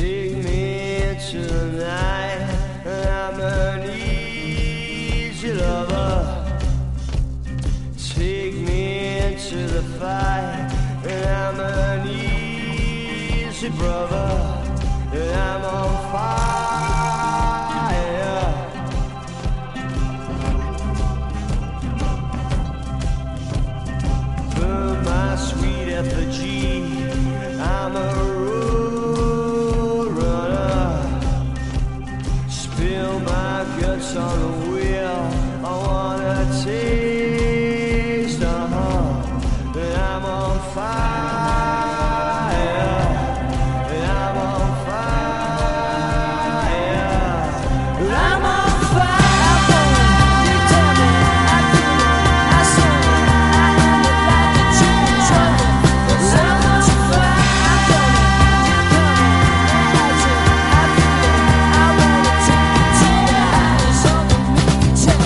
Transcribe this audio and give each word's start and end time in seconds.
Take 0.00 0.32
me 0.32 1.14
tonight. 1.30 2.48
I'm 2.86 3.38
an 3.38 3.90
easy 3.90 5.52
lover. 5.52 6.58
Take 7.98 8.54
me 8.54 9.18
into 9.18 9.66
the. 9.66 9.82
And 11.04 11.26
I'm 11.28 11.60
an 11.60 12.08
easy 12.08 13.68
brother. 13.68 14.28
And 15.12 15.38
I'm 15.38 15.64
on 15.66 16.12
fire. 16.12 17.09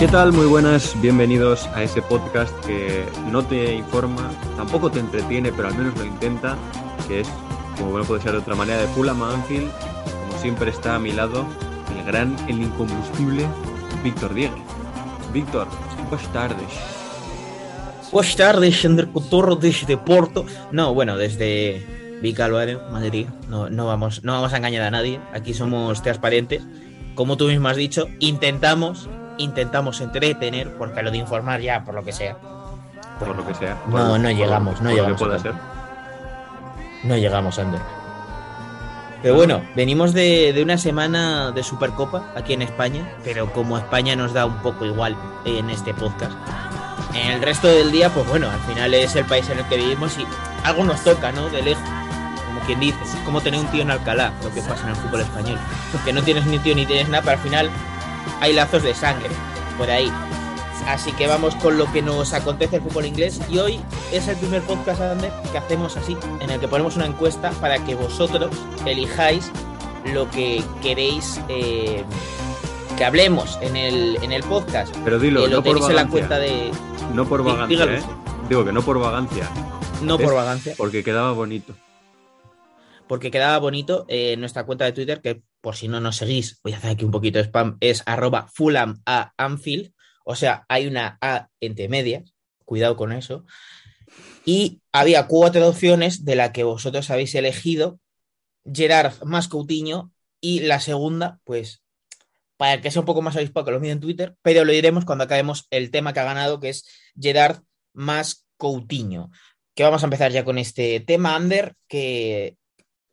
¿Qué 0.04 0.08
tal? 0.08 0.32
Muy 0.32 0.46
buenas, 0.46 1.00
bienvenidos 1.00 1.66
a 1.74 1.82
ese 1.82 2.02
podcast 2.02 2.52
que 2.66 3.06
no 3.30 3.42
te 3.42 3.74
informa, 3.74 4.30
tampoco 4.56 4.90
te 4.90 5.00
entretiene, 5.00 5.52
pero 5.52 5.68
al 5.68 5.74
menos 5.74 5.96
lo 5.96 6.04
intenta, 6.04 6.56
que 7.08 7.20
es, 7.20 7.28
como 7.76 7.90
bueno 7.90 8.06
puede 8.06 8.22
ser 8.22 8.32
de 8.32 8.38
otra 8.38 8.54
manera, 8.54 8.80
de 8.80 8.88
Fulham 8.88 9.22
a 9.22 9.34
Anfield. 9.34 9.70
Como 9.70 10.38
siempre 10.40 10.70
está 10.70 10.94
a 10.96 10.98
mi 10.98 11.12
lado 11.12 11.44
el 11.96 12.04
gran, 12.04 12.36
el 12.48 12.62
incombustible 12.62 13.46
Víctor 14.02 14.34
Dieguez. 14.34 14.62
Víctor, 15.32 15.66
buenas 16.08 16.32
tardes. 16.32 16.68
Buenas 18.12 18.36
tardes, 18.36 18.84
Ander 18.84 19.08
Cotorro 19.08 19.56
desde 19.56 19.96
Porto. 19.96 20.46
No, 20.70 20.94
bueno, 20.94 21.16
desde 21.16 22.18
Vicalvario, 22.22 22.80
Madrid. 22.92 23.26
No, 23.48 23.68
no, 23.68 23.86
vamos, 23.86 24.22
no 24.22 24.32
vamos 24.34 24.52
a 24.52 24.56
engañar 24.58 24.82
a 24.82 24.90
nadie. 24.90 25.20
Aquí 25.32 25.52
somos 25.52 26.00
transparentes. 26.02 26.62
Como 27.14 27.36
tú 27.36 27.46
mismo 27.46 27.68
has 27.68 27.76
dicho, 27.76 28.08
intentamos, 28.20 29.08
intentamos 29.38 30.00
entretener, 30.00 30.76
porque 30.76 31.02
lo 31.02 31.10
de 31.10 31.18
informar 31.18 31.60
ya, 31.60 31.84
por 31.84 31.94
lo 31.94 32.04
que 32.04 32.12
sea. 32.12 32.38
Por 33.18 33.36
lo 33.36 33.46
que 33.46 33.54
sea. 33.54 33.76
No, 33.86 33.90
Por- 34.08 34.20
no 34.20 34.30
llegamos, 34.30 34.80
no 34.80 34.88
por 34.90 34.96
llegamos 34.98 35.10
Lo 35.10 35.16
que 35.16 35.24
pueda 35.24 35.36
a 35.36 35.38
ser. 35.38 35.52
tanto. 35.52 35.66
No 37.04 37.16
llegamos, 37.16 37.58
Ander. 37.58 37.80
Pero 39.22 39.36
bueno, 39.36 39.62
venimos 39.74 40.12
de, 40.12 40.52
de 40.52 40.62
una 40.62 40.76
semana 40.76 41.50
de 41.50 41.62
Supercopa 41.62 42.24
aquí 42.36 42.52
en 42.52 42.60
España, 42.62 43.08
pero 43.24 43.50
como 43.52 43.78
España 43.78 44.14
nos 44.16 44.34
da 44.34 44.44
un 44.44 44.56
poco 44.58 44.84
igual 44.84 45.16
en 45.46 45.70
este 45.70 45.94
podcast, 45.94 46.32
en 47.14 47.30
el 47.30 47.40
resto 47.42 47.68
del 47.68 47.90
día, 47.90 48.10
pues 48.10 48.28
bueno, 48.28 48.50
al 48.50 48.60
final 48.60 48.92
es 48.92 49.16
el 49.16 49.24
país 49.24 49.48
en 49.48 49.58
el 49.58 49.64
que 49.66 49.76
vivimos 49.78 50.18
y 50.18 50.26
algo 50.64 50.84
nos 50.84 51.02
toca, 51.04 51.32
¿no? 51.32 51.48
De 51.48 51.62
lejos. 51.62 51.82
Como 52.46 52.60
quien 52.66 52.80
dice, 52.80 52.98
es 53.02 53.14
como 53.24 53.40
tener 53.40 53.60
un 53.60 53.66
tío 53.68 53.80
en 53.82 53.90
Alcalá, 53.90 54.30
lo 54.42 54.52
que 54.52 54.60
pasa 54.60 54.82
en 54.84 54.90
el 54.90 54.96
fútbol 54.96 55.20
español. 55.22 55.58
Que 56.04 56.12
no 56.12 56.22
tienes 56.22 56.44
ni 56.44 56.58
tío 56.58 56.74
ni 56.74 56.84
tienes 56.84 57.08
nada, 57.08 57.22
pero 57.22 57.38
al 57.38 57.42
final 57.42 57.70
hay 58.40 58.52
lazos 58.52 58.82
de 58.82 58.94
sangre 58.94 59.30
por 59.78 59.90
ahí. 59.90 60.12
Así 60.86 61.12
que 61.12 61.26
vamos 61.26 61.54
con 61.56 61.78
lo 61.78 61.90
que 61.92 62.02
nos 62.02 62.32
acontece 62.34 62.76
el 62.76 62.82
fútbol 62.82 63.06
inglés. 63.06 63.40
Y 63.50 63.58
hoy 63.58 63.80
es 64.12 64.28
el 64.28 64.36
primer 64.36 64.62
podcast, 64.62 65.00
Ander, 65.00 65.32
que 65.50 65.58
hacemos 65.58 65.96
así, 65.96 66.16
en 66.40 66.50
el 66.50 66.60
que 66.60 66.68
ponemos 66.68 66.96
una 66.96 67.06
encuesta 67.06 67.50
para 67.60 67.82
que 67.84 67.94
vosotros 67.94 68.50
elijáis 68.84 69.50
lo 70.12 70.30
que 70.30 70.62
queréis 70.82 71.40
eh, 71.48 72.04
que 72.98 73.04
hablemos 73.04 73.58
en 73.62 73.76
el, 73.76 74.18
en 74.22 74.32
el 74.32 74.42
podcast. 74.42 74.94
Pero 75.04 75.18
dilo, 75.18 75.46
Eh, 75.46 75.48
lo 75.48 75.56
no 75.56 75.62
por 75.62 75.72
tenéis 75.74 75.88
en 75.90 75.96
la 75.96 76.02
vagancia. 76.04 76.28
cuenta 76.28 76.38
de. 76.38 76.70
No 77.14 77.28
por 77.28 77.42
vagancia, 77.44 77.84
¿eh? 77.84 78.02
Digo 78.48 78.64
que 78.64 78.72
no 78.72 78.82
por 78.82 78.98
vagancia, 78.98 79.48
No 80.02 80.18
por 80.18 80.34
vagancia, 80.34 80.74
porque 80.76 81.02
quedaba 81.02 81.32
bonito. 81.32 81.74
porque 83.06 83.30
quedaba 83.30 83.58
bonito 83.58 84.04
en 84.08 84.40
nuestra 84.40 84.64
cuenta 84.66 84.84
de 84.84 84.92
Twitter, 84.92 85.20
que 85.22 85.42
por 85.62 85.76
si 85.76 85.88
no 85.88 86.00
nos 86.00 86.16
seguís, 86.16 86.60
voy 86.62 86.72
a 86.74 86.76
hacer 86.78 86.90
aquí 86.90 87.04
un 87.06 87.10
poquito 87.10 87.38
de 87.38 87.44
spam, 87.44 87.76
es 87.80 88.02
arroba 88.06 88.48
Fulham 88.52 89.00
a 89.06 89.32
Anfield. 89.38 89.92
O 90.24 90.34
sea, 90.34 90.64
hay 90.68 90.86
una 90.86 91.18
A 91.20 91.48
entre 91.60 91.88
medias, 91.88 92.34
cuidado 92.64 92.96
con 92.96 93.12
eso. 93.12 93.44
Y 94.44 94.80
había 94.92 95.26
cuatro 95.26 95.68
opciones 95.68 96.24
de 96.24 96.36
la 96.36 96.52
que 96.52 96.64
vosotros 96.64 97.10
habéis 97.10 97.34
elegido 97.34 98.00
Gerard 98.64 99.22
más 99.24 99.48
Coutinho 99.48 100.12
y 100.40 100.60
la 100.60 100.80
segunda, 100.80 101.40
pues, 101.44 101.82
para 102.56 102.80
que 102.80 102.90
sea 102.90 103.00
un 103.00 103.06
poco 103.06 103.22
más 103.22 103.36
avispado 103.36 103.66
que 103.66 103.72
lo 103.72 103.80
mide 103.80 103.92
en 103.92 104.00
Twitter, 104.00 104.36
pero 104.42 104.64
lo 104.64 104.72
diremos 104.72 105.04
cuando 105.04 105.24
acabemos 105.24 105.66
el 105.70 105.90
tema 105.90 106.12
que 106.12 106.20
ha 106.20 106.24
ganado, 106.24 106.60
que 106.60 106.70
es 106.70 106.86
Gerard 107.18 107.62
más 107.92 108.46
Coutinho. 108.56 109.30
Que 109.74 109.82
vamos 109.82 110.02
a 110.02 110.06
empezar 110.06 110.30
ya 110.32 110.44
con 110.44 110.58
este 110.58 111.00
tema, 111.00 111.34
Ander, 111.34 111.74
que 111.88 112.56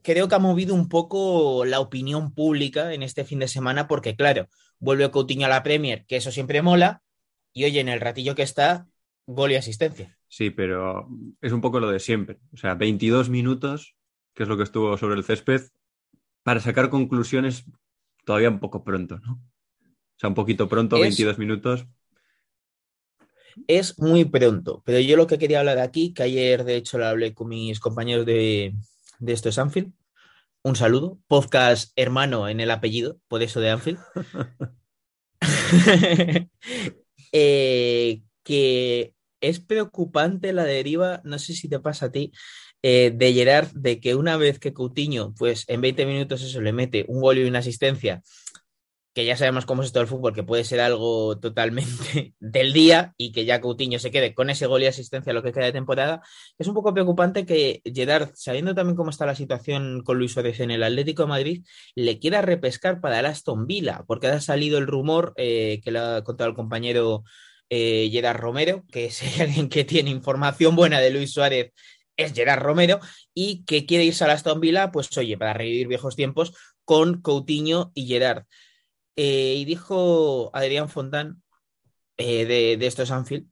creo 0.04 0.28
que 0.28 0.36
ha 0.36 0.40
movido 0.40 0.76
un 0.76 0.90
poco 0.90 1.66
la 1.66 1.80
opinión 1.80 2.34
pública 2.34 2.94
en 2.94 3.04
este 3.04 3.24
fin 3.26 3.40
de 3.40 3.48
semana, 3.48 3.88
porque 3.88 4.16
claro, 4.16 4.48
vuelve 4.82 5.10
Coutinho 5.12 5.46
a 5.46 5.50
la 5.50 5.64
Premier, 5.64 6.06
que 6.06 6.18
eso 6.18 6.32
siempre 6.32 6.62
mola, 6.62 7.02
y 7.54 7.64
oye, 7.64 7.80
en 7.80 7.88
el 7.90 8.02
ratillo 8.02 8.36
que 8.36 8.44
está, 8.44 8.88
gol 9.26 9.52
y 9.52 9.56
asistencia. 9.56 10.18
Sí, 10.28 10.50
pero 10.50 11.08
es 11.42 11.52
un 11.54 11.62
poco 11.62 11.80
lo 11.80 11.90
de 11.90 12.00
siempre. 12.00 12.40
O 12.54 12.58
sea, 12.58 12.76
22 12.76 13.30
minutos, 13.30 13.96
que 14.34 14.44
es 14.44 14.50
lo 14.50 14.58
que 14.58 14.64
estuvo 14.64 14.98
sobre 14.98 15.16
el 15.16 15.24
césped, 15.24 15.62
para 16.44 16.60
sacar 16.60 16.90
conclusiones 16.90 17.66
todavía 18.26 18.50
un 18.50 18.60
poco 18.60 18.84
pronto, 18.84 19.20
¿no? 19.20 19.34
O 19.34 20.20
sea, 20.20 20.30
un 20.30 20.36
poquito 20.36 20.68
pronto, 20.70 20.98
Es- 20.98 21.04
22 21.04 21.38
minutos. 21.38 21.88
Es 23.68 24.00
muy 24.00 24.26
pronto, 24.26 24.82
pero 24.86 25.00
yo 25.00 25.18
lo 25.18 25.28
que 25.28 25.38
quería 25.38 25.60
hablar 25.60 25.80
aquí, 25.80 26.14
que 26.14 26.24
ayer 26.24 26.64
de 26.64 26.78
hecho 26.78 26.98
lo 26.98 27.06
hablé 27.06 27.34
con 27.34 27.50
mis 27.50 27.80
compañeros 27.80 28.26
de, 28.26 28.74
de 29.20 29.34
esto 29.34 29.50
es 29.50 29.58
Anfield, 29.58 29.92
un 30.64 30.76
saludo, 30.76 31.20
podcast 31.28 31.92
hermano 31.96 32.48
en 32.48 32.60
el 32.60 32.72
apellido, 32.72 33.20
por 33.28 33.42
eso 33.42 33.60
de 33.60 33.70
Anfield. 33.70 34.00
Eh, 37.34 38.24
que 38.44 39.14
es 39.40 39.62
preocupante 39.62 40.52
la 40.52 40.66
deriva, 40.66 41.22
no 41.24 41.40
sé 41.40 41.54
si 41.54 41.70
te 41.70 41.80
pasa 41.80 42.08
a 42.08 42.12
ti, 42.12 42.34
eh, 42.84 43.14
de 43.16 43.34
Gerard, 43.34 43.72
de 43.72 44.02
que 44.02 44.16
una 44.16 44.36
vez 44.36 44.60
que 44.60 44.74
Coutinho, 44.74 45.34
pues 45.36 45.64
en 45.70 45.80
20 45.80 46.06
minutos 46.06 46.42
eso 46.42 46.60
le 46.60 46.74
mete 46.74 47.06
un 47.08 47.22
gol 47.22 47.38
y 47.38 47.46
una 47.46 47.60
asistencia, 47.60 48.22
que 49.14 49.26
ya 49.26 49.36
sabemos 49.36 49.66
cómo 49.66 49.82
es 49.82 49.88
esto 49.88 50.00
del 50.00 50.08
fútbol, 50.08 50.34
que 50.34 50.44
puede 50.44 50.64
ser 50.64 50.80
algo 50.80 51.38
totalmente 51.40 52.34
del 52.40 52.72
día 52.72 53.14
y 53.18 53.32
que 53.32 53.46
ya 53.46 53.60
Coutinho 53.60 54.00
se 54.00 54.12
quede 54.12 54.34
con 54.34 54.50
ese 54.50 54.68
gol 54.68 54.84
y 54.84 54.86
asistencia 54.86 55.34
lo 55.34 55.44
que 55.44 55.52
queda 55.52 55.66
de 55.66 55.74
temporada, 55.74 56.22
es 56.58 56.68
un 56.68 56.74
poco 56.74 56.94
preocupante 56.94 57.46
que 57.46 57.82
Gerard, 57.84 58.32
sabiendo 58.36 58.74
también 58.74 58.96
cómo 58.96 59.10
está 59.10 59.26
la 59.26 59.36
situación 59.36 60.02
con 60.04 60.18
Luis 60.18 60.32
Suárez 60.32 60.60
en 60.62 60.72
el 60.72 60.84
Atlético 60.84 61.24
de 61.24 61.30
Madrid, 61.30 61.66
le 61.96 62.20
quiera 62.20 62.42
repescar 62.42 63.02
para 63.02 63.20
el 63.20 63.26
Aston 63.26 63.68
Villa, 63.68 64.04
porque 64.08 64.28
ha 64.28 64.40
salido 64.40 64.78
el 64.78 64.88
rumor 64.88 65.34
eh, 65.36 65.82
que 65.84 65.92
le 65.92 66.00
ha 66.00 66.24
contado 66.24 66.50
el 66.50 66.56
compañero 66.56 67.24
eh, 67.70 68.10
Gerard 68.12 68.40
Romero, 68.40 68.86
que 68.92 69.10
hay 69.22 69.42
alguien 69.42 69.68
que 69.68 69.84
tiene 69.84 70.10
información 70.10 70.76
buena 70.76 71.00
de 71.00 71.10
Luis 71.10 71.34
Suárez 71.34 71.74
es 72.18 72.34
Gerard 72.34 72.62
Romero, 72.62 73.00
y 73.34 73.64
que 73.66 73.86
quiere 73.86 74.06
irse 74.06 74.24
al 74.24 74.32
Aston 74.32 74.60
Villa, 74.60 74.92
pues 74.92 75.18
oye, 75.18 75.38
para 75.38 75.54
revivir 75.54 75.88
viejos 75.88 76.16
tiempos 76.16 76.54
con 76.86 77.22
Coutinho 77.22 77.92
y 77.94 78.06
Gerard. 78.08 78.46
Eh, 79.16 79.56
y 79.58 79.66
dijo 79.66 80.50
Adrián 80.54 80.90
Fontán, 80.90 81.42
eh, 82.18 82.46
de, 82.46 82.78
de 82.78 82.88
estos 82.88 83.12
Anfield, 83.12 83.48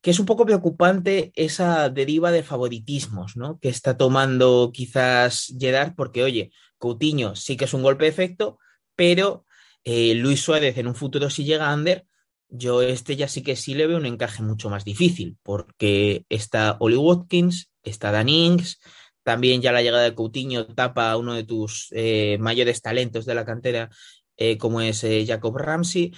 que 0.00 0.10
es 0.10 0.18
un 0.18 0.26
poco 0.26 0.46
preocupante 0.46 1.32
esa 1.34 1.90
deriva 1.90 2.30
de 2.30 2.42
favoritismos, 2.42 3.36
¿no? 3.36 3.58
Que 3.58 3.68
está 3.68 3.96
tomando 3.96 4.70
quizás 4.72 5.54
Gerard, 5.58 5.94
porque, 5.94 6.22
oye, 6.22 6.52
Coutinho 6.78 7.36
sí 7.36 7.56
que 7.56 7.66
es 7.66 7.74
un 7.74 7.82
golpe 7.82 8.04
de 8.04 8.10
efecto, 8.10 8.58
pero 8.96 9.44
eh, 9.84 10.14
Luis 10.14 10.40
Suárez 10.40 10.78
en 10.78 10.86
un 10.86 10.94
futuro 10.94 11.28
si 11.28 11.44
llega 11.44 11.66
a 11.66 11.72
Ander, 11.72 12.06
yo 12.48 12.82
este 12.82 13.16
ya 13.16 13.28
sí 13.28 13.42
que 13.42 13.56
sí 13.56 13.74
le 13.74 13.86
veo 13.86 13.98
un 13.98 14.06
encaje 14.06 14.42
mucho 14.42 14.70
más 14.70 14.84
difícil, 14.84 15.36
porque 15.42 16.24
está 16.28 16.76
Oli 16.80 16.96
Watkins, 16.96 17.70
está 17.82 18.10
Dan 18.10 18.28
Ings, 18.28 18.80
también 19.22 19.60
ya 19.60 19.72
la 19.72 19.82
llegada 19.82 20.04
de 20.04 20.14
Coutinho 20.14 20.66
tapa 20.66 21.10
a 21.10 21.16
uno 21.16 21.34
de 21.34 21.44
tus 21.44 21.92
mayores 22.38 22.80
talentos 22.80 23.26
de 23.26 23.34
la 23.34 23.44
cantera, 23.44 23.90
eh, 24.40 24.58
como 24.58 24.82
es 24.82 25.04
eh, 25.04 25.24
Jacob 25.28 25.58
Ramsey. 25.58 26.12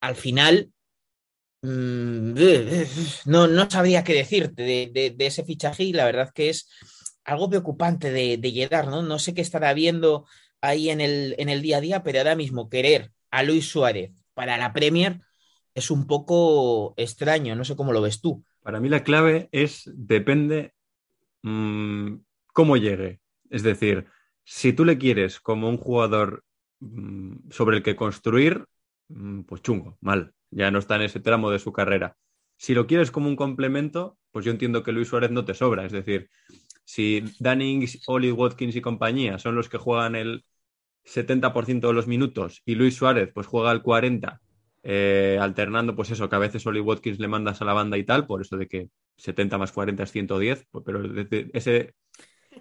Al 0.00 0.16
final, 0.16 0.72
mm, 1.62 2.34
no, 3.26 3.46
no 3.48 3.70
sabría 3.70 4.04
qué 4.04 4.14
decirte 4.14 4.62
de, 4.62 5.14
de- 5.16 5.26
ese 5.26 5.44
fichaje 5.44 5.84
y 5.84 5.92
la 5.92 6.04
verdad 6.04 6.30
que 6.34 6.50
es 6.50 6.68
algo 7.24 7.48
preocupante 7.50 8.10
de, 8.10 8.38
de 8.38 8.50
Gerard, 8.52 8.88
¿no? 8.88 9.02
No 9.02 9.18
sé 9.18 9.34
qué 9.34 9.42
estará 9.42 9.74
viendo 9.74 10.26
ahí 10.60 10.90
en 10.90 11.00
el, 11.00 11.34
en 11.38 11.48
el 11.48 11.62
día 11.62 11.78
a 11.78 11.80
día, 11.80 12.02
pero 12.02 12.18
ahora 12.18 12.36
mismo 12.36 12.68
querer 12.68 13.12
a 13.30 13.42
Luis 13.42 13.68
Suárez 13.68 14.12
para 14.34 14.56
la 14.58 14.72
Premier 14.72 15.20
es 15.74 15.90
un 15.90 16.06
poco 16.06 16.94
extraño, 16.96 17.54
no 17.54 17.64
sé 17.64 17.76
cómo 17.76 17.92
lo 17.92 18.02
ves 18.02 18.20
tú. 18.20 18.44
Para 18.62 18.80
mí 18.80 18.88
la 18.88 19.04
clave 19.04 19.48
es, 19.52 19.82
depende 19.94 20.74
mm, 21.42 22.16
cómo 22.52 22.76
llegue. 22.76 23.20
Es 23.50 23.62
decir, 23.62 24.06
si 24.44 24.72
tú 24.72 24.84
le 24.84 24.98
quieres 24.98 25.40
como 25.40 25.68
un 25.68 25.76
jugador 25.78 26.44
sobre 27.50 27.78
el 27.78 27.82
que 27.82 27.96
construir, 27.96 28.64
mm, 29.08 29.42
pues 29.42 29.62
chungo, 29.62 29.96
mal. 30.00 30.32
Ya 30.50 30.70
no 30.70 30.78
está 30.78 30.96
en 30.96 31.02
ese 31.02 31.20
tramo 31.20 31.50
de 31.50 31.58
su 31.58 31.72
carrera. 31.72 32.16
Si 32.56 32.74
lo 32.74 32.86
quieres 32.86 33.10
como 33.10 33.28
un 33.28 33.36
complemento, 33.36 34.18
pues 34.30 34.44
yo 34.44 34.52
entiendo 34.52 34.82
que 34.82 34.92
Luis 34.92 35.08
Suárez 35.08 35.30
no 35.30 35.44
te 35.44 35.54
sobra. 35.54 35.84
Es 35.84 35.92
decir, 35.92 36.30
si 36.84 37.22
Dannings, 37.38 38.02
Oli 38.06 38.32
Watkins 38.32 38.76
y 38.76 38.80
compañía 38.80 39.38
son 39.38 39.54
los 39.54 39.68
que 39.68 39.78
juegan 39.78 40.14
el 40.16 40.44
70% 41.04 41.88
de 41.88 41.94
los 41.94 42.06
minutos 42.06 42.62
y 42.64 42.74
Luis 42.74 42.94
Suárez 42.96 43.30
pues 43.32 43.46
juega 43.46 43.72
el 43.72 43.82
40%, 43.82 44.40
eh, 44.82 45.38
alternando 45.40 45.96
pues 45.96 46.10
eso, 46.10 46.28
que 46.28 46.36
a 46.36 46.38
veces 46.38 46.66
Oli 46.66 46.80
Watkins 46.80 47.18
le 47.18 47.28
mandas 47.28 47.60
a 47.60 47.64
la 47.64 47.72
banda 47.72 47.98
y 47.98 48.04
tal, 48.04 48.26
por 48.26 48.40
eso 48.40 48.56
de 48.56 48.68
que 48.68 48.88
70 49.16 49.58
más 49.58 49.72
40 49.72 50.02
es 50.02 50.12
110, 50.12 50.66
pues, 50.70 50.84
pero 50.84 51.02
ese... 51.52 51.94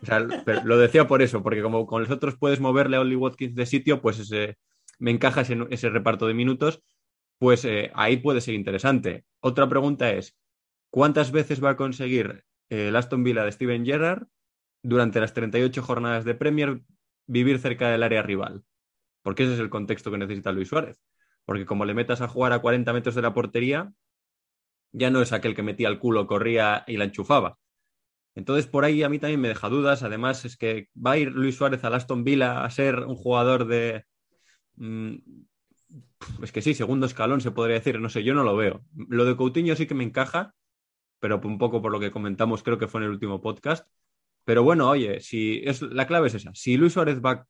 o 0.01 0.05
sea, 0.05 0.19
lo 0.19 0.77
decía 0.77 1.07
por 1.07 1.21
eso, 1.21 1.43
porque 1.43 1.61
como 1.61 1.85
con 1.85 2.01
los 2.01 2.11
otros 2.11 2.37
puedes 2.37 2.59
moverle 2.59 2.97
a 2.97 3.01
Oli 3.01 3.15
Watkins 3.15 3.55
de 3.55 3.65
sitio, 3.65 4.01
pues 4.01 4.19
ese, 4.19 4.57
me 4.99 5.11
encaja 5.11 5.41
ese, 5.41 5.57
ese 5.69 5.89
reparto 5.89 6.27
de 6.27 6.33
minutos, 6.33 6.83
pues 7.39 7.65
eh, 7.65 7.91
ahí 7.93 8.17
puede 8.17 8.41
ser 8.41 8.55
interesante. 8.55 9.25
Otra 9.39 9.69
pregunta 9.69 10.11
es, 10.11 10.37
¿cuántas 10.89 11.31
veces 11.31 11.63
va 11.63 11.71
a 11.71 11.77
conseguir 11.77 12.43
eh, 12.69 12.89
el 12.89 12.95
Aston 12.95 13.23
Villa 13.23 13.43
de 13.43 13.51
Steven 13.51 13.85
Gerrard 13.85 14.27
durante 14.83 15.19
las 15.19 15.33
38 15.33 15.81
jornadas 15.83 16.25
de 16.25 16.35
Premier 16.35 16.81
vivir 17.27 17.59
cerca 17.59 17.89
del 17.89 18.03
área 18.03 18.23
rival? 18.23 18.63
Porque 19.21 19.43
ese 19.43 19.53
es 19.53 19.59
el 19.59 19.69
contexto 19.69 20.11
que 20.11 20.17
necesita 20.17 20.51
Luis 20.51 20.69
Suárez. 20.69 20.97
Porque 21.45 21.65
como 21.65 21.85
le 21.85 21.93
metas 21.93 22.21
a 22.21 22.27
jugar 22.27 22.53
a 22.53 22.59
40 22.59 22.91
metros 22.93 23.15
de 23.15 23.21
la 23.21 23.33
portería, 23.33 23.93
ya 24.91 25.09
no 25.09 25.21
es 25.21 25.33
aquel 25.33 25.55
que 25.55 25.63
metía 25.63 25.89
el 25.89 25.99
culo, 25.99 26.27
corría 26.27 26.83
y 26.87 26.97
la 26.97 27.05
enchufaba. 27.05 27.57
Entonces, 28.37 28.67
por 28.67 28.85
ahí 28.85 29.01
a 29.01 29.09
mí 29.09 29.17
también 29.17 29.41
me 29.41 29.47
deja 29.47 29.67
dudas. 29.67 30.03
Además, 30.03 30.45
es 30.45 30.57
que 30.57 30.89
va 30.95 31.13
a 31.13 31.17
ir 31.17 31.31
Luis 31.31 31.55
Suárez 31.55 31.83
al 31.83 31.95
Aston 31.95 32.23
Villa 32.23 32.63
a 32.63 32.69
ser 32.69 32.99
un 32.99 33.15
jugador 33.15 33.65
de. 33.65 34.05
mm, 34.75 35.15
es 36.43 36.51
que 36.51 36.61
sí, 36.61 36.75
segundo 36.75 37.07
escalón 37.07 37.41
se 37.41 37.49
podría 37.49 37.77
decir. 37.77 37.99
No 37.99 38.09
sé, 38.09 38.23
yo 38.23 38.35
no 38.35 38.43
lo 38.43 38.55
veo. 38.55 38.83
Lo 39.09 39.25
de 39.25 39.35
Coutinho 39.35 39.75
sí 39.75 39.87
que 39.87 39.95
me 39.95 40.03
encaja, 40.03 40.53
pero 41.19 41.41
un 41.43 41.57
poco 41.57 41.81
por 41.81 41.91
lo 41.91 41.99
que 41.99 42.11
comentamos, 42.11 42.61
creo 42.61 42.77
que 42.77 42.87
fue 42.87 43.01
en 43.01 43.05
el 43.05 43.11
último 43.11 43.41
podcast. 43.41 43.87
Pero 44.45 44.63
bueno, 44.63 44.87
oye, 44.89 45.19
si 45.21 45.61
es, 45.65 45.81
la 45.81 46.05
clave 46.07 46.27
es 46.27 46.35
esa. 46.35 46.51
Si 46.53 46.77
Luis 46.77 46.93
Suárez 46.93 47.19
va 47.25 47.47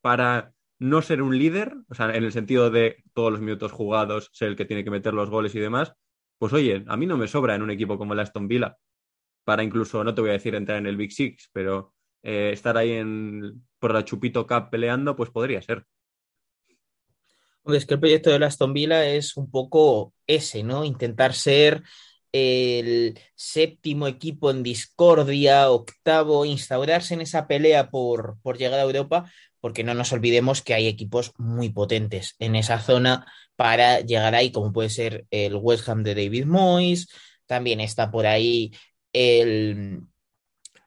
para 0.00 0.54
no 0.78 1.02
ser 1.02 1.22
un 1.22 1.38
líder, 1.38 1.74
o 1.88 1.94
sea, 1.94 2.14
en 2.16 2.24
el 2.24 2.32
sentido 2.32 2.70
de 2.70 3.04
todos 3.14 3.32
los 3.32 3.42
minutos 3.42 3.72
jugados, 3.72 4.30
ser 4.32 4.48
el 4.48 4.56
que 4.56 4.64
tiene 4.64 4.84
que 4.84 4.90
meter 4.90 5.14
los 5.14 5.30
goles 5.30 5.54
y 5.54 5.60
demás, 5.60 5.94
pues 6.38 6.54
oye, 6.54 6.84
a 6.88 6.96
mí 6.96 7.06
no 7.06 7.18
me 7.18 7.28
sobra 7.28 7.54
en 7.54 7.62
un 7.62 7.70
equipo 7.70 7.98
como 7.98 8.14
el 8.14 8.20
Aston 8.20 8.48
Villa 8.48 8.78
para 9.44 9.62
incluso, 9.62 10.02
no 10.02 10.14
te 10.14 10.20
voy 10.20 10.30
a 10.30 10.34
decir 10.34 10.54
entrar 10.54 10.78
en 10.78 10.86
el 10.86 10.96
Big 10.96 11.12
Six, 11.12 11.50
pero 11.52 11.94
eh, 12.22 12.50
estar 12.52 12.76
ahí 12.76 12.92
en, 12.92 13.66
por 13.78 13.92
la 13.92 14.04
Chupito 14.04 14.46
Cup 14.46 14.70
peleando, 14.70 15.14
pues 15.14 15.30
podría 15.30 15.60
ser. 15.62 15.84
Es 17.66 17.86
que 17.86 17.94
el 17.94 18.00
proyecto 18.00 18.30
de 18.30 18.44
Aston 18.44 18.74
Villa 18.74 19.06
es 19.06 19.36
un 19.36 19.50
poco 19.50 20.12
ese, 20.26 20.62
¿no? 20.62 20.84
Intentar 20.84 21.32
ser 21.32 21.82
el 22.32 23.18
séptimo 23.36 24.08
equipo 24.08 24.50
en 24.50 24.62
discordia, 24.62 25.70
octavo, 25.70 26.44
instaurarse 26.44 27.14
en 27.14 27.20
esa 27.20 27.46
pelea 27.46 27.90
por, 27.90 28.38
por 28.42 28.58
llegar 28.58 28.80
a 28.80 28.82
Europa, 28.82 29.30
porque 29.60 29.84
no 29.84 29.94
nos 29.94 30.12
olvidemos 30.12 30.60
que 30.60 30.74
hay 30.74 30.88
equipos 30.88 31.32
muy 31.38 31.70
potentes 31.70 32.34
en 32.38 32.56
esa 32.56 32.80
zona 32.80 33.24
para 33.56 34.00
llegar 34.00 34.34
ahí, 34.34 34.50
como 34.50 34.72
puede 34.72 34.90
ser 34.90 35.26
el 35.30 35.54
West 35.54 35.88
Ham 35.88 36.02
de 36.02 36.14
David 36.14 36.44
Moyes, 36.46 37.08
también 37.46 37.80
está 37.80 38.10
por 38.10 38.26
ahí 38.26 38.72
el, 39.14 40.02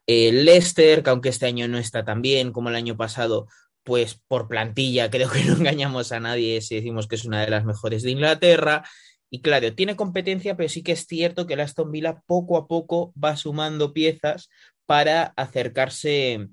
el 0.05 0.45
Leicester, 0.45 1.01
que 1.01 1.09
aunque 1.09 1.29
este 1.29 1.47
año 1.47 1.67
no 1.67 1.79
está 1.79 2.05
tan 2.05 2.21
bien 2.21 2.51
como 2.51 2.69
el 2.69 2.75
año 2.75 2.95
pasado, 2.95 3.47
pues 3.83 4.21
por 4.27 4.47
plantilla 4.47 5.09
creo 5.11 5.29
que 5.29 5.43
no 5.43 5.53
engañamos 5.53 6.11
a 6.11 6.19
nadie 6.19 6.61
si 6.61 6.75
decimos 6.75 7.07
que 7.07 7.15
es 7.15 7.25
una 7.25 7.41
de 7.41 7.49
las 7.49 7.65
mejores 7.65 8.03
de 8.03 8.11
Inglaterra. 8.11 8.83
Y 9.29 9.41
claro, 9.41 9.73
tiene 9.75 9.95
competencia, 9.95 10.55
pero 10.55 10.69
sí 10.69 10.83
que 10.83 10.93
es 10.93 11.05
cierto 11.05 11.47
que 11.47 11.55
el 11.55 11.61
Aston 11.61 11.91
Villa 11.91 12.21
poco 12.27 12.57
a 12.57 12.67
poco 12.67 13.13
va 13.21 13.35
sumando 13.35 13.93
piezas 13.93 14.49
para 14.85 15.33
acercarse 15.35 16.47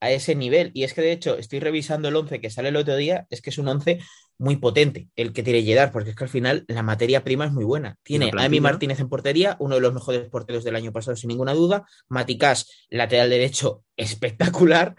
a 0.00 0.10
ese 0.10 0.34
nivel. 0.34 0.70
Y 0.74 0.84
es 0.84 0.94
que 0.94 1.02
de 1.02 1.12
hecho 1.12 1.36
estoy 1.36 1.60
revisando 1.60 2.08
el 2.08 2.16
11 2.16 2.40
que 2.40 2.50
sale 2.50 2.70
el 2.70 2.76
otro 2.76 2.96
día, 2.96 3.26
es 3.30 3.42
que 3.42 3.50
es 3.50 3.58
un 3.58 3.68
11 3.68 3.98
muy 4.38 4.56
potente 4.56 5.08
el 5.16 5.32
que 5.32 5.42
tiene 5.42 5.62
Gerard, 5.62 5.92
porque 5.92 6.10
es 6.10 6.16
que 6.16 6.24
al 6.24 6.30
final 6.30 6.64
la 6.68 6.82
materia 6.82 7.24
prima 7.24 7.46
es 7.46 7.52
muy 7.52 7.64
buena. 7.64 7.96
Tiene 8.02 8.30
a 8.36 8.46
Emi 8.46 8.60
Martínez 8.60 9.00
en 9.00 9.08
portería, 9.08 9.56
uno 9.60 9.76
de 9.76 9.80
los 9.80 9.94
mejores 9.94 10.28
porteros 10.28 10.64
del 10.64 10.76
año 10.76 10.92
pasado 10.92 11.16
sin 11.16 11.28
ninguna 11.28 11.54
duda, 11.54 11.86
Maticás, 12.08 12.86
lateral 12.90 13.30
derecho 13.30 13.84
espectacular, 13.96 14.96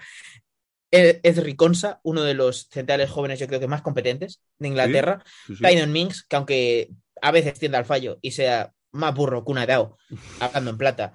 es 0.90 1.44
Riconsa, 1.44 2.00
uno 2.04 2.24
de 2.24 2.34
los 2.34 2.68
centrales 2.72 3.10
jóvenes, 3.10 3.40
yo 3.40 3.48
creo 3.48 3.60
que 3.60 3.68
más 3.68 3.82
competentes 3.82 4.42
de 4.58 4.70
Inglaterra. 4.70 5.24
Sí, 5.26 5.54
sí, 5.54 5.56
sí. 5.56 5.64
Tyron 5.64 5.92
Minks, 5.92 6.24
que 6.24 6.36
aunque 6.36 6.90
a 7.22 7.32
veces 7.32 7.60
tienda 7.60 7.78
al 7.78 7.86
fallo 7.86 8.20
y 8.22 8.32
sea 8.32 8.74
más 8.92 9.14
burro 9.14 9.44
que 9.44 9.52
un 9.52 9.58
Arao, 9.58 9.98
hablando 10.40 10.72
en 10.72 10.78
plata, 10.78 11.14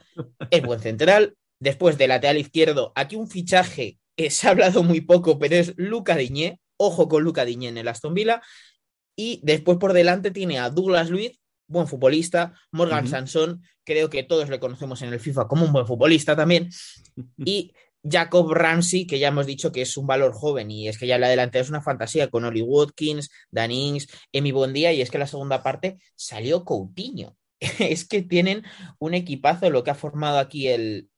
es 0.51 0.63
buen 0.63 0.81
central. 0.81 1.37
Después 1.59 1.97
de 1.97 2.09
lateral 2.09 2.39
izquierdo, 2.39 2.93
aquí 2.95 3.17
un 3.17 3.29
fichaje 3.29 3.99
que 4.17 4.31
se 4.31 4.47
ha 4.47 4.51
hablado 4.51 4.83
muy 4.83 5.01
poco, 5.01 5.39
pero 5.39 5.57
es 5.57 5.75
Luca 5.77 6.17
Diñé. 6.17 6.59
Ojo 6.85 7.09
con 7.09 7.23
Luca 7.23 7.45
Diñé 7.45 7.69
en 7.69 7.79
el 7.79 7.89
Aston 7.89 8.13
Villa. 8.15 8.43
Y 9.17 9.41
después 9.45 9.79
por 9.79 9.93
delante 9.93 10.33
tiene 10.33 10.59
a 10.59 10.69
Douglas 10.69 11.11
Luiz, 11.11 11.39
buen 11.69 11.87
futbolista. 11.87 12.55
Morgan 12.73 13.05
uh 13.05 13.07
-huh. 13.07 13.11
Sanson, 13.11 13.63
creo 13.85 14.11
que 14.11 14.25
todos 14.25 14.49
le 14.49 14.59
conocemos 14.59 15.01
en 15.03 15.13
el 15.13 15.21
FIFA 15.21 15.47
como 15.47 15.65
un 15.65 15.73
buen 15.73 15.87
futbolista 15.87 16.35
también. 16.35 16.69
Y 17.45 17.73
Jacob 18.03 18.53
Ramsey, 18.53 19.07
que 19.07 19.21
ya 19.21 19.29
hemos 19.29 19.47
dicho 19.47 19.71
que 19.71 19.83
es 19.83 19.97
un 19.97 20.09
valor 20.09 20.33
joven 20.33 20.71
y 20.73 20.89
es 20.89 20.99
que 20.99 21.07
ya 21.07 21.19
la 21.19 21.29
delantera 21.29 21.63
es 21.63 21.71
una 21.71 21.83
fantasía 21.83 22.31
con 22.31 22.45
Oli 22.45 22.63
Watkins, 22.63 23.31
Dan 23.51 23.71
Ings, 23.71 24.09
Emi 24.33 24.51
Bondía 24.51 24.93
y 24.93 25.03
es 25.03 25.11
que 25.11 25.19
la 25.19 25.29
segunda 25.29 25.63
parte 25.63 25.99
salió 26.17 26.65
Coutinho. 26.65 27.37
es 27.79 28.05
que 28.09 28.23
tienen 28.23 28.65
un 28.99 29.15
equipazo 29.15 29.71
lo 29.71 29.85
que 29.85 29.93
ha 29.93 29.95
formado 29.95 30.39
aquí 30.39 30.67
el, 30.67 31.12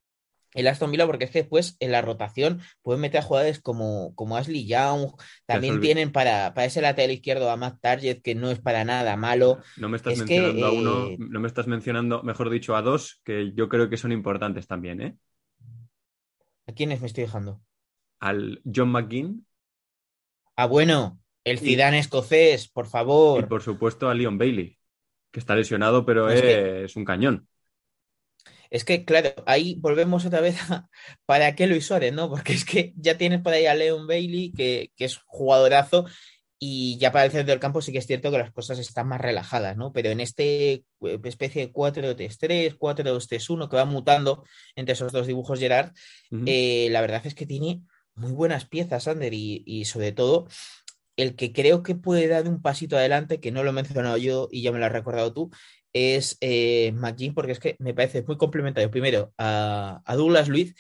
el 0.54 0.68
Aston 0.68 0.90
Villa 0.90 1.06
porque 1.06 1.24
es 1.24 1.30
que 1.30 1.40
después 1.40 1.76
en 1.80 1.92
la 1.92 2.00
rotación 2.00 2.60
pueden 2.82 3.00
meter 3.00 3.20
a 3.20 3.24
jugadores 3.24 3.60
como, 3.60 4.14
como 4.14 4.36
Ashley 4.36 4.66
Young, 4.66 5.10
también 5.46 5.80
tienen 5.80 6.12
para, 6.12 6.54
para 6.54 6.66
ese 6.66 6.80
lateral 6.80 7.10
izquierdo 7.10 7.50
a 7.50 7.56
Matt 7.56 7.80
Target 7.80 8.22
que 8.22 8.34
no 8.34 8.50
es 8.50 8.60
para 8.60 8.84
nada 8.84 9.16
malo. 9.16 9.58
No 9.76 9.88
me 9.88 9.96
estás 9.96 10.14
es 10.14 10.18
mencionando 10.20 10.56
que, 10.56 10.64
a 10.64 10.70
uno, 10.70 11.06
eh... 11.08 11.16
no 11.18 11.40
me 11.40 11.48
estás 11.48 11.66
mencionando, 11.66 12.22
mejor 12.22 12.50
dicho, 12.50 12.76
a 12.76 12.82
dos 12.82 13.20
que 13.24 13.52
yo 13.54 13.68
creo 13.68 13.90
que 13.90 13.96
son 13.96 14.12
importantes 14.12 14.66
también, 14.66 15.02
¿eh? 15.02 15.16
¿A 16.66 16.72
quiénes 16.72 17.00
me 17.00 17.08
estoy 17.08 17.24
dejando? 17.24 17.60
Al 18.20 18.62
John 18.64 18.90
McGinn. 18.90 19.46
Ah, 20.56 20.66
bueno, 20.66 21.20
el 21.42 21.58
Zidane 21.58 21.96
y, 21.96 22.00
escocés, 22.00 22.68
por 22.68 22.86
favor. 22.86 23.40
Y 23.40 23.46
por 23.46 23.60
supuesto 23.60 24.08
a 24.08 24.14
Leon 24.14 24.38
Bailey, 24.38 24.78
que 25.30 25.40
está 25.40 25.56
lesionado, 25.56 26.06
pero 26.06 26.30
es, 26.30 26.36
es, 26.36 26.42
que, 26.42 26.84
es 26.84 26.96
un 26.96 27.04
cañón. 27.04 27.48
Es 28.74 28.84
que, 28.84 29.04
claro, 29.04 29.30
ahí 29.46 29.76
volvemos 29.78 30.26
otra 30.26 30.40
vez 30.40 30.56
a 30.68 30.88
para 31.26 31.54
qué 31.54 31.68
Luis 31.68 31.86
Suárez, 31.86 32.12
¿no? 32.12 32.28
Porque 32.28 32.54
es 32.54 32.64
que 32.64 32.92
ya 32.96 33.16
tienes 33.16 33.40
por 33.40 33.52
ahí 33.52 33.66
a 33.66 33.74
Leon 33.76 34.08
Bailey, 34.08 34.50
que, 34.50 34.90
que 34.96 35.04
es 35.04 35.18
jugadorazo, 35.26 36.06
y 36.58 36.98
ya 36.98 37.12
para 37.12 37.24
el 37.26 37.30
centro 37.30 37.52
del 37.52 37.60
campo 37.60 37.80
sí 37.80 37.92
que 37.92 37.98
es 37.98 38.06
cierto 38.08 38.32
que 38.32 38.38
las 38.38 38.50
cosas 38.50 38.80
están 38.80 39.06
más 39.06 39.20
relajadas, 39.20 39.76
¿no? 39.76 39.92
Pero 39.92 40.10
en 40.10 40.18
este 40.18 40.72
eh, 40.72 41.20
especie 41.22 41.68
de 41.68 41.72
4-3-3, 41.72 42.76
4-2-3-1 42.76 43.70
que 43.70 43.76
va 43.76 43.84
mutando 43.84 44.44
entre 44.74 44.94
esos 44.94 45.12
dos 45.12 45.28
dibujos 45.28 45.60
Gerard, 45.60 45.92
uh 46.32 46.38
-huh. 46.38 46.44
eh, 46.48 46.88
la 46.90 47.00
verdad 47.00 47.24
es 47.26 47.36
que 47.36 47.46
tiene 47.46 47.82
muy 48.16 48.32
buenas 48.32 48.64
piezas, 48.64 49.06
Ander, 49.06 49.34
y, 49.34 49.62
y, 49.66 49.84
sobre 49.84 50.10
todo 50.10 50.48
el 51.16 51.36
que 51.36 51.52
creo 51.52 51.84
que 51.84 51.94
puede 51.94 52.26
dar 52.26 52.48
un 52.48 52.60
pasito 52.60 52.96
adelante, 52.96 53.38
que 53.38 53.52
no 53.52 53.62
lo 53.62 53.70
he 53.70 53.72
mencionado 53.72 54.16
yo 54.16 54.48
y 54.50 54.62
ya 54.62 54.72
me 54.72 54.80
lo 54.80 54.86
has 54.86 54.92
recordado 54.92 55.32
tú, 55.32 55.52
es 55.94 56.36
eh, 56.42 56.92
McGinn, 56.92 57.32
porque 57.32 57.52
es 57.52 57.60
que 57.60 57.76
me 57.78 57.94
parece 57.94 58.22
muy 58.26 58.36
complementario 58.36 58.90
primero 58.90 59.32
a, 59.38 60.02
a 60.04 60.16
Douglas 60.16 60.48
Luiz 60.48 60.74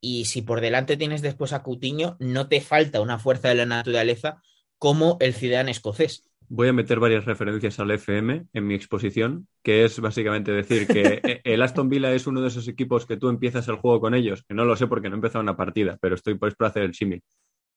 y 0.00 0.26
si 0.26 0.42
por 0.42 0.60
delante 0.60 0.96
tienes 0.96 1.22
después 1.22 1.52
a 1.52 1.62
Coutinho, 1.62 2.16
no 2.20 2.48
te 2.48 2.60
falta 2.60 3.00
una 3.00 3.18
fuerza 3.18 3.48
de 3.48 3.54
la 3.54 3.66
naturaleza 3.66 4.42
como 4.78 5.16
el 5.20 5.34
ciudadano 5.34 5.70
escocés. 5.70 6.28
Voy 6.50 6.68
a 6.68 6.72
meter 6.72 6.98
varias 6.98 7.26
referencias 7.26 7.78
al 7.78 7.90
FM 7.90 8.46
en 8.52 8.66
mi 8.66 8.74
exposición, 8.74 9.48
que 9.62 9.84
es 9.84 10.00
básicamente 10.00 10.50
decir 10.50 10.86
que 10.86 11.20
e, 11.22 11.40
el 11.44 11.62
Aston 11.62 11.88
Villa 11.88 12.12
es 12.12 12.26
uno 12.26 12.40
de 12.40 12.48
esos 12.48 12.68
equipos 12.68 13.06
que 13.06 13.16
tú 13.16 13.28
empiezas 13.28 13.68
el 13.68 13.76
juego 13.76 14.00
con 14.00 14.14
ellos, 14.14 14.44
que 14.44 14.54
no 14.54 14.64
lo 14.64 14.76
sé 14.76 14.86
porque 14.86 15.08
no 15.08 15.16
he 15.16 15.18
empezado 15.18 15.42
una 15.42 15.56
partida, 15.56 15.98
pero 16.00 16.14
estoy 16.14 16.36
por 16.36 16.54
hacer 16.60 16.84
el 16.84 16.94
símil. 16.94 17.22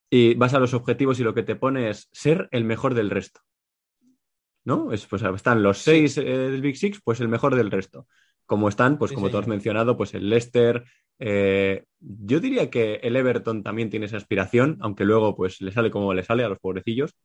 Y 0.09 0.35
vas 0.35 0.53
a 0.53 0.59
los 0.59 0.73
objetivos 0.73 1.19
y 1.19 1.23
lo 1.23 1.33
que 1.33 1.43
te 1.43 1.55
pone 1.55 1.89
es 1.89 2.07
ser 2.11 2.47
el 2.51 2.63
mejor 2.63 2.93
del 2.93 3.09
resto. 3.09 3.41
¿No? 4.63 4.91
Es, 4.93 5.05
pues 5.07 5.23
están 5.23 5.63
los 5.63 5.79
seis 5.79 6.17
eh, 6.17 6.23
del 6.23 6.61
Big 6.61 6.77
Six, 6.77 7.01
pues 7.03 7.19
el 7.19 7.27
mejor 7.27 7.55
del 7.55 7.71
resto. 7.71 8.07
Como 8.45 8.69
están, 8.69 8.97
pues 8.97 9.09
Sí, 9.09 9.15
como 9.15 9.29
tú 9.29 9.37
has 9.37 9.47
mencionado, 9.47 9.97
pues 9.97 10.13
el 10.13 10.29
Leicester. 10.29 10.83
eh, 11.19 11.85
yo 11.99 12.39
diría 12.39 12.69
que 12.69 12.95
el 13.03 13.15
Everton 13.15 13.63
también 13.63 13.89
tiene 13.89 14.07
esa 14.07 14.17
aspiración, 14.17 14.77
aunque 14.81 15.05
luego 15.05 15.35
pues 15.35 15.61
le 15.61 15.71
sale 15.71 15.89
como 15.91 16.13
le 16.13 16.23
sale 16.23 16.43
a 16.43 16.49
los 16.49 16.59
pobrecillos. 16.59 17.15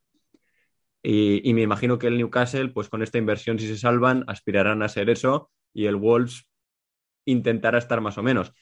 Y, 1.02 1.48
y 1.48 1.54
me 1.54 1.62
imagino 1.62 1.98
que 1.98 2.08
el 2.08 2.18
Newcastle, 2.18 2.70
pues 2.70 2.88
con 2.88 3.02
esta 3.02 3.18
inversión, 3.18 3.58
si 3.58 3.68
se 3.68 3.76
salvan, 3.76 4.24
aspirarán 4.26 4.82
a 4.82 4.88
ser 4.88 5.08
eso 5.10 5.50
y 5.72 5.86
el 5.86 5.96
Wolves 5.96 6.48
intentará 7.26 7.78
estar 7.78 8.00
más 8.00 8.18
o 8.18 8.22
menos. 8.22 8.52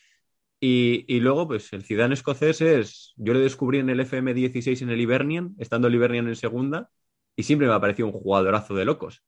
Y, 0.60 1.04
y 1.08 1.20
luego, 1.20 1.46
pues 1.48 1.72
el 1.72 1.84
Zidane 1.84 2.14
escocés 2.14 2.60
es, 2.60 3.12
yo 3.16 3.34
le 3.34 3.40
descubrí 3.40 3.78
en 3.78 3.90
el 3.90 4.00
FM16 4.00 4.82
en 4.82 4.90
el 4.90 5.00
Hibernian, 5.00 5.54
estando 5.58 5.88
el 5.88 5.94
Hibernian 5.94 6.28
en 6.28 6.36
segunda, 6.36 6.90
y 7.36 7.42
siempre 7.44 7.66
me 7.66 7.74
ha 7.74 7.80
parecido 7.80 8.08
un 8.08 8.12
jugadorazo 8.12 8.74
de 8.74 8.84
locos. 8.84 9.22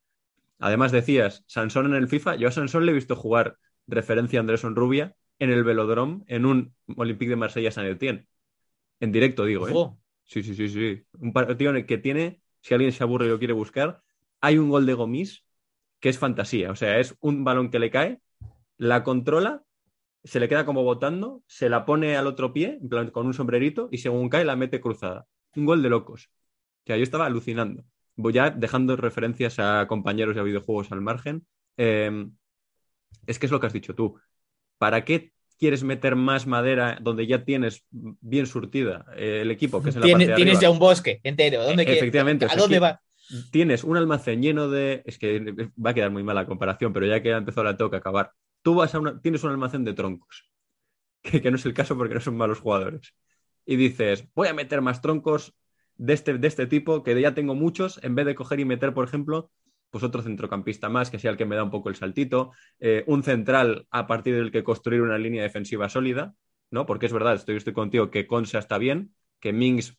Además 0.58 0.92
decías, 0.92 1.44
Sansón 1.46 1.86
en 1.86 1.94
el 1.94 2.08
FIFA, 2.08 2.36
yo 2.36 2.48
a 2.48 2.52
Sansón 2.52 2.86
le 2.86 2.92
he 2.92 2.94
visto 2.94 3.16
jugar 3.16 3.58
referencia 3.86 4.38
a 4.38 4.40
Andrés 4.40 4.62
Rubia 4.62 5.14
en 5.38 5.50
el 5.50 5.64
Velodrome 5.64 6.24
en 6.28 6.46
un 6.46 6.74
Olympique 6.96 7.30
de 7.30 7.36
Marsella 7.36 7.70
San 7.70 7.86
Etienne. 7.86 8.26
En 9.00 9.12
directo, 9.12 9.44
digo, 9.44 9.68
¿eh? 9.68 9.96
Sí, 10.24 10.42
sí, 10.42 10.54
sí, 10.54 10.68
sí. 10.68 11.04
Un 11.20 11.32
partido 11.32 11.70
en 11.70 11.76
el 11.76 11.86
que 11.86 11.98
tiene, 11.98 12.40
si 12.60 12.74
alguien 12.74 12.92
se 12.92 13.04
aburre 13.04 13.26
y 13.26 13.28
lo 13.28 13.38
quiere 13.38 13.52
buscar, 13.52 14.02
hay 14.40 14.58
un 14.58 14.70
gol 14.70 14.86
de 14.86 14.94
Gomis 14.94 15.44
que 16.00 16.08
es 16.08 16.18
fantasía. 16.18 16.70
O 16.70 16.76
sea, 16.76 16.98
es 16.98 17.16
un 17.20 17.44
balón 17.44 17.70
que 17.70 17.78
le 17.78 17.90
cae, 17.90 18.20
la 18.78 19.04
controla, 19.04 19.62
se 20.24 20.40
le 20.40 20.48
queda 20.48 20.66
como 20.66 20.82
botando, 20.82 21.42
se 21.46 21.68
la 21.68 21.84
pone 21.84 22.16
al 22.16 22.26
otro 22.26 22.52
pie, 22.52 22.78
en 22.80 22.88
plan, 22.88 23.10
con 23.10 23.26
un 23.26 23.34
sombrerito, 23.34 23.88
y 23.92 23.98
según 23.98 24.28
cae 24.28 24.44
la 24.44 24.56
mete 24.56 24.80
cruzada. 24.80 25.26
Un 25.54 25.66
gol 25.66 25.82
de 25.82 25.90
locos. 25.90 26.30
O 26.84 26.86
sea, 26.86 26.96
yo 26.96 27.02
estaba 27.02 27.26
alucinando. 27.26 27.84
Voy 28.16 28.32
ya 28.32 28.50
dejando 28.50 28.96
referencias 28.96 29.58
a 29.58 29.86
compañeros 29.86 30.36
y 30.36 30.38
a 30.38 30.42
videojuegos 30.42 30.90
al 30.92 31.00
margen. 31.00 31.46
Eh, 31.76 32.28
es 33.26 33.38
que 33.38 33.46
es 33.46 33.52
lo 33.52 33.60
que 33.60 33.66
has 33.66 33.72
dicho 33.72 33.94
tú. 33.94 34.18
¿Para 34.78 35.04
qué 35.04 35.32
quieres 35.58 35.84
meter 35.84 36.16
más 36.16 36.46
madera 36.46 36.98
donde 37.00 37.26
ya 37.26 37.44
tienes 37.44 37.84
bien 37.90 38.46
surtida 38.46 39.06
eh, 39.16 39.40
el 39.42 39.50
equipo, 39.50 39.82
que 39.82 39.88
es 39.90 39.96
en 39.96 40.02
la 40.02 40.06
Tiene- 40.06 40.26
parte 40.26 40.30
de 40.32 40.36
tienes 40.44 40.60
ya 40.60 40.70
un 40.70 40.78
bosque 40.78 41.20
entero. 41.22 41.62
¿Dónde 41.64 41.82
E- 41.82 41.86
quieres- 41.86 42.02
efectivamente, 42.02 42.44
o 42.44 42.48
¿A 42.48 42.52
sea, 42.52 42.60
dónde 42.60 42.78
va? 42.78 43.00
Tienes 43.50 43.82
un 43.82 43.96
almacén 43.96 44.40
lleno 44.42 44.68
de. 44.68 45.02
Es 45.04 45.18
que 45.18 45.70
va 45.84 45.90
a 45.90 45.94
quedar 45.94 46.10
muy 46.10 46.22
mala 46.22 46.46
comparación, 46.46 46.92
pero 46.92 47.06
ya 47.06 47.22
que 47.22 47.32
ha 47.32 47.38
empezado 47.38 47.64
la 47.64 47.76
tengo 47.76 47.90
que 47.90 47.96
acabar. 47.96 48.32
Tú 48.62 48.74
vas 48.74 48.94
a 48.94 49.00
una... 49.00 49.20
tienes 49.20 49.42
un 49.44 49.50
almacén 49.50 49.84
de 49.84 49.94
troncos, 49.94 50.50
que, 51.22 51.40
que 51.42 51.50
no 51.50 51.56
es 51.56 51.66
el 51.66 51.74
caso 51.74 51.96
porque 51.96 52.14
no 52.14 52.20
son 52.20 52.36
malos 52.36 52.60
jugadores. 52.60 53.14
Y 53.64 53.76
dices, 53.76 54.28
voy 54.34 54.48
a 54.48 54.54
meter 54.54 54.80
más 54.80 55.00
troncos 55.02 55.54
de 55.98 56.12
este, 56.12 56.38
de 56.38 56.48
este 56.48 56.66
tipo, 56.66 57.02
que 57.02 57.20
ya 57.20 57.34
tengo 57.34 57.54
muchos, 57.54 58.02
en 58.02 58.14
vez 58.14 58.26
de 58.26 58.34
coger 58.34 58.60
y 58.60 58.64
meter, 58.64 58.94
por 58.94 59.06
ejemplo, 59.06 59.50
pues 59.90 60.04
otro 60.04 60.22
centrocampista 60.22 60.88
más, 60.88 61.10
que 61.10 61.18
sea 61.18 61.30
el 61.30 61.36
que 61.36 61.46
me 61.46 61.56
da 61.56 61.64
un 61.64 61.70
poco 61.70 61.88
el 61.88 61.96
saltito, 61.96 62.52
eh, 62.80 63.04
un 63.06 63.22
central 63.22 63.86
a 63.90 64.06
partir 64.06 64.34
del 64.34 64.50
que 64.50 64.64
construir 64.64 65.02
una 65.02 65.18
línea 65.18 65.42
defensiva 65.42 65.88
sólida, 65.88 66.34
¿no? 66.70 66.86
Porque 66.86 67.06
es 67.06 67.12
verdad, 67.12 67.34
estoy, 67.34 67.56
estoy 67.56 67.72
contigo 67.72 68.10
que 68.10 68.26
Consa 68.26 68.58
está 68.58 68.78
bien, 68.78 69.14
que 69.40 69.52
Mings, 69.52 69.98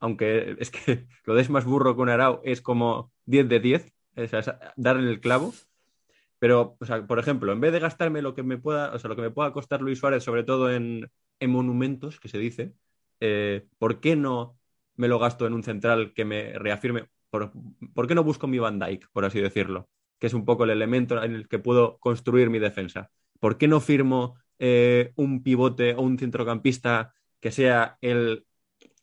aunque 0.00 0.56
es 0.58 0.70
que 0.70 1.06
lo 1.24 1.34
des 1.34 1.50
más 1.50 1.64
burro 1.64 1.94
que 1.94 2.02
un 2.02 2.08
Arau, 2.08 2.40
es 2.44 2.60
como 2.60 3.12
10 3.26 3.48
de 3.48 3.60
10, 3.60 3.92
o 4.16 4.26
sea, 4.26 4.40
es 4.40 4.50
dar 4.76 4.96
en 4.96 5.04
el 5.04 5.20
clavo. 5.20 5.54
Pero, 6.38 6.76
o 6.80 6.84
sea, 6.84 7.06
por 7.06 7.20
ejemplo, 7.20 7.52
en 7.52 7.60
vez 7.60 7.72
de 7.72 7.78
gastarme 7.78 8.20
lo 8.20 8.34
que 8.34 8.42
me 8.42 8.58
pueda, 8.58 8.92
o 8.92 8.98
sea, 8.98 9.08
lo 9.08 9.14
que 9.14 9.22
me 9.22 9.30
pueda 9.30 9.52
costar 9.52 9.80
Luis 9.80 10.00
Suárez, 10.00 10.24
sobre 10.24 10.42
todo 10.42 10.72
en, 10.72 11.08
en 11.38 11.50
monumentos, 11.50 12.18
que 12.18 12.28
se 12.28 12.38
dice, 12.38 12.74
eh, 13.20 13.64
¿por 13.78 14.00
qué 14.00 14.16
no 14.16 14.58
me 14.96 15.08
lo 15.08 15.18
gasto 15.18 15.46
en 15.46 15.52
un 15.54 15.62
central 15.62 16.12
que 16.14 16.24
me 16.24 16.58
reafirme? 16.58 17.08
¿Por, 17.30 17.52
por 17.94 18.06
qué 18.06 18.14
no 18.14 18.24
busco 18.24 18.46
mi 18.46 18.58
Van 18.58 18.78
Dyke, 18.78 19.08
por 19.12 19.24
así 19.24 19.40
decirlo? 19.40 19.88
Que 20.18 20.26
es 20.26 20.34
un 20.34 20.44
poco 20.44 20.64
el 20.64 20.70
elemento 20.70 21.22
en 21.22 21.34
el 21.34 21.48
que 21.48 21.58
puedo 21.58 21.98
construir 21.98 22.50
mi 22.50 22.58
defensa. 22.58 23.10
¿Por 23.40 23.58
qué 23.58 23.68
no 23.68 23.80
firmo 23.80 24.36
eh, 24.58 25.12
un 25.16 25.42
pivote 25.42 25.94
o 25.94 26.02
un 26.02 26.18
centrocampista 26.18 27.14
que 27.40 27.50
sea 27.50 27.98
el, 28.00 28.46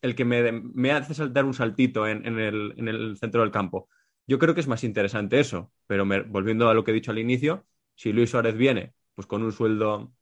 el 0.01 0.15
que 0.15 0.25
me, 0.25 0.51
me, 0.51 0.91
hace 0.91 1.13
saltar 1.13 1.46
un 1.46 1.53
saltito 1.53 2.08
en, 2.08 2.25
en, 2.25 2.39
el, 2.39 2.74
en, 2.77 2.88
el, 2.88 3.17
centro 3.17 3.41
del 3.41 3.51
campo? 3.51 3.89
Yo 4.27 4.39
creo 4.39 4.53
que 4.53 4.62
es 4.62 4.67
más 4.67 4.84
interesante 4.84 5.39
eso, 5.39 5.72
pero 5.88 6.05
volviendo 6.27 6.69
a 6.69 6.74
lo 6.74 6.84
que 6.84 6.91
he 6.91 6.93
dicho 6.93 7.12
al 7.12 7.19
inicio, 7.19 7.65
si 7.96 8.13
Luis 8.13 8.29
Suárez 8.29 8.55
viene 8.55 8.93
pues 9.15 9.27
con 9.27 9.43
un 9.43 9.51
sueldo, 9.51 10.13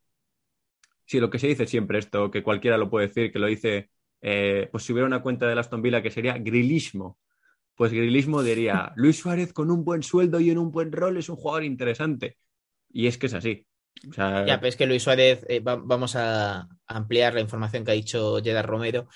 si 1.05 1.19
lo 1.19 1.29
que 1.29 1.39
se 1.39 1.47
dice 1.47 1.67
siempre 1.67 1.99
esto, 1.99 2.31
que 2.31 2.43
cualquiera 2.43 2.77
lo 2.77 2.89
puede 2.89 3.07
decir, 3.07 3.31
que 3.31 3.39
lo 3.39 3.47
dice, 3.47 3.91
eh, 4.21 4.67
pues 4.71 4.83
si 4.83 4.93
hubiera 4.93 5.07
una 5.07 5.21
cuenta 5.21 5.47
de 5.47 5.59
Aston 5.59 5.81
Villa 5.81 6.01
que 6.01 6.11
sería 6.11 6.37
grilismo, 6.37 7.17
pues 7.75 7.91
grilismo 7.91 8.41
diría, 8.43 8.91
Luis 8.95 9.17
Suárez 9.17 9.53
con 9.53 9.71
un 9.71 9.83
buen 9.83 10.03
sueldo 10.03 10.39
y 10.39 10.49
en 10.49 10.57
un 10.57 10.71
buen 10.71 10.91
rol 10.91 11.17
es 11.17 11.29
un 11.29 11.35
jugador 11.35 11.63
interesante. 11.63 12.37
Y 12.89 13.07
es 13.07 13.17
que 13.17 13.27
es 13.27 13.33
así. 13.33 13.65
O 14.09 14.13
sea, 14.13 14.45
ya, 14.45 14.59
pero 14.59 14.69
es 14.69 14.75
que 14.75 14.85
Luis 14.85 15.03
Suárez, 15.03 15.45
eh, 15.49 15.59
va, 15.59 15.75
vamos 15.75 16.15
a 16.15 16.67
ampliar 16.85 17.33
la 17.33 17.41
información 17.41 17.83
que 17.83 17.91
ha 17.91 17.95
dicho 17.95 18.41
Jedar 18.43 18.65
Romero. 18.65 19.07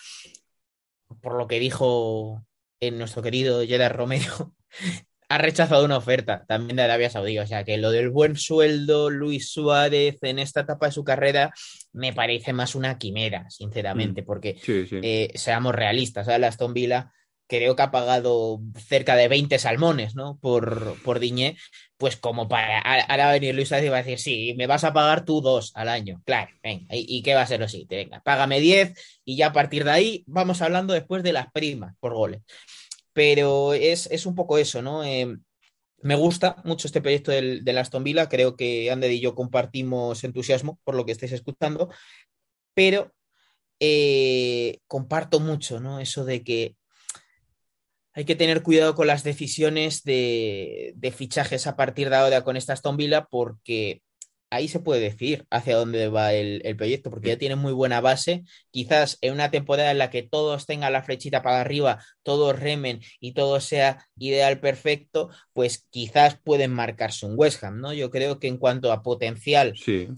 Por 1.21 1.37
lo 1.37 1.47
que 1.47 1.59
dijo 1.59 2.45
en 2.79 2.97
nuestro 2.97 3.21
querido 3.21 3.61
Jedar 3.65 3.95
Romero, 3.95 4.55
ha 5.31 5.37
rechazado 5.37 5.85
una 5.85 5.97
oferta 5.97 6.43
también 6.45 6.75
de 6.75 6.83
Arabia 6.83 7.09
Saudí. 7.09 7.39
O 7.39 7.47
sea 7.47 7.63
que 7.63 7.77
lo 7.77 7.91
del 7.91 8.09
buen 8.09 8.35
sueldo, 8.35 9.09
Luis 9.09 9.49
Suárez 9.49 10.17
en 10.23 10.39
esta 10.39 10.61
etapa 10.61 10.87
de 10.87 10.91
su 10.91 11.05
carrera, 11.05 11.53
me 11.93 12.11
parece 12.11 12.51
más 12.51 12.75
una 12.75 12.97
quimera, 12.97 13.49
sinceramente, 13.49 14.23
porque 14.23 14.57
sí, 14.61 14.85
sí. 14.85 14.99
Eh, 15.01 15.31
seamos 15.35 15.73
realistas, 15.73 16.25
¿sabes? 16.25 16.41
La 16.41 16.47
Aston 16.47 16.73
Villa 16.73 17.13
creo 17.47 17.75
que 17.75 17.81
ha 17.81 17.91
pagado 17.91 18.61
cerca 18.75 19.15
de 19.15 19.27
20 19.29 19.57
salmones, 19.57 20.15
¿no? 20.15 20.37
Por, 20.41 20.95
por 21.03 21.19
Diñé, 21.19 21.57
pues 21.97 22.17
como 22.17 22.47
para 22.47 22.79
ahora 22.79 23.31
venir 23.31 23.55
Luis 23.55 23.69
Suárez 23.69 23.87
y 23.87 23.89
va 23.89 23.97
a 23.97 24.03
decir, 24.03 24.19
sí, 24.19 24.53
me 24.57 24.67
vas 24.67 24.83
a 24.83 24.93
pagar 24.93 25.23
tú 25.23 25.41
dos 25.41 25.71
al 25.75 25.87
año. 25.87 26.21
Claro, 26.25 26.51
venga, 26.61 26.93
¿y, 26.93 27.05
y 27.07 27.21
qué 27.23 27.35
va 27.35 27.41
a 27.41 27.47
ser 27.47 27.59
lo 27.61 27.69
siguiente? 27.69 27.95
Venga, 27.95 28.21
págame 28.21 28.59
10 28.59 28.93
y 29.23 29.37
ya 29.37 29.47
a 29.47 29.53
partir 29.53 29.85
de 29.85 29.91
ahí 29.91 30.23
vamos 30.27 30.61
hablando 30.61 30.93
después 30.93 31.23
de 31.23 31.33
las 31.33 31.51
primas 31.51 31.95
por 31.99 32.13
goles. 32.13 32.41
Pero 33.13 33.73
es, 33.73 34.07
es 34.11 34.25
un 34.25 34.35
poco 34.35 34.57
eso, 34.57 34.81
¿no? 34.81 35.03
Eh, 35.03 35.37
me 36.01 36.15
gusta 36.15 36.61
mucho 36.65 36.87
este 36.87 37.01
proyecto 37.01 37.31
del, 37.31 37.63
del, 37.63 37.77
Aston 37.77 38.03
Villa, 38.03 38.29
creo 38.29 38.55
que 38.55 38.91
Ander 38.91 39.11
y 39.11 39.19
yo 39.19 39.35
compartimos 39.35 40.23
entusiasmo 40.23 40.79
por 40.83 40.95
lo 40.95 41.05
que 41.05 41.11
estáis 41.11 41.31
escuchando, 41.31 41.89
pero 42.73 43.13
eh, 43.79 44.79
comparto 44.87 45.39
mucho, 45.39 45.79
¿no? 45.79 45.99
Eso 45.99 46.25
de 46.25 46.43
que 46.43 46.75
hay 48.13 48.25
que 48.25 48.35
tener 48.35 48.61
cuidado 48.61 48.95
con 48.95 49.07
las 49.07 49.23
decisiones 49.23 50.03
de, 50.03 50.93
de, 50.95 51.11
fichajes 51.11 51.65
a 51.65 51.75
partir 51.75 52.09
de 52.09 52.17
ahora 52.17 52.43
con 52.43 52.57
esta 52.57 52.73
Aston 52.73 52.97
Villa 52.97 53.25
porque 53.25 54.01
ahí 54.51 54.67
se 54.67 54.81
puede 54.81 55.01
decidir 55.01 55.47
hacia 55.49 55.77
dónde 55.77 56.09
va 56.09 56.33
el, 56.33 56.61
el, 56.65 56.75
proyecto 56.75 57.09
porque 57.09 57.29
ya 57.29 57.37
tiene 57.37 57.55
muy 57.55 57.71
buena 57.73 58.01
base. 58.01 58.43
Quizás 58.69 59.17
en 59.21 59.33
una 59.33 59.49
temporada 59.49 59.91
en 59.91 59.97
la 59.97 60.09
que 60.09 60.23
todos 60.23 60.65
tengan 60.65 60.93
la 60.93 61.03
flechita 61.03 61.41
para 61.41 61.61
arriba, 61.61 62.03
todos 62.21 62.59
remen 62.59 62.99
y 63.19 63.33
todo 63.33 63.59
sea 63.61 64.05
ideal 64.17 64.59
perfecto, 64.59 65.29
pues 65.53 65.87
quizás 65.89 66.37
pueden 66.43 66.71
marcarse 66.71 67.25
un 67.25 67.33
West 67.37 67.63
Ham, 67.63 67.79
¿no? 67.79 67.93
Yo 67.93 68.11
creo 68.11 68.39
que 68.39 68.47
en 68.47 68.57
cuanto 68.57 68.91
a 68.91 69.01
potencial 69.01 69.73
sí. 69.77 70.09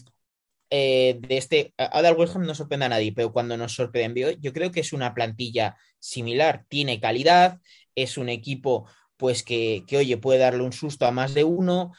eh, 0.71 1.19
de 1.21 1.37
este, 1.37 1.73
ahora 1.77 2.09
el 2.09 2.17
West 2.17 2.35
Ham 2.35 2.45
no 2.45 2.55
sorprende 2.55 2.87
a 2.87 2.89
nadie, 2.89 3.13
pero 3.13 3.31
cuando 3.31 3.55
nos 3.55 3.73
sorprendió, 3.75 4.31
yo 4.31 4.51
creo 4.51 4.71
que 4.71 4.79
es 4.79 4.93
una 4.93 5.13
plantilla 5.13 5.77
similar, 5.99 6.65
tiene 6.67 6.99
calidad, 6.99 7.59
es 7.93 8.17
un 8.17 8.29
equipo 8.29 8.89
pues 9.15 9.43
que, 9.43 9.83
que, 9.87 9.97
oye, 9.97 10.17
puede 10.17 10.39
darle 10.39 10.63
un 10.63 10.73
susto 10.73 11.05
a 11.05 11.11
más 11.11 11.35
de 11.35 11.43
uno, 11.43 11.93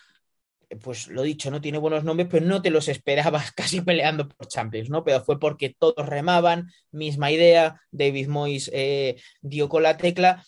pues 0.83 1.09
lo 1.09 1.23
dicho, 1.23 1.51
no 1.51 1.61
tiene 1.61 1.79
buenos 1.79 2.05
nombres, 2.05 2.29
pero 2.31 2.47
no 2.47 2.63
te 2.63 2.71
los 2.71 2.89
esperabas 2.89 3.53
casi 3.57 3.81
peleando 3.81 4.29
por 4.29 4.49
Champions, 4.49 4.91
¿no? 4.91 5.05
Pero 5.05 5.25
fue 5.25 5.39
porque 5.39 5.75
todos 5.79 6.07
remaban, 6.07 6.71
misma 6.91 7.31
idea, 7.31 7.81
David 7.91 8.29
Moyes 8.29 8.71
eh, 8.73 9.21
dio 9.41 9.69
con 9.69 9.83
la 9.83 9.97
tecla, 9.97 10.45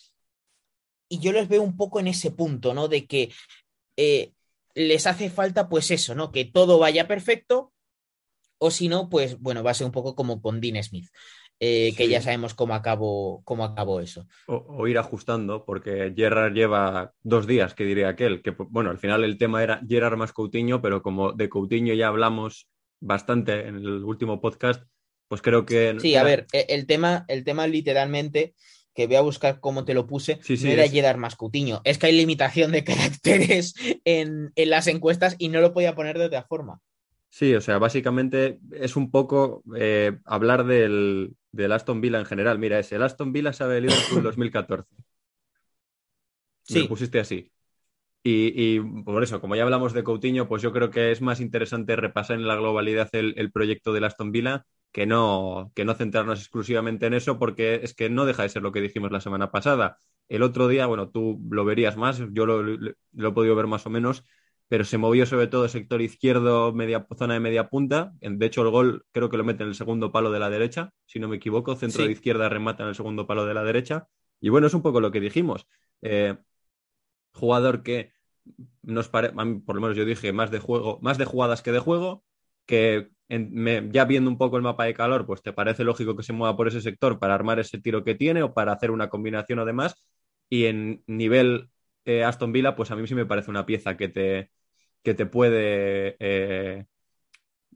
y 1.09 1.19
yo 1.19 1.31
los 1.31 1.47
veo 1.47 1.61
un 1.61 1.77
poco 1.77 1.99
en 1.99 2.07
ese 2.07 2.31
punto, 2.31 2.73
¿no? 2.73 2.87
De 2.87 3.07
que 3.07 3.31
eh, 3.95 4.33
les 4.75 5.07
hace 5.07 5.29
falta, 5.29 5.69
pues 5.69 5.91
eso, 5.91 6.15
¿no? 6.15 6.31
Que 6.31 6.45
todo 6.45 6.79
vaya 6.79 7.07
perfecto, 7.07 7.73
o 8.59 8.71
si 8.71 8.87
no, 8.87 9.09
pues 9.09 9.39
bueno, 9.39 9.63
va 9.63 9.71
a 9.71 9.75
ser 9.75 9.85
un 9.85 9.91
poco 9.91 10.15
como 10.15 10.41
con 10.41 10.59
Dean 10.61 10.81
Smith. 10.83 11.09
Eh, 11.59 11.93
que 11.97 12.05
Sí. 12.05 12.09
ya 12.11 12.21
sabemos 12.21 12.53
cómo 12.53 12.75
acabó, 12.75 13.41
cómo 13.43 13.63
acabó 13.63 13.99
eso. 13.99 14.27
O, 14.47 14.55
o 14.67 14.87
ir 14.87 14.97
ajustando, 14.97 15.65
porque 15.65 16.13
Gerrard 16.15 16.53
lleva 16.53 17.13
dos 17.23 17.47
días, 17.47 17.73
que 17.73 17.83
diría 17.85 18.09
aquel, 18.09 18.41
que 18.41 18.51
bueno, 18.69 18.89
al 18.89 18.99
final 18.99 19.23
el 19.23 19.37
tema 19.37 19.63
era 19.63 19.81
Gerrard 19.87 20.17
más 20.17 20.33
Coutinho, 20.33 20.81
pero 20.81 21.01
como 21.01 21.33
de 21.33 21.49
Coutinho 21.49 21.93
ya 21.93 22.07
hablamos 22.09 22.67
bastante 22.99 23.67
en 23.67 23.75
el 23.75 24.03
último 24.03 24.39
podcast, 24.41 24.83
pues 25.27 25.41
creo 25.41 25.65
que... 25.65 25.95
Sí, 25.99 26.15
a 26.15 26.23
ver, 26.23 26.45
e- 26.53 26.67
el 26.69 26.85
tema, 26.85 27.25
el 27.27 27.43
tema 27.43 27.67
literalmente, 27.67 28.53
que 28.95 29.07
voy 29.07 29.15
a 29.17 29.21
buscar 29.21 29.59
cómo 29.59 29.83
te 29.85 29.93
lo 29.93 30.07
puse, 30.07 30.39
Sí, 30.41 30.57
sí, 30.57 30.65
no 30.65 30.71
era 30.71 30.85
es- 30.85 30.91
Gerard 30.91 31.17
más 31.17 31.35
Coutinho. 31.35 31.81
Es 31.83 31.97
que 31.97 32.07
hay 32.07 32.15
limitación 32.17 32.71
de 32.71 32.83
caracteres 33.21 33.73
en, 34.05 34.51
en 34.55 34.69
las 34.69 34.87
encuestas 34.87 35.35
y 35.37 35.49
no 35.49 35.59
lo 35.61 35.73
podía 35.73 35.95
poner 35.95 36.17
de 36.17 36.25
otra 36.25 36.43
forma. 36.43 36.79
Sí, 37.29 37.53
o 37.53 37.61
sea, 37.61 37.77
básicamente 37.77 38.57
es 38.71 38.95
un 38.95 39.11
poco 39.11 39.61
eh, 39.75 40.17
hablar 40.25 40.65
del, 40.65 41.35
del 41.57 41.71
Aston 41.73 42.01
Villa 42.01 42.19
en 42.19 42.25
general. 42.25 42.59
Mira, 42.59 42.79
es 42.79 42.91
el 42.93 43.03
Aston 43.03 43.33
Villa 43.33 43.53
sabe 43.53 43.75
de 43.75 43.81
Liverpool 43.81 44.23
2014. 44.23 44.95
Me 46.67 46.79
Sí. 46.79 46.79
lo 46.79 46.87
pusiste 46.87 47.19
así. 47.19 47.51
Y, 48.23 48.77
y 48.77 48.81
por 49.03 49.23
eso, 49.23 49.41
como 49.41 49.55
ya 49.55 49.63
hablamos 49.63 49.93
de 49.93 50.03
Coutinho, 50.03 50.47
pues 50.49 50.61
yo 50.63 50.73
creo 50.73 50.91
que 50.91 51.11
es 51.11 51.21
más 51.21 51.41
interesante 51.41 51.95
repasar 51.95 52.37
en 52.37 52.47
la 52.47 52.55
globalidad 52.55 53.09
el, 53.13 53.33
el 53.37 53.51
proyecto 53.51 53.93
del 53.93 54.05
Aston 54.05 54.31
Villa 54.31 54.65
que 54.91 55.05
no, 55.07 55.71
que 55.75 55.85
no 55.85 55.95
centrarnos 55.95 56.39
exclusivamente 56.41 57.07
en 57.07 57.13
eso, 57.15 57.39
porque 57.39 57.75
es 57.83 57.95
que 57.95 58.09
no 58.09 58.25
deja 58.25 58.43
de 58.43 58.49
ser 58.49 58.63
lo 58.63 58.71
que 58.73 58.81
dijimos 58.81 59.11
la 59.11 59.21
semana 59.21 59.51
pasada. 59.51 59.99
El 60.29 60.43
otro 60.43 60.67
día, 60.69 60.87
bueno, 60.87 61.09
tú 61.11 61.39
lo 61.51 61.65
verías 61.65 61.97
más, 61.97 62.19
yo 62.33 62.45
lo, 62.47 62.63
lo- 62.63 62.93
lo 63.13 63.29
he 63.29 63.33
podido 63.33 63.55
ver 63.55 63.67
más 63.67 63.85
o 63.87 63.89
menos, 63.91 64.23
pero 64.67 64.83
se 64.83 64.97
movió 64.97 65.25
sobre 65.25 65.47
todo 65.47 65.63
el 65.65 65.69
sector 65.69 66.01
izquierdo, 66.01 66.73
media, 66.73 67.05
zona 67.17 67.35
de 67.35 67.39
media 67.39 67.69
punta. 67.69 68.13
De 68.21 68.45
hecho, 68.45 68.61
el 68.63 68.69
gol 68.69 69.05
creo 69.11 69.29
que 69.29 69.37
lo 69.37 69.43
mete 69.43 69.63
en 69.63 69.69
el 69.69 69.75
segundo 69.75 70.11
palo 70.11 70.31
de 70.31 70.39
la 70.39 70.49
derecha, 70.49 70.91
si 71.05 71.19
no 71.19 71.27
me 71.29 71.37
equivoco. 71.37 71.75
Centro 71.75 72.01
Sí. 72.01 72.07
de 72.07 72.13
izquierda 72.13 72.49
remata 72.49 72.83
en 72.83 72.89
el 72.89 72.95
segundo 72.95 73.25
palo 73.27 73.45
de 73.45 73.53
la 73.53 73.63
derecha. 73.63 74.07
Y 74.41 74.49
bueno, 74.49 74.67
es 74.67 74.73
un 74.73 74.81
poco 74.81 74.99
lo 75.01 75.11
que 75.11 75.19
dijimos. 75.21 75.67
Eh, 76.01 76.35
jugador 77.33 77.83
que 77.83 78.11
nos 78.81 79.09
pare- 79.09 79.31
a 79.35 79.45
mí, 79.45 79.59
por 79.59 79.75
lo 79.75 79.81
menos 79.81 79.97
yo 79.97 80.05
dije 80.05 80.33
más 80.33 80.51
de 80.51 80.59
juego, 80.59 80.99
más 81.01 81.17
de 81.17 81.25
jugadas 81.25 81.61
que 81.61 81.71
de 81.71 81.79
juego, 81.79 82.23
que 82.65 83.09
en- 83.29 83.53
me- 83.53 83.89
ya 83.91 84.05
viendo 84.05 84.29
un 84.29 84.37
poco 84.37 84.57
el 84.57 84.63
mapa 84.63 84.85
de 84.85 84.93
calor, 84.93 85.25
pues 85.25 85.41
te 85.41 85.53
parece 85.53 85.83
lógico 85.83 86.15
que 86.15 86.23
se 86.23 86.33
mueva 86.33 86.55
por 86.57 86.67
ese 86.67 86.81
sector 86.81 87.19
para 87.19 87.35
armar 87.35 87.59
ese 87.59 87.79
tiro 87.79 88.03
que 88.03 88.15
tiene 88.15 88.43
o 88.43 88.53
para 88.53 88.73
hacer 88.73 88.91
una 88.91 89.09
combinación 89.09 89.59
o 89.59 89.65
demás. 89.65 89.95
Y 90.49 90.65
en 90.65 91.03
nivel 91.07 91.69
eh, 92.05 92.23
Aston 92.23 92.53
Villa, 92.53 92.75
pues 92.75 92.91
a 92.91 92.95
mí 92.95 93.05
sí 93.07 93.15
me 93.15 93.25
parece 93.25 93.49
una 93.51 93.65
pieza 93.65 93.97
que 93.97 94.07
te, 94.09 94.51
que 95.07 95.13
te 95.13 95.25
puede 95.25 96.17
eh, 96.19 96.85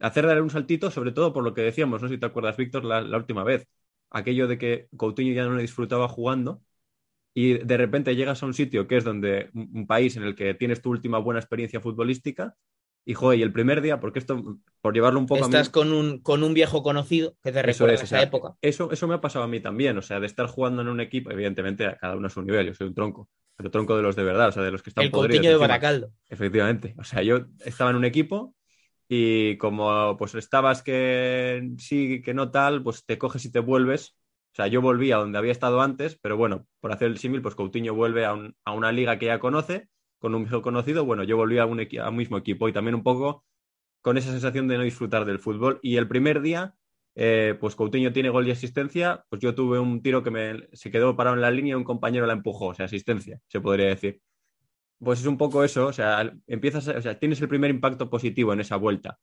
hacer 0.02 0.28
dar 0.28 0.42
un 0.42 0.50
saltito, 0.50 0.92
sobre 0.92 1.14
todo 1.14 1.32
por 1.32 1.46
lo 1.46 1.54
que 1.54 1.62
decíamos, 1.62 2.02
no 2.02 2.10
sé 2.10 2.16
si 2.16 2.20
te 2.20 2.26
acuerdas, 2.26 2.58
Víctor, 2.58 2.84
la, 2.84 3.00
la 3.00 3.18
última 3.18 3.46
vez, 3.46 3.68
aquello 4.10 4.50
de 4.50 4.58
que 4.58 4.90
Coutinho 4.98 5.34
ya 5.34 5.46
no 5.46 5.56
le 5.56 5.62
disfrutaba 5.62 6.10
jugando 6.10 6.62
y 7.34 7.54
de 7.60 7.78
repente 7.78 8.18
llegas 8.18 8.44
a 8.44 8.48
un 8.48 8.54
sitio 8.54 8.86
que 8.86 8.98
es 8.98 9.06
donde 9.06 9.50
un, 9.54 9.88
país 9.88 10.18
en 10.18 10.24
el 10.24 10.36
que 10.36 10.54
tienes 10.56 10.82
tu 10.82 10.90
última 10.92 11.20
buena 11.20 11.40
experiencia 11.40 11.80
futbolística 11.80 12.58
y, 13.06 13.14
joder, 13.14 13.40
y 13.40 13.42
el 13.44 13.52
primer 13.54 13.82
día, 13.82 14.00
porque 14.00 14.20
esto, 14.20 14.60
por 14.82 14.94
llevarlo 14.94 15.20
un 15.20 15.26
poco 15.28 15.46
a 15.46 15.48
mí... 15.48 15.54
Estás 15.54 15.70
con 15.70 15.92
un, 15.94 16.20
con 16.20 16.44
un 16.44 16.54
viejo 16.54 16.84
conocido 16.84 17.36
que 17.44 17.52
te 17.52 17.62
recuerda 17.62 17.94
es, 17.96 18.02
o 18.02 18.04
esa 18.04 18.18
sea, 18.18 18.24
época. 18.24 18.56
Eso, 18.62 18.92
eso 18.92 19.08
me 19.08 19.16
ha 19.16 19.22
pasado 19.22 19.46
a 19.46 19.48
mí 19.48 19.60
también, 19.60 19.98
o 19.98 20.02
sea, 20.02 20.20
de 20.20 20.28
estar 20.28 20.48
jugando 20.48 20.82
en 20.82 20.88
un 20.88 21.00
equipo, 21.02 21.32
evidentemente 21.32 21.86
a 21.86 21.98
cada 21.98 22.16
uno 22.16 22.28
a 22.28 22.30
su 22.30 22.42
nivel, 22.42 22.68
yo 22.68 22.74
soy 22.74 22.88
un 22.88 22.94
tronco, 22.96 23.30
pero 23.56 23.72
tronco 23.72 23.98
de 23.98 24.04
los 24.04 24.16
de 24.16 24.24
verdad, 24.24 24.50
o 24.50 24.52
sea, 24.52 24.64
de 24.64 24.72
los 24.72 24.84
que 24.84 24.90
están 24.92 25.06
El 25.06 25.12
podridos 25.12 25.38
Coutinho 25.38 25.60
de. 25.60 25.68
Baracaldo. 25.68 26.12
Efectivamente, 26.30 26.96
o 26.98 27.04
sea, 27.04 27.22
yo 27.24 27.40
estaba 27.66 27.90
en 27.90 27.98
un 27.98 28.06
equipo 28.06 28.56
y 29.08 29.58
como 29.58 30.16
pues 30.18 30.36
estabas 30.36 30.84
que 30.84 31.70
sí, 31.78 32.22
que 32.22 32.34
no 32.34 32.52
tal, 32.52 32.84
pues 32.84 33.06
te 33.06 33.18
coges 33.18 33.44
y 33.46 33.52
te 33.52 33.60
vuelves. 33.60 34.16
O 34.54 34.56
sea, 34.56 34.68
yo 34.68 34.82
volví 34.82 35.12
a 35.12 35.18
donde 35.18 35.38
había 35.38 35.52
estado 35.52 35.82
antes, 35.82 36.18
pero 36.22 36.38
bueno, 36.38 36.68
por 36.82 36.92
hacer 36.92 37.08
el 37.08 37.18
símil, 37.18 37.42
pues 37.42 37.56
Coutinho 37.56 37.94
vuelve 37.94 38.26
a, 38.26 38.34
un- 38.34 38.56
a 38.66 38.74
una 38.74 38.92
liga 38.92 39.18
que 39.18 39.28
ya 39.28 39.40
conoce, 39.40 39.88
con 40.22 40.36
un 40.36 40.44
viejo 40.44 40.62
conocido, 40.62 41.04
bueno, 41.04 41.24
yo 41.24 41.36
volví 41.36 41.58
a 41.58 41.66
un, 41.66 41.78
mismo 42.16 42.38
equipo 42.38 42.70
y 42.70 42.74
también 42.74 42.96
un 42.96 43.04
poco 43.04 43.44
con 44.02 44.18
esa 44.18 44.32
sensación 44.32 44.68
de 44.68 44.78
no 44.78 44.84
disfrutar 44.84 45.26
del 45.26 45.40
fútbol. 45.40 45.80
Y 45.82 45.98
el 45.98 46.08
primer 46.08 46.42
día, 46.42 46.76
eh, 47.16 47.58
pues 47.60 47.76
Coutinho 47.76 48.14
tiene 48.14 48.30
gol 48.30 48.48
y 48.48 48.52
asistencia, 48.52 49.26
pues 49.30 49.42
yo 49.42 49.56
tuve 49.56 49.80
un 49.80 50.02
tiro 50.04 50.24
que 50.24 50.32
me, 50.32 50.70
se 50.74 50.92
quedó 50.92 51.16
parado 51.16 51.36
en 51.36 51.42
la 51.42 51.52
línea 51.52 51.72
y 51.72 51.76
un 51.76 51.84
compañero 51.84 52.28
la 52.28 52.34
empujó, 52.34 52.68
o 52.68 52.74
sea, 52.76 52.86
asistencia, 52.86 53.42
se 53.48 53.62
podría 53.62 53.88
decir. 53.88 54.22
Pues 55.00 55.22
es 55.22 55.26
un 55.26 55.38
poco 55.38 55.64
eso, 55.64 55.88
o 55.88 55.94
sea, 55.94 56.32
empiezas, 56.48 56.88
o 56.88 57.02
sea, 57.02 57.20
tienes 57.20 57.42
el 57.42 57.48
primer 57.50 57.72
impacto 57.72 58.10
positivo 58.10 58.54
en 58.54 58.62
esa 58.62 58.76
vuelta. 58.78 59.20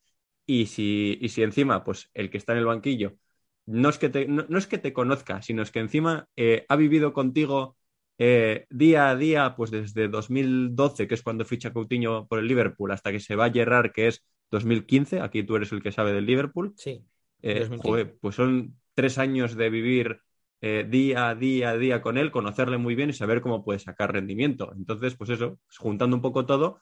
Y 0.46 0.66
si, 0.66 1.18
y 1.20 1.28
si 1.30 1.42
encima, 1.42 1.84
pues 1.84 2.10
el 2.14 2.30
que 2.30 2.38
está 2.38 2.52
en 2.52 2.58
el 2.58 2.66
banquillo, 2.66 3.16
no 3.66 3.88
es 3.90 3.98
que 3.98 4.08
te, 4.08 4.26
no 4.26 4.58
es 4.58 4.66
que 4.66 4.78
te 4.78 4.92
conozca, 4.92 5.42
sino 5.42 5.62
es 5.62 5.70
que 5.70 5.80
encima 5.80 6.28
eh, 6.36 6.66
ha 6.68 6.76
vivido 6.76 7.12
contigo 7.12 7.76
eh, 8.18 8.66
día 8.70 9.10
a 9.10 9.16
día, 9.16 9.54
pues 9.56 9.70
desde 9.70 10.08
2012, 10.08 11.06
que 11.08 11.14
es 11.14 11.22
cuando 11.22 11.44
ficha 11.44 11.72
Coutinho 11.72 12.26
por 12.26 12.38
el 12.40 12.48
Liverpool, 12.48 12.90
hasta 12.92 13.12
que 13.12 13.20
se 13.20 13.36
va 13.36 13.46
a 13.46 13.50
Gerrard, 13.52 13.92
que 13.92 14.08
es 14.08 14.24
2015, 14.50 15.20
aquí 15.20 15.42
tú 15.42 15.56
eres 15.56 15.72
el 15.72 15.82
que 15.82 15.92
sabe 15.92 16.12
del 16.12 16.26
Liverpool, 16.26 16.76
Sí. 16.76 17.04
eh, 17.42 17.60
2015. 17.60 17.82
joder, 17.82 18.18
pues 18.20 18.34
son 18.36 18.76
tres 18.94 19.18
años 19.18 19.54
de 19.56 19.70
vivir 19.70 20.20
eh, 20.60 20.86
día 20.88 21.28
a 21.28 21.34
día 21.34 21.70
a 21.70 21.78
día 21.78 22.02
con 22.02 22.18
él, 22.18 22.30
conocerle 22.32 22.78
muy 22.78 22.94
bien 22.94 23.10
y 23.10 23.12
saber 23.12 23.40
cómo 23.40 23.64
puede 23.64 23.78
sacar 23.78 24.12
rendimiento. 24.12 24.72
Entonces, 24.76 25.14
pues 25.16 25.30
eso, 25.30 25.58
pues 25.66 25.78
juntando 25.78 26.16
un 26.16 26.22
poco 26.22 26.46
todo, 26.46 26.80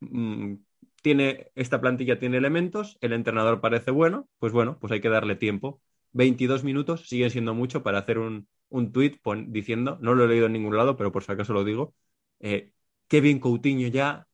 mm, 0.00 0.54
tiene, 1.02 1.50
esta 1.54 1.80
plantilla 1.80 2.18
tiene 2.18 2.36
elementos, 2.38 2.98
el 3.00 3.12
entrenador 3.12 3.60
parece 3.60 3.90
bueno, 3.90 4.28
pues 4.38 4.52
bueno, 4.52 4.78
pues 4.80 4.92
hay 4.92 5.00
que 5.00 5.08
darle 5.08 5.36
tiempo. 5.36 5.80
22 6.16 6.64
minutos 6.64 7.08
siguen 7.08 7.30
siendo 7.30 7.54
mucho 7.54 7.82
para 7.82 7.98
hacer 7.98 8.18
un, 8.18 8.48
un 8.70 8.92
tuit 8.92 9.20
diciendo, 9.48 9.98
no 10.00 10.14
lo 10.14 10.24
he 10.24 10.28
leído 10.28 10.46
en 10.46 10.52
ningún 10.52 10.76
lado, 10.76 10.96
pero 10.96 11.12
por 11.12 11.22
si 11.22 11.32
acaso 11.32 11.52
lo 11.52 11.62
digo, 11.62 11.94
eh, 12.40 12.72
Kevin 13.06 13.38
Coutinho 13.38 13.88
ya 13.88 14.26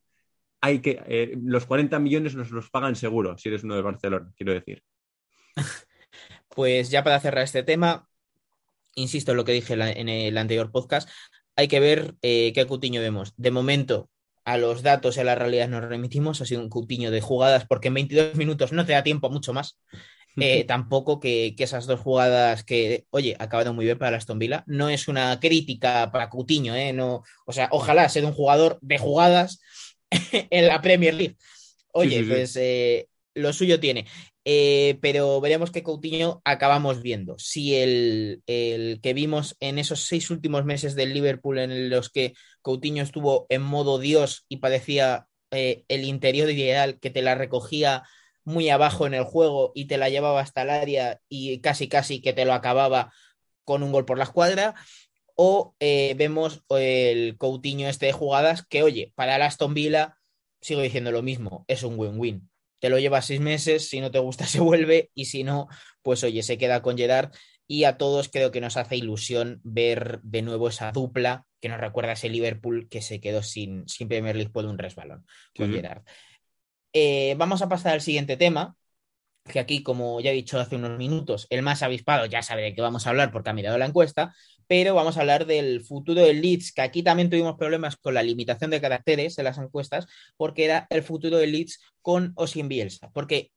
hay 0.60 0.80
que, 0.80 1.02
eh, 1.06 1.36
los 1.42 1.66
40 1.66 1.98
millones 1.98 2.36
nos 2.36 2.50
los 2.50 2.70
pagan 2.70 2.94
seguro 2.94 3.36
si 3.36 3.48
eres 3.48 3.64
uno 3.64 3.74
de 3.74 3.82
Barcelona, 3.82 4.32
quiero 4.36 4.52
decir. 4.52 4.82
Pues 6.54 6.90
ya 6.90 7.02
para 7.02 7.18
cerrar 7.18 7.44
este 7.44 7.62
tema, 7.62 8.06
insisto 8.94 9.30
en 9.30 9.38
lo 9.38 9.44
que 9.46 9.52
dije 9.52 9.72
en 9.72 10.08
el 10.10 10.36
anterior 10.36 10.70
podcast, 10.70 11.08
hay 11.56 11.66
que 11.66 11.80
ver 11.80 12.14
eh, 12.20 12.52
qué 12.54 12.66
Coutinho 12.66 13.00
vemos. 13.00 13.32
De 13.38 13.50
momento, 13.50 14.10
a 14.44 14.58
los 14.58 14.82
datos 14.82 15.16
y 15.16 15.20
a 15.20 15.24
la 15.24 15.34
realidad 15.34 15.68
nos 15.68 15.82
remitimos, 15.82 16.42
ha 16.42 16.44
sido 16.44 16.60
un 16.60 16.68
Coutinho 16.68 17.10
de 17.10 17.22
jugadas, 17.22 17.66
porque 17.66 17.88
en 17.88 17.94
22 17.94 18.36
minutos 18.36 18.72
no 18.72 18.84
te 18.84 18.92
da 18.92 19.02
tiempo 19.02 19.30
mucho 19.30 19.54
más. 19.54 19.80
Eh, 20.38 20.64
tampoco 20.64 21.20
que, 21.20 21.54
que 21.56 21.64
esas 21.64 21.86
dos 21.86 22.00
jugadas 22.00 22.64
que, 22.64 23.06
oye, 23.10 23.36
acabaron 23.38 23.76
muy 23.76 23.84
bien 23.84 23.98
para 23.98 24.16
Aston 24.16 24.38
Villa. 24.38 24.64
No 24.66 24.88
es 24.88 25.08
una 25.08 25.38
crítica 25.40 26.10
para 26.12 26.30
Coutinho, 26.30 26.74
¿eh? 26.74 26.92
No, 26.92 27.22
o 27.46 27.52
sea, 27.52 27.68
ojalá 27.70 28.08
sea 28.08 28.26
un 28.26 28.32
jugador 28.32 28.78
de 28.80 28.98
jugadas 28.98 29.60
en 30.32 30.66
la 30.68 30.80
Premier 30.82 31.14
League. 31.14 31.36
Oye, 31.92 32.20
Sí, 32.20 32.24
sí, 32.24 32.34
sí. 32.34 32.34
pues 32.34 32.56
eh, 32.56 33.08
lo 33.34 33.52
suyo 33.52 33.80
tiene. 33.80 34.06
Eh, 34.44 34.98
pero 35.00 35.40
veremos 35.40 35.70
que 35.70 35.82
Coutinho 35.84 36.42
acabamos 36.44 37.00
viendo. 37.02 37.36
Si 37.38 37.74
el, 37.76 38.42
el 38.46 39.00
que 39.00 39.14
vimos 39.14 39.56
en 39.60 39.78
esos 39.78 40.00
seis 40.06 40.30
últimos 40.30 40.64
meses 40.64 40.94
del 40.96 41.14
Liverpool 41.14 41.58
en 41.58 41.90
los 41.90 42.10
que 42.10 42.34
Coutinho 42.62 43.02
estuvo 43.04 43.46
en 43.50 43.62
modo 43.62 43.98
Dios 43.98 44.44
y 44.48 44.56
parecía 44.56 45.26
eh, 45.52 45.84
el 45.88 46.04
interior 46.04 46.50
ideal 46.50 46.98
que 46.98 47.10
te 47.10 47.22
la 47.22 47.34
recogía 47.36 48.02
muy 48.44 48.68
abajo 48.70 49.06
en 49.06 49.14
el 49.14 49.24
juego 49.24 49.72
y 49.74 49.86
te 49.86 49.98
la 49.98 50.08
llevaba 50.08 50.40
hasta 50.40 50.62
el 50.62 50.70
área 50.70 51.20
y 51.28 51.60
casi 51.60 51.88
casi 51.88 52.20
que 52.20 52.32
te 52.32 52.44
lo 52.44 52.52
acababa 52.52 53.12
con 53.64 53.82
un 53.82 53.92
gol 53.92 54.04
por 54.04 54.18
la 54.18 54.24
escuadra. 54.24 54.74
O 55.34 55.74
eh, 55.80 56.14
vemos 56.16 56.62
el 56.70 57.36
Coutinho 57.38 57.88
este 57.88 58.06
de 58.06 58.12
jugadas 58.12 58.66
que, 58.66 58.82
oye, 58.82 59.12
para 59.14 59.36
el 59.36 59.42
Aston 59.42 59.74
Villa, 59.74 60.18
sigo 60.60 60.80
diciendo 60.82 61.10
lo 61.10 61.22
mismo, 61.22 61.64
es 61.68 61.82
un 61.82 61.98
win-win. 61.98 62.48
Te 62.80 62.90
lo 62.90 62.98
llevas 62.98 63.26
seis 63.26 63.40
meses, 63.40 63.88
si 63.88 64.00
no 64.00 64.10
te 64.10 64.18
gusta 64.18 64.46
se 64.46 64.60
vuelve 64.60 65.10
y 65.14 65.26
si 65.26 65.44
no, 65.44 65.68
pues 66.02 66.22
oye, 66.24 66.42
se 66.42 66.58
queda 66.58 66.82
con 66.82 66.98
Gerard 66.98 67.32
y 67.66 67.84
a 67.84 67.96
todos 67.96 68.28
creo 68.28 68.50
que 68.50 68.60
nos 68.60 68.76
hace 68.76 68.96
ilusión 68.96 69.60
ver 69.64 70.20
de 70.22 70.42
nuevo 70.42 70.68
esa 70.68 70.92
dupla 70.92 71.46
que 71.60 71.68
nos 71.68 71.80
recuerda 71.80 72.10
a 72.10 72.14
ese 72.14 72.28
Liverpool 72.28 72.88
que 72.90 73.00
se 73.00 73.20
quedó 73.20 73.42
sin, 73.42 73.88
sin 73.88 74.08
Premier 74.08 74.36
League 74.36 74.50
por 74.50 74.66
un 74.66 74.78
resbalón 74.78 75.24
con 75.56 75.68
Sí. 75.68 75.76
Gerard. 75.76 76.02
Eh, 76.92 77.34
vamos 77.38 77.62
a 77.62 77.68
pasar 77.68 77.94
al 77.94 78.00
siguiente 78.00 78.36
tema, 78.36 78.76
que 79.50 79.58
aquí, 79.60 79.82
como 79.82 80.20
ya 80.20 80.30
he 80.30 80.34
dicho 80.34 80.60
hace 80.60 80.76
unos 80.76 80.98
minutos, 80.98 81.46
el 81.50 81.62
más 81.62 81.82
avispado 81.82 82.26
ya 82.26 82.42
sabe 82.42 82.62
de 82.62 82.74
qué 82.74 82.82
vamos 82.82 83.06
a 83.06 83.10
hablar 83.10 83.32
porque 83.32 83.50
ha 83.50 83.52
mirado 83.54 83.78
la 83.78 83.86
encuesta, 83.86 84.34
pero 84.68 84.94
vamos 84.94 85.16
a 85.16 85.20
hablar 85.20 85.46
del 85.46 85.82
futuro 85.82 86.22
del 86.22 86.40
Leeds, 86.42 86.72
que 86.72 86.82
aquí 86.82 87.02
también 87.02 87.30
tuvimos 87.30 87.56
problemas 87.56 87.96
con 87.96 88.14
la 88.14 88.22
limitación 88.22 88.70
de 88.70 88.80
caracteres 88.80 89.38
en 89.38 89.44
las 89.44 89.58
encuestas, 89.58 90.06
porque 90.36 90.64
era 90.64 90.86
el 90.90 91.02
futuro 91.02 91.38
del 91.38 91.52
Leeds 91.52 91.80
con 92.02 92.32
o 92.36 92.46
sin 92.46 92.68
Bielsa, 92.68 93.10
porque 93.12 93.50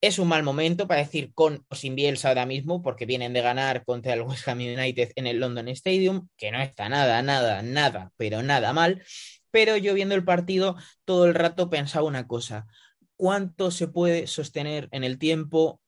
es 0.00 0.18
un 0.18 0.28
mal 0.28 0.42
momento 0.42 0.88
para 0.88 1.00
decir 1.00 1.32
con 1.34 1.64
o 1.68 1.74
sin 1.74 1.94
Bielsa 1.94 2.28
ahora 2.28 2.46
mismo, 2.46 2.82
porque 2.82 3.06
vienen 3.06 3.32
de 3.34 3.42
ganar 3.42 3.84
contra 3.84 4.14
el 4.14 4.22
West 4.22 4.48
Ham 4.48 4.58
United 4.58 5.12
en 5.16 5.26
el 5.26 5.40
London 5.40 5.68
Stadium, 5.68 6.28
que 6.36 6.50
no 6.50 6.60
está 6.60 6.88
nada, 6.88 7.22
nada, 7.22 7.62
nada, 7.62 8.12
pero 8.16 8.42
nada 8.42 8.72
mal. 8.72 9.02
Pero 9.50 9.76
yo 9.76 9.94
viendo 9.94 10.14
el 10.14 10.24
partido 10.24 10.76
todo 11.04 11.26
el 11.26 11.34
rato 11.34 11.70
pensaba 11.70 12.06
una 12.06 12.26
cosa, 12.26 12.66
¿cuánto 13.16 13.70
se 13.70 13.88
puede 13.88 14.26
sostener 14.26 14.88
en 14.92 15.04
el 15.04 15.18
tiempo 15.18 15.80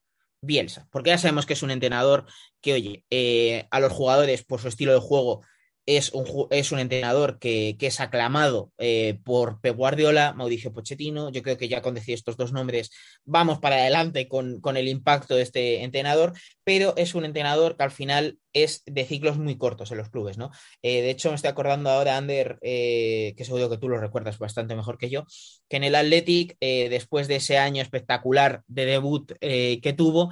Bielsa, 0.43 0.87
porque 0.91 1.09
ya 1.09 1.17
sabemos 1.17 1.45
que 1.45 1.53
es 1.53 1.63
un 1.63 1.71
entrenador 1.71 2.25
que, 2.59 2.73
oye, 2.73 3.05
eh, 3.09 3.65
a 3.71 3.79
los 3.79 3.93
jugadores 3.93 4.43
por 4.43 4.59
su 4.59 4.67
estilo 4.67 4.91
de 4.91 4.99
juego 4.99 5.41
es 5.85 6.11
un, 6.13 6.47
es 6.49 6.71
un 6.71 6.79
entrenador 6.79 7.39
que, 7.39 7.75
que 7.77 7.87
es 7.87 7.99
aclamado 7.99 8.71
eh, 8.77 9.19
por 9.23 9.59
Pep 9.59 9.75
Guardiola, 9.75 10.33
Mauricio 10.33 10.71
Pochettino. 10.71 11.29
Yo 11.29 11.43
creo 11.43 11.57
que 11.57 11.67
ya 11.67 11.81
con 11.81 11.95
decir 11.95 12.13
estos 12.13 12.37
dos 12.37 12.53
nombres 12.53 12.91
vamos 13.25 13.59
para 13.59 13.75
adelante 13.75 14.27
con, 14.27 14.61
con 14.61 14.77
el 14.77 14.87
impacto 14.87 15.35
de 15.35 15.41
este 15.43 15.83
entrenador, 15.83 16.33
pero 16.63 16.93
es 16.95 17.15
un 17.15 17.25
entrenador 17.25 17.75
que 17.75 17.83
al 17.83 17.91
final 17.91 18.39
es 18.53 18.83
de 18.85 19.05
ciclos 19.05 19.37
muy 19.37 19.57
cortos 19.57 19.91
en 19.91 19.97
los 19.97 20.09
clubes, 20.09 20.37
¿no? 20.37 20.51
Eh, 20.81 21.01
de 21.01 21.09
hecho, 21.09 21.29
me 21.29 21.35
estoy 21.35 21.49
acordando 21.49 21.89
ahora, 21.89 22.17
Ander, 22.17 22.59
eh, 22.61 23.33
que 23.35 23.45
seguro 23.45 23.69
que 23.69 23.77
tú 23.77 23.89
lo 23.89 23.97
recuerdas 23.97 24.37
bastante 24.37 24.75
mejor 24.75 24.97
que 24.97 25.09
yo, 25.09 25.25
que 25.67 25.77
en 25.77 25.83
el 25.83 25.95
Athletic, 25.95 26.55
eh, 26.59 26.87
después 26.89 27.27
de 27.27 27.37
ese 27.37 27.57
año 27.57 27.81
espectacular 27.81 28.61
de 28.67 28.85
debut 28.85 29.33
que 29.39 29.93
tuvo, 29.97 30.31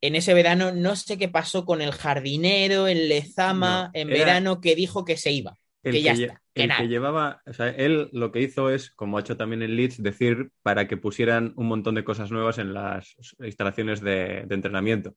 en 0.00 0.14
ese 0.16 0.34
verano 0.34 0.72
no 0.72 0.96
sé 0.96 1.18
qué 1.18 1.28
pasó 1.28 1.64
con 1.64 1.82
el 1.82 1.92
jardinero 1.92 2.88
en 2.88 3.08
Lezama 3.08 3.84
No, 3.84 3.90
en 4.00 4.10
era- 4.10 4.18
verano 4.18 4.60
que 4.60 4.74
dijo 4.74 5.04
que 5.04 5.16
se 5.16 5.32
iba. 5.32 5.56
El 5.82 5.92
que 5.94 6.02
ya 6.02 6.12
está, 6.12 6.42
que 6.54 6.64
el 6.64 6.76
que 6.76 6.88
llevaba, 6.88 7.40
o 7.46 7.52
sea, 7.54 7.68
él 7.70 8.10
lo 8.12 8.32
que 8.32 8.42
hizo 8.42 8.68
es, 8.68 8.90
como 8.90 9.16
ha 9.16 9.20
hecho 9.22 9.38
también 9.38 9.62
en 9.62 9.76
Leeds, 9.76 10.02
decir 10.02 10.50
para 10.62 10.86
que 10.86 10.98
pusieran 10.98 11.54
un 11.56 11.68
montón 11.68 11.94
de 11.94 12.04
cosas 12.04 12.30
nuevas 12.30 12.58
en 12.58 12.74
las 12.74 13.16
instalaciones 13.42 14.02
de, 14.02 14.44
de 14.46 14.54
entrenamiento. 14.54 15.14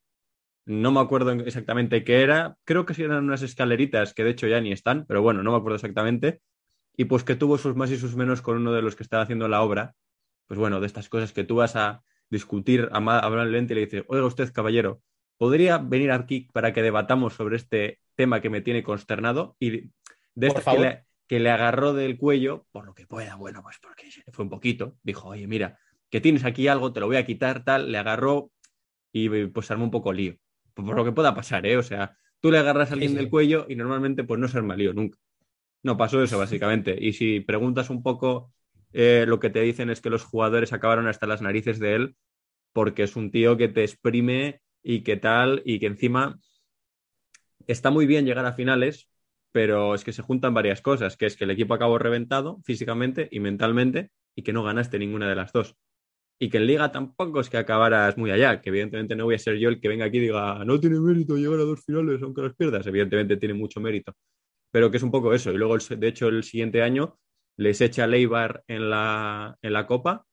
No 0.65 0.91
me 0.93 1.01
acuerdo 1.01 1.31
exactamente 1.33 2.05
qué 2.05 2.21
era, 2.21 2.55
creo 2.63 2.85
que 2.85 2.93
sí 2.93 3.03
eran 3.03 3.25
unas 3.25 3.41
escaleritas 3.41 4.13
que 4.13 4.23
de 4.23 4.29
hecho 4.31 4.47
ya 4.47 4.61
ni 4.61 4.71
están, 4.71 5.05
pero 5.05 5.21
bueno, 5.21 5.43
no 5.43 5.51
me 5.51 5.57
acuerdo 5.57 5.75
exactamente. 5.75 6.39
Y 6.95 7.05
pues 7.05 7.23
que 7.25 7.35
tuvo 7.35 7.57
sus 7.57 7.75
más 7.75 7.91
y 7.91 7.97
sus 7.97 8.15
menos 8.15 8.41
con 8.41 8.55
uno 8.57 8.71
de 8.71 8.81
los 8.81 8.95
que 8.95 9.03
estaba 9.03 9.23
haciendo 9.23 9.49
la 9.49 9.61
obra. 9.61 9.95
Pues 10.47 10.57
bueno, 10.59 10.79
de 10.79 10.87
estas 10.87 11.09
cosas 11.09 11.33
que 11.33 11.43
tú 11.43 11.55
vas 11.55 11.75
a 11.75 12.03
discutir 12.33 12.89
ama- 12.91 13.19
amablemente 13.19 13.73
y 13.73 13.75
le 13.75 13.85
dices, 13.85 14.03
oiga 14.07 14.25
usted, 14.25 14.51
caballero, 14.51 15.01
¿podría 15.37 15.77
venir 15.77 16.11
aquí 16.11 16.49
para 16.53 16.73
que 16.73 16.81
debatamos 16.81 17.33
sobre 17.33 17.55
este 17.57 17.99
tema 18.15 18.41
que 18.41 18.49
me 18.49 18.61
tiene 18.61 18.83
consternado? 18.83 19.55
Y 19.59 19.71
de 19.71 19.91
Por 20.35 20.47
estas 20.59 20.75
que 20.75 20.81
le, 20.81 21.05
que 21.27 21.39
le 21.39 21.49
agarró 21.51 21.93
del 21.93 22.17
cuello, 22.17 22.65
por 22.71 22.85
lo 22.85 22.93
que 22.93 23.07
pueda, 23.07 23.35
bueno, 23.35 23.61
pues 23.63 23.77
porque 23.81 24.09
fue 24.31 24.43
un 24.45 24.49
poquito, 24.49 24.97
dijo, 25.03 25.29
oye, 25.29 25.47
mira, 25.47 25.79
que 26.09 26.21
tienes 26.21 26.43
aquí 26.45 26.67
algo, 26.67 26.93
te 26.93 26.99
lo 26.99 27.07
voy 27.07 27.17
a 27.17 27.25
quitar, 27.25 27.63
tal, 27.63 27.91
le 27.91 27.97
agarró 27.97 28.51
y 29.11 29.47
pues 29.47 29.67
se 29.67 29.73
armó 29.73 29.85
un 29.85 29.91
poco 29.91 30.13
lío. 30.13 30.35
Por, 30.73 30.85
por 30.85 30.95
lo 30.95 31.05
que 31.05 31.11
pueda 31.11 31.35
pasar, 31.35 31.65
¿eh? 31.65 31.77
O 31.77 31.83
sea, 31.83 32.17
tú 32.39 32.51
le 32.51 32.57
agarras 32.59 32.89
a 32.91 32.93
alguien 32.93 33.11
Sí, 33.11 33.15
sí. 33.17 33.21
del 33.21 33.29
cuello 33.29 33.65
y 33.69 33.75
normalmente 33.75 34.23
pues 34.23 34.39
no 34.39 34.47
se 34.47 34.57
arma 34.57 34.75
lío 34.75 34.93
nunca. 34.93 35.17
No 35.83 35.97
pasó 35.97 36.23
eso, 36.23 36.37
básicamente. 36.39 36.95
Y 36.99 37.13
si 37.13 37.41
preguntas 37.41 37.89
un 37.89 38.01
poco, 38.03 38.53
eh, 38.93 39.25
lo 39.27 39.39
que 39.39 39.49
te 39.49 39.61
dicen 39.61 39.89
es 39.89 40.01
que 40.01 40.09
los 40.09 40.23
jugadores 40.23 40.73
acabaron 40.73 41.07
hasta 41.07 41.27
las 41.27 41.41
narices 41.41 41.79
de 41.79 41.95
él 41.95 42.15
porque 42.73 43.03
es 43.03 43.15
un 43.15 43.31
tío 43.31 43.55
que 43.55 43.69
te 43.69 43.83
exprime 43.83 44.61
y 44.81 45.01
que 45.01 45.15
tal, 45.15 45.61
y 45.63 45.79
que 45.79 45.85
encima 45.85 46.39
está 47.67 47.91
muy 47.91 48.05
bien 48.05 48.25
llegar 48.25 48.45
a 48.45 48.53
finales, 48.53 49.07
pero 49.51 49.95
es 49.95 50.03
que 50.03 50.11
se 50.11 50.23
juntan 50.23 50.53
varias 50.53 50.81
cosas, 50.81 51.15
que 51.15 51.27
es 51.27 51.37
que 51.37 51.45
el 51.45 51.51
equipo 51.51 51.75
acabó 51.75 51.97
reventado 51.99 52.59
físicamente 52.65 53.29
y 53.31 53.39
mentalmente 53.39 54.09
y 54.35 54.41
que 54.41 54.51
no 54.51 54.63
ganaste 54.63 54.99
ninguna 54.99 55.29
de 55.29 55.35
las 55.35 55.53
dos. 55.53 55.75
Y 56.39 56.49
que 56.49 56.57
en 56.57 56.65
liga 56.67 56.91
tampoco 56.91 57.39
es 57.39 57.49
que 57.49 57.57
acabaras 57.57 58.17
muy 58.17 58.31
allá, 58.31 58.59
que 58.59 58.69
evidentemente 58.69 59.15
no 59.15 59.25
voy 59.25 59.35
a 59.35 59.39
ser 59.39 59.57
yo 59.57 59.69
el 59.69 59.79
que 59.79 59.87
venga 59.87 60.05
aquí 60.05 60.17
y 60.17 60.21
diga, 60.21 60.65
no 60.65 60.79
tiene 60.79 60.99
mérito 60.99 61.37
llegar 61.37 61.59
a 61.59 61.63
dos 61.63 61.85
finales 61.85 62.21
aunque 62.21 62.41
las 62.41 62.55
pierdas, 62.55 62.85
evidentemente 62.87 63.37
tiene 63.37 63.53
mucho 63.53 63.79
mérito, 63.79 64.13
pero 64.71 64.89
que 64.91 64.97
es 64.97 65.03
un 65.03 65.11
poco 65.11 65.33
eso. 65.33 65.51
Y 65.51 65.57
luego, 65.57 65.77
de 65.77 66.07
hecho, 66.07 66.27
el 66.27 66.43
siguiente 66.43 66.81
año 66.81 67.19
les 67.57 67.81
echa 67.81 68.07
Leibar 68.07 68.63
en 68.67 68.89
la, 68.89 69.57
en 69.61 69.73
la 69.73 69.87
Copa. 69.87 70.25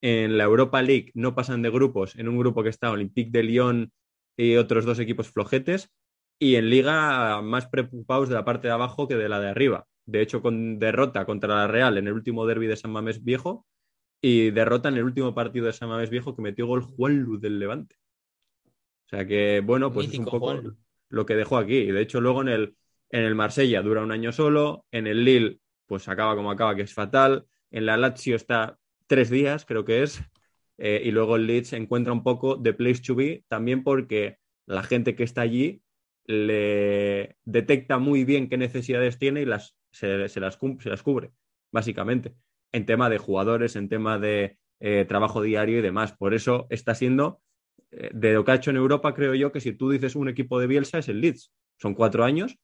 En 0.00 0.36
la 0.36 0.44
Europa 0.44 0.82
League 0.82 1.10
no 1.14 1.34
pasan 1.34 1.62
de 1.62 1.70
grupos, 1.70 2.16
en 2.16 2.28
un 2.28 2.38
grupo 2.38 2.62
que 2.62 2.68
está 2.68 2.90
Olympique 2.90 3.30
de 3.30 3.42
Lyon 3.42 3.92
y 4.36 4.56
otros 4.56 4.84
dos 4.84 4.98
equipos 4.98 5.30
flojetes, 5.30 5.90
y 6.38 6.56
en 6.56 6.68
Liga 6.68 7.40
más 7.40 7.68
preocupados 7.68 8.28
de 8.28 8.34
la 8.34 8.44
parte 8.44 8.68
de 8.68 8.74
abajo 8.74 9.08
que 9.08 9.16
de 9.16 9.28
la 9.28 9.40
de 9.40 9.48
arriba. 9.48 9.86
De 10.04 10.20
hecho, 10.20 10.42
con 10.42 10.78
derrota 10.78 11.24
contra 11.24 11.54
la 11.54 11.66
Real 11.66 11.96
en 11.96 12.06
el 12.08 12.12
último 12.12 12.44
derby 12.44 12.66
de 12.66 12.76
San 12.76 12.90
Mamés 12.90 13.24
Viejo 13.24 13.66
y 14.20 14.50
derrota 14.50 14.88
en 14.90 14.96
el 14.96 15.04
último 15.04 15.34
partido 15.34 15.66
de 15.66 15.72
San 15.72 15.88
Mamés 15.88 16.10
Viejo 16.10 16.36
que 16.36 16.42
metió 16.42 16.66
gol 16.66 16.82
Juan 16.82 17.20
Luz 17.20 17.40
del 17.40 17.58
Levante. 17.58 17.96
O 19.06 19.08
sea 19.08 19.26
que, 19.26 19.62
bueno, 19.64 19.92
pues 19.92 20.08
es 20.08 20.18
un 20.18 20.24
poco 20.26 20.60
lo 21.08 21.26
que 21.26 21.34
dejó 21.34 21.56
aquí. 21.56 21.76
Y 21.76 21.92
de 21.92 22.02
hecho, 22.02 22.20
luego 22.20 22.42
en 22.42 22.48
el, 22.48 22.76
en 23.10 23.22
el 23.22 23.34
Marsella 23.34 23.80
dura 23.80 24.02
un 24.02 24.12
año 24.12 24.32
solo, 24.32 24.84
en 24.90 25.06
el 25.06 25.24
Lille, 25.24 25.60
pues 25.86 26.08
acaba 26.08 26.36
como 26.36 26.50
acaba, 26.50 26.74
que 26.74 26.82
es 26.82 26.94
fatal. 26.94 27.46
En 27.70 27.86
la 27.86 27.96
Lazio 27.96 28.36
está 28.36 28.78
tres 29.06 29.30
días, 29.30 29.64
creo 29.64 29.84
que 29.84 30.02
es. 30.02 30.22
Eh, 30.78 31.02
y 31.04 31.10
luego 31.10 31.36
el 31.36 31.46
Leeds 31.46 31.72
encuentra 31.72 32.12
un 32.12 32.22
poco 32.22 32.56
de 32.56 32.74
place 32.74 33.02
to 33.02 33.14
be, 33.14 33.44
también 33.48 33.84
porque 33.84 34.38
la 34.66 34.82
gente 34.82 35.14
que 35.14 35.22
está 35.24 35.42
allí 35.42 35.82
le 36.26 37.36
detecta 37.44 37.98
muy 37.98 38.24
bien 38.24 38.48
qué 38.48 38.56
necesidades 38.56 39.18
tiene 39.18 39.42
y 39.42 39.44
las, 39.44 39.76
se, 39.92 40.16
las, 40.18 40.32
se 40.32 40.40
las 40.40 41.02
cubre, 41.02 41.32
básicamente, 41.70 42.34
en 42.72 42.86
tema 42.86 43.10
de 43.10 43.18
jugadores, 43.18 43.76
en 43.76 43.88
tema 43.88 44.18
de 44.18 44.58
eh, 44.80 45.04
trabajo 45.06 45.42
diario 45.42 45.78
y 45.78 45.82
demás. 45.82 46.12
Por 46.12 46.34
eso 46.34 46.66
está 46.70 46.94
siendo, 46.94 47.40
eh, 47.90 48.10
de 48.12 48.32
lo 48.32 48.44
que 48.44 48.52
ha 48.52 48.56
hecho 48.56 48.70
en 48.70 48.76
Europa, 48.76 49.14
creo 49.14 49.34
yo 49.34 49.52
que 49.52 49.60
si 49.60 49.72
tú 49.72 49.90
dices 49.90 50.16
un 50.16 50.28
equipo 50.28 50.58
de 50.58 50.66
Bielsa 50.66 50.98
es 50.98 51.08
el 51.08 51.20
Leeds. 51.20 51.52
Son 51.76 51.94
cuatro 51.94 52.24
años, 52.24 52.58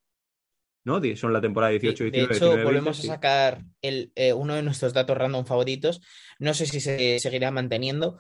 ¿no? 0.85 1.01
Son 1.17 1.33
la 1.33 1.41
temporada 1.41 1.71
18, 1.71 2.05
Sí, 2.05 2.11
19, 2.11 2.29
de 2.29 2.35
hecho, 2.37 2.47
19, 2.47 2.65
20, 2.65 2.65
volvemos 2.65 2.97
sí. 2.97 3.09
a 3.09 3.15
sacar 3.15 3.65
el, 3.83 4.13
eh, 4.15 4.33
uno 4.33 4.55
de 4.55 4.63
nuestros 4.63 4.93
datos 4.93 5.17
random 5.17 5.45
favoritos. 5.47 6.01
No 6.39 6.55
sé 6.55 6.67
si 6.67 6.81
se 6.81 7.19
seguirá 7.19 7.51
manteniendo, 7.51 8.19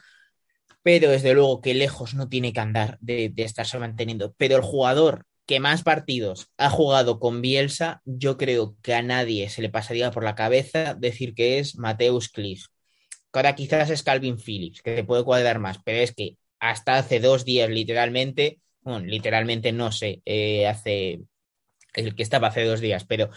pero 0.82 1.10
desde 1.10 1.34
luego 1.34 1.60
que 1.60 1.74
lejos 1.74 2.14
no 2.14 2.28
tiene 2.28 2.52
que 2.52 2.60
andar 2.60 2.98
de, 3.00 3.30
de 3.30 3.42
estarse 3.42 3.78
manteniendo. 3.78 4.34
Pero 4.36 4.56
el 4.56 4.62
jugador 4.62 5.26
que 5.46 5.58
más 5.58 5.82
partidos 5.82 6.48
ha 6.58 6.70
jugado 6.70 7.18
con 7.18 7.42
Bielsa, 7.42 8.02
yo 8.04 8.36
creo 8.36 8.76
que 8.82 8.94
a 8.94 9.02
nadie 9.02 9.50
se 9.50 9.62
le 9.62 9.68
pasaría 9.68 10.12
por 10.12 10.22
la 10.22 10.36
cabeza 10.36 10.94
decir 10.94 11.34
que 11.34 11.58
es 11.58 11.76
Mateus 11.76 12.28
Klich. 12.28 12.66
Ahora 13.32 13.54
quizás 13.54 13.90
es 13.90 14.02
Calvin 14.02 14.38
Phillips, 14.38 14.82
que 14.82 14.94
te 14.94 15.04
puede 15.04 15.24
cuadrar 15.24 15.58
más, 15.58 15.80
pero 15.84 15.98
es 15.98 16.14
que 16.14 16.36
hasta 16.60 16.98
hace 16.98 17.20
dos 17.20 17.44
días, 17.44 17.68
literalmente, 17.68 18.60
bueno, 18.82 19.06
literalmente 19.06 19.72
no 19.72 19.92
sé, 19.92 20.22
eh, 20.24 20.66
hace 20.68 21.20
el 21.94 22.14
que 22.14 22.22
estaba 22.22 22.48
hace 22.48 22.64
dos 22.64 22.80
días, 22.80 23.04
pero 23.04 23.30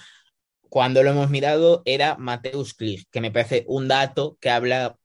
cuando 0.70 1.04
lo 1.04 1.12
hemos 1.12 1.30
mirado 1.30 1.84
era 1.86 2.18
Mateus 2.18 2.74
Klich, 2.74 3.08
que 3.12 3.22
me 3.22 3.32
parece 3.32 3.64
un 3.68 3.88
dato 3.88 4.38
que 4.42 4.50
habla 4.50 4.98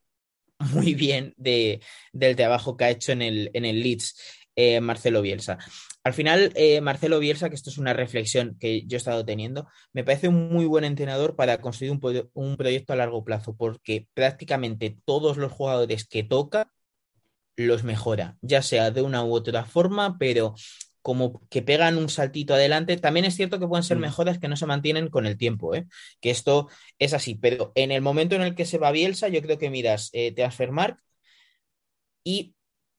muy 0.72 0.94
bien 0.94 1.34
de, 1.36 1.80
del 2.12 2.36
trabajo 2.36 2.76
que 2.76 2.84
ha 2.84 2.90
hecho 2.90 3.12
en 3.12 3.22
el, 3.22 3.50
en 3.52 3.64
el 3.64 3.82
Leeds 3.82 4.16
eh, 4.56 4.80
Marcelo 4.80 5.22
Bielsa. 5.22 5.58
Al 6.02 6.14
final, 6.14 6.52
eh, 6.54 6.80
Marcelo 6.80 7.18
Bielsa, 7.18 7.48
que 7.48 7.54
esto 7.54 7.70
es 7.70 7.78
una 7.78 7.92
reflexión 7.92 8.56
que 8.58 8.86
yo 8.86 8.96
he 8.96 8.98
estado 8.98 9.24
teniendo, 9.24 9.68
me 9.92 10.04
parece 10.04 10.28
un 10.28 10.48
muy 10.48 10.64
buen 10.64 10.84
entrenador 10.84 11.36
para 11.36 11.60
construir 11.60 11.92
un, 11.92 12.30
un 12.32 12.56
proyecto 12.56 12.92
a 12.92 12.96
largo 12.96 13.22
plazo, 13.22 13.54
porque 13.54 14.08
prácticamente 14.14 14.96
todos 15.04 15.36
los 15.36 15.52
jugadores 15.52 16.08
que 16.08 16.22
toca 16.22 16.72
los 17.56 17.84
mejora, 17.84 18.38
ya 18.40 18.62
sea 18.62 18.90
de 18.90 19.02
una 19.02 19.22
u 19.22 19.34
otra 19.34 19.64
forma, 19.64 20.16
pero 20.18 20.54
como 21.08 21.40
que 21.48 21.62
pegan 21.62 21.96
un 21.96 22.10
saltito 22.10 22.52
adelante. 22.52 22.98
También 22.98 23.24
es 23.24 23.34
cierto 23.34 23.58
que 23.58 23.66
pueden 23.66 23.82
ser 23.82 23.96
Mm. 23.96 24.00
mejoras 24.02 24.38
que 24.38 24.46
no 24.48 24.56
se 24.56 24.66
mantienen 24.66 25.08
con 25.08 25.24
el 25.24 25.38
tiempo, 25.38 25.74
¿eh? 25.74 25.86
que 26.20 26.28
esto 26.28 26.68
es 26.98 27.14
así, 27.14 27.34
pero 27.34 27.72
en 27.76 27.92
el 27.92 28.02
momento 28.02 28.36
en 28.36 28.42
el 28.42 28.54
que 28.54 28.66
se 28.66 28.76
va 28.76 28.90
Bielsa, 28.92 29.28
yo 29.28 29.40
creo 29.40 29.56
que 29.56 29.70
miras 29.70 30.10
eh, 30.12 30.32
Transfermarkt 30.34 31.00
y 32.24 32.54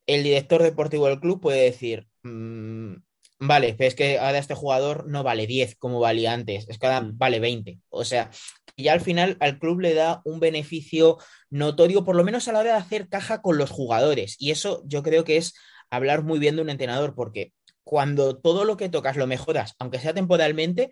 el 0.07 0.23
director 0.23 0.63
deportivo 0.63 1.05
del 1.07 1.19
club 1.19 1.39
puede 1.39 1.61
decir, 1.65 2.07
mm, 2.23 2.93
vale, 3.41 3.75
pero 3.77 3.87
es 3.87 3.93
que 3.95 4.17
ahora 4.17 4.39
este 4.39 4.55
jugador 4.55 5.07
no 5.07 5.21
vale 5.21 5.45
10 5.45 5.75
como 5.75 5.99
valía 5.99 6.33
antes, 6.33 6.67
es 6.67 6.79
que 6.79 6.87
ahora 6.87 7.01
Mm. 7.01 7.17
vale 7.19 7.39
20. 7.39 7.79
O 7.89 8.03
sea, 8.05 8.31
ya 8.75 8.93
al 8.93 9.01
final 9.01 9.37
al 9.39 9.59
club 9.59 9.81
le 9.81 9.93
da 9.93 10.21
un 10.25 10.39
beneficio 10.39 11.17
notorio, 11.51 12.03
por 12.03 12.15
lo 12.15 12.23
menos 12.23 12.47
a 12.47 12.53
la 12.53 12.59
hora 12.61 12.71
de 12.71 12.79
hacer 12.79 13.07
caja 13.07 13.43
con 13.43 13.59
los 13.59 13.69
jugadores. 13.69 14.35
Y 14.39 14.49
eso 14.49 14.81
yo 14.87 15.03
creo 15.03 15.23
que 15.23 15.37
es 15.37 15.53
hablar 15.91 16.23
muy 16.23 16.39
bien 16.39 16.55
de 16.55 16.61
un 16.61 16.69
entrenador, 16.69 17.13
porque 17.15 17.51
cuando 17.83 18.37
todo 18.37 18.65
lo 18.65 18.77
que 18.77 18.89
tocas 18.89 19.17
lo 19.17 19.27
mejoras, 19.27 19.75
aunque 19.79 19.99
sea 19.99 20.13
temporalmente, 20.13 20.91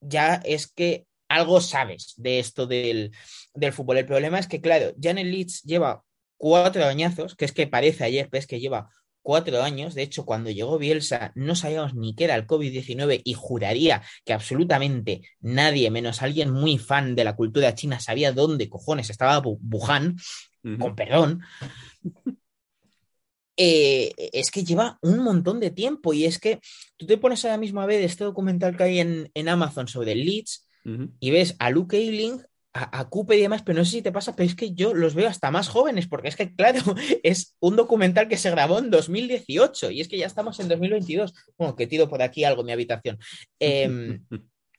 ya 0.00 0.34
es 0.44 0.66
que 0.66 1.06
algo 1.28 1.60
sabes 1.60 2.14
de 2.16 2.38
esto 2.38 2.66
del, 2.66 3.12
del 3.54 3.72
fútbol. 3.72 3.98
El 3.98 4.06
problema 4.06 4.38
es 4.38 4.46
que, 4.46 4.60
claro, 4.60 4.92
ya 4.96 5.10
en 5.10 5.18
el 5.18 5.30
Leeds 5.30 5.62
lleva 5.62 6.02
cuatro 6.36 6.84
añazos, 6.86 7.34
que 7.34 7.44
es 7.44 7.52
que 7.52 7.66
parece 7.66 8.04
ayer, 8.04 8.28
pero 8.30 8.40
es 8.40 8.46
que 8.46 8.60
lleva 8.60 8.88
cuatro 9.28 9.62
años. 9.62 9.94
De 9.94 10.02
hecho, 10.02 10.24
cuando 10.24 10.50
llegó 10.50 10.78
Bielsa 10.78 11.32
no 11.34 11.54
sabíamos 11.54 11.94
ni 11.94 12.14
qué 12.14 12.24
era 12.24 12.34
el 12.34 12.46
COVID-19 12.46 13.20
y 13.24 13.34
juraría 13.34 14.02
que 14.24 14.32
absolutamente 14.32 15.22
nadie, 15.40 15.90
menos 15.90 16.22
alguien 16.22 16.50
muy 16.50 16.78
fan 16.78 17.14
de 17.14 17.24
la 17.24 17.36
cultura 17.36 17.74
china, 17.74 18.00
sabía 18.00 18.32
dónde 18.32 18.70
cojones 18.70 19.10
estaba 19.10 19.42
Wuhan, 19.44 20.16
con 20.78 20.96
perdón. 20.96 21.42
Eh, 23.60 24.12
es 24.32 24.52
que 24.52 24.62
lleva 24.62 24.98
un 25.02 25.18
montón 25.18 25.58
de 25.58 25.70
tiempo 25.70 26.12
y 26.12 26.24
es 26.26 26.38
que 26.38 26.60
tú 26.96 27.06
te 27.06 27.18
pones 27.18 27.44
ahora 27.44 27.58
mismo 27.58 27.80
a 27.80 27.86
ver 27.86 28.00
este 28.02 28.22
documental 28.22 28.76
que 28.76 28.84
hay 28.84 29.00
en, 29.00 29.30
en 29.34 29.48
Amazon 29.48 29.88
sobre 29.88 30.12
el 30.12 30.24
Leeds 30.24 30.64
y 31.20 31.30
ves 31.32 31.56
a 31.58 31.68
Luke 31.70 31.96
Ayling 31.96 32.40
a, 32.72 33.00
a 33.00 33.08
y 33.34 33.40
demás, 33.40 33.62
pero 33.62 33.78
no 33.78 33.84
sé 33.84 33.90
si 33.92 34.02
te 34.02 34.12
pasa, 34.12 34.36
pero 34.36 34.46
es 34.46 34.54
que 34.54 34.74
yo 34.74 34.94
los 34.94 35.14
veo 35.14 35.28
hasta 35.28 35.50
más 35.50 35.68
jóvenes, 35.68 36.06
porque 36.06 36.28
es 36.28 36.36
que, 36.36 36.54
claro, 36.54 36.80
es 37.22 37.56
un 37.60 37.76
documental 37.76 38.28
que 38.28 38.36
se 38.36 38.50
grabó 38.50 38.78
en 38.78 38.90
2018 38.90 39.90
y 39.90 40.00
es 40.00 40.08
que 40.08 40.18
ya 40.18 40.26
estamos 40.26 40.60
en 40.60 40.68
2022. 40.68 41.34
Bueno, 41.56 41.74
que 41.76 41.86
tiro 41.86 42.08
por 42.08 42.22
aquí 42.22 42.44
algo 42.44 42.60
en 42.62 42.66
mi 42.66 42.72
habitación. 42.72 43.18
Em, 43.58 44.24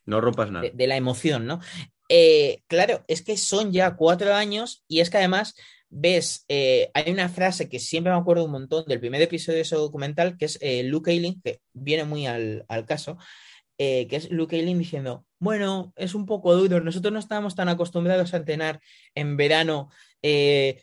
No 0.05 0.21
rompas 0.21 0.51
nada. 0.51 0.63
de, 0.63 0.71
de 0.71 0.87
la 0.87 0.95
emoción, 0.95 1.45
¿no? 1.45 1.59
Eh, 2.07 2.63
claro, 2.67 3.03
es 3.07 3.21
que 3.21 3.37
son 3.37 3.71
ya 3.71 3.95
cuatro 3.95 4.33
años 4.33 4.83
y 4.87 5.01
es 5.01 5.09
que 5.09 5.17
además 5.17 5.53
ves, 5.89 6.45
eh, 6.47 6.89
hay 6.93 7.11
una 7.11 7.29
frase 7.29 7.69
que 7.69 7.79
siempre 7.79 8.13
me 8.13 8.19
acuerdo 8.19 8.45
un 8.45 8.51
montón 8.51 8.85
del 8.87 8.99
primer 8.99 9.21
episodio 9.21 9.57
de 9.57 9.61
ese 9.63 9.75
documental, 9.75 10.37
que 10.37 10.45
es 10.45 10.57
eh, 10.61 10.83
Luke 10.83 11.11
Ayling, 11.11 11.41
que 11.41 11.61
viene 11.73 12.03
muy 12.05 12.27
al, 12.27 12.65
al 12.67 12.85
caso, 12.85 13.17
eh, 13.77 14.07
que 14.07 14.17
es 14.17 14.29
Luke 14.31 14.55
Ayling 14.55 14.79
diciendo, 14.79 15.25
bueno, 15.39 15.93
es 15.95 16.15
un 16.15 16.25
poco 16.25 16.55
duro, 16.55 16.81
nosotros 16.81 17.13
no 17.13 17.19
estábamos 17.19 17.55
tan 17.55 17.69
acostumbrados 17.69 18.33
a 18.33 18.37
entrenar 18.37 18.81
en 19.15 19.37
verano 19.37 19.89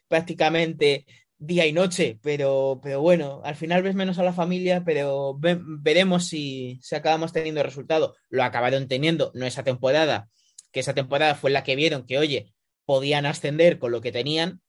prácticamente 0.09 1.07
día 1.38 1.66
y 1.66 1.73
noche, 1.73 2.19
pero, 2.23 2.81
pero 2.83 3.01
bueno, 3.03 3.42
al 3.45 3.57
final 3.57 3.83
ves 3.83 3.95
menos 3.95 4.19
a 4.19 4.23
la 4.25 4.33
familia, 4.33 4.85
pero 4.85 5.37
ve- 5.38 5.61
veremos 5.61 6.27
si, 6.27 6.79
si 6.83 6.95
acabamos 6.95 7.33
teniendo 7.33 7.62
resultado. 7.62 8.16
Lo 8.31 8.42
acabaron 8.42 8.88
teniendo, 8.88 9.31
no 9.35 9.45
esa 9.47 9.62
temporada, 9.62 10.29
que 10.73 10.81
esa 10.81 10.95
temporada 10.95 11.35
fue 11.35 11.51
la 11.51 11.62
que 11.62 11.77
vieron 11.77 12.07
que, 12.07 12.19
oye, 12.19 12.55
podían 12.87 13.27
ascender 13.27 13.79
con 13.79 13.92
lo 13.92 14.01
que 14.01 14.12
tenían, 14.12 14.62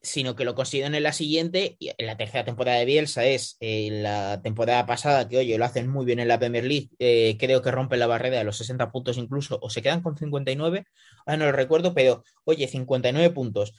Sino 0.00 0.34
que 0.34 0.44
lo 0.44 0.56
consiguieron 0.56 0.96
en 0.96 1.04
la 1.04 1.12
siguiente, 1.12 1.76
en 1.78 2.06
la 2.06 2.16
tercera 2.16 2.44
temporada 2.44 2.78
de 2.78 2.84
Bielsa 2.86 3.24
es 3.24 3.56
eh, 3.60 3.88
la 4.02 4.42
temporada 4.42 4.84
pasada, 4.84 5.28
que 5.28 5.38
oye, 5.38 5.56
lo 5.58 5.64
hacen 5.64 5.88
muy 5.88 6.04
bien 6.04 6.18
en 6.18 6.26
la 6.26 6.40
Premier 6.40 6.64
League, 6.64 6.90
eh, 6.98 7.36
creo 7.38 7.62
que 7.62 7.70
rompen 7.70 8.00
la 8.00 8.08
barrera 8.08 8.38
de 8.38 8.44
los 8.44 8.56
60 8.56 8.90
puntos 8.90 9.16
incluso, 9.16 9.60
o 9.62 9.70
se 9.70 9.80
quedan 9.80 10.02
con 10.02 10.16
59, 10.16 10.86
ahora 11.24 11.36
no 11.36 11.44
lo 11.46 11.52
recuerdo, 11.52 11.94
pero 11.94 12.24
oye, 12.44 12.66
59 12.66 13.30
puntos 13.30 13.74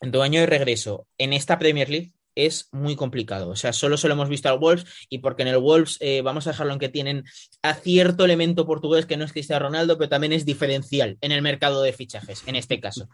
en 0.00 0.10
tu 0.10 0.22
año 0.22 0.40
de 0.40 0.46
regreso 0.46 1.06
en 1.18 1.32
esta 1.32 1.58
Premier 1.58 1.88
League 1.88 2.15
es 2.36 2.68
muy 2.70 2.94
complicado. 2.94 3.48
O 3.48 3.56
sea, 3.56 3.72
solo 3.72 3.96
se 3.96 4.06
lo 4.06 4.14
hemos 4.14 4.28
visto 4.28 4.48
al 4.48 4.58
Wolves 4.58 4.86
y 5.08 5.18
porque 5.18 5.42
en 5.42 5.48
el 5.48 5.58
Wolves 5.58 5.98
eh, 6.00 6.22
vamos 6.22 6.46
a 6.46 6.50
dejarlo 6.50 6.74
en 6.74 6.78
que 6.78 6.88
tienen 6.88 7.24
a 7.62 7.74
cierto 7.74 8.24
elemento 8.24 8.66
portugués 8.66 9.06
que 9.06 9.16
no 9.16 9.24
es 9.24 9.32
Cristiano 9.32 9.66
Ronaldo, 9.66 9.98
pero 9.98 10.08
también 10.08 10.32
es 10.32 10.44
diferencial 10.44 11.18
en 11.20 11.32
el 11.32 11.42
mercado 11.42 11.82
de 11.82 11.92
fichajes, 11.92 12.46
en 12.46 12.54
este 12.54 12.78
caso. 12.78 13.08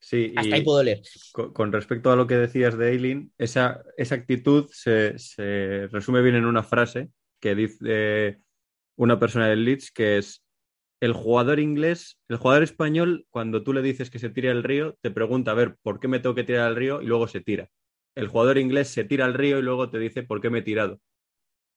Sí, 0.00 0.32
Hasta 0.36 0.50
y 0.50 0.52
ahí 0.52 0.62
puedo 0.64 0.82
leer. 0.82 1.02
con, 1.32 1.72
respecto 1.72 2.10
a 2.10 2.16
lo 2.16 2.26
que 2.26 2.34
decías 2.34 2.76
de 2.76 2.90
Eileen, 2.92 3.32
esa, 3.38 3.82
esa 3.96 4.16
actitud 4.16 4.68
se, 4.70 5.18
se 5.18 5.88
resume 5.92 6.20
bien 6.20 6.34
en 6.34 6.44
una 6.44 6.62
frase 6.62 7.08
que 7.40 7.54
dice 7.54 8.40
una 8.96 9.18
persona 9.18 9.48
del 9.48 9.64
Leeds, 9.64 9.90
que 9.92 10.18
es 10.18 10.44
el 11.00 11.12
jugador 11.12 11.60
inglés, 11.60 12.18
el 12.28 12.36
jugador 12.36 12.62
español, 12.62 13.26
cuando 13.30 13.62
tú 13.62 13.72
le 13.72 13.82
dices 13.82 14.10
que 14.10 14.18
se 14.18 14.30
tire 14.30 14.50
al 14.50 14.62
río, 14.62 14.96
te 15.02 15.10
pregunta, 15.10 15.50
a 15.50 15.54
ver, 15.54 15.76
¿por 15.82 16.00
qué 16.00 16.08
me 16.08 16.18
tengo 16.18 16.34
que 16.34 16.44
tirar 16.44 16.66
al 16.66 16.76
río? 16.76 17.02
Y 17.02 17.06
luego 17.06 17.28
se 17.28 17.40
tira. 17.40 17.68
El 18.14 18.28
jugador 18.28 18.58
inglés 18.58 18.88
se 18.88 19.04
tira 19.04 19.24
al 19.24 19.34
río 19.34 19.58
y 19.58 19.62
luego 19.62 19.90
te 19.90 19.98
dice, 19.98 20.22
¿por 20.22 20.40
qué 20.40 20.50
me 20.50 20.60
he 20.60 20.62
tirado? 20.62 21.00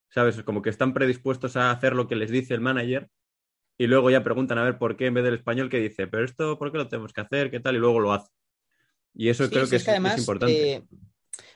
¿Sabes? 0.10 0.42
Como 0.44 0.62
que 0.62 0.70
están 0.72 0.94
predispuestos 0.94 1.58
a 1.58 1.72
hacer 1.72 1.96
lo 1.96 2.08
que 2.08 2.16
les 2.18 2.32
dice 2.32 2.54
el 2.56 2.62
manager 2.62 3.10
y 3.78 3.88
luego 3.88 4.12
ya 4.12 4.24
preguntan 4.24 4.58
a 4.60 4.64
ver 4.66 4.78
por 4.80 4.98
qué 4.98 5.08
en 5.08 5.16
vez 5.16 5.24
del 5.26 5.36
español 5.36 5.70
que 5.70 5.80
dice, 5.80 6.08
pero 6.08 6.26
esto, 6.26 6.60
¿por 6.60 6.72
qué 6.72 6.80
lo 6.80 6.90
tenemos 6.90 7.14
que 7.14 7.22
hacer? 7.22 7.52
¿Qué 7.52 7.60
tal? 7.62 7.76
Y 7.78 7.80
luego 7.80 8.00
lo 8.02 8.14
hace. 8.14 8.32
Y 9.14 9.30
eso 9.30 9.50
Sí, 9.50 9.50
creo 9.52 9.68
sí, 9.68 9.70
que 9.70 9.78
es 9.78 9.84
es, 9.84 9.88
que 9.88 9.92
además, 9.92 10.04
es 10.10 10.18
importante. 10.18 10.72
eh, 10.72 10.84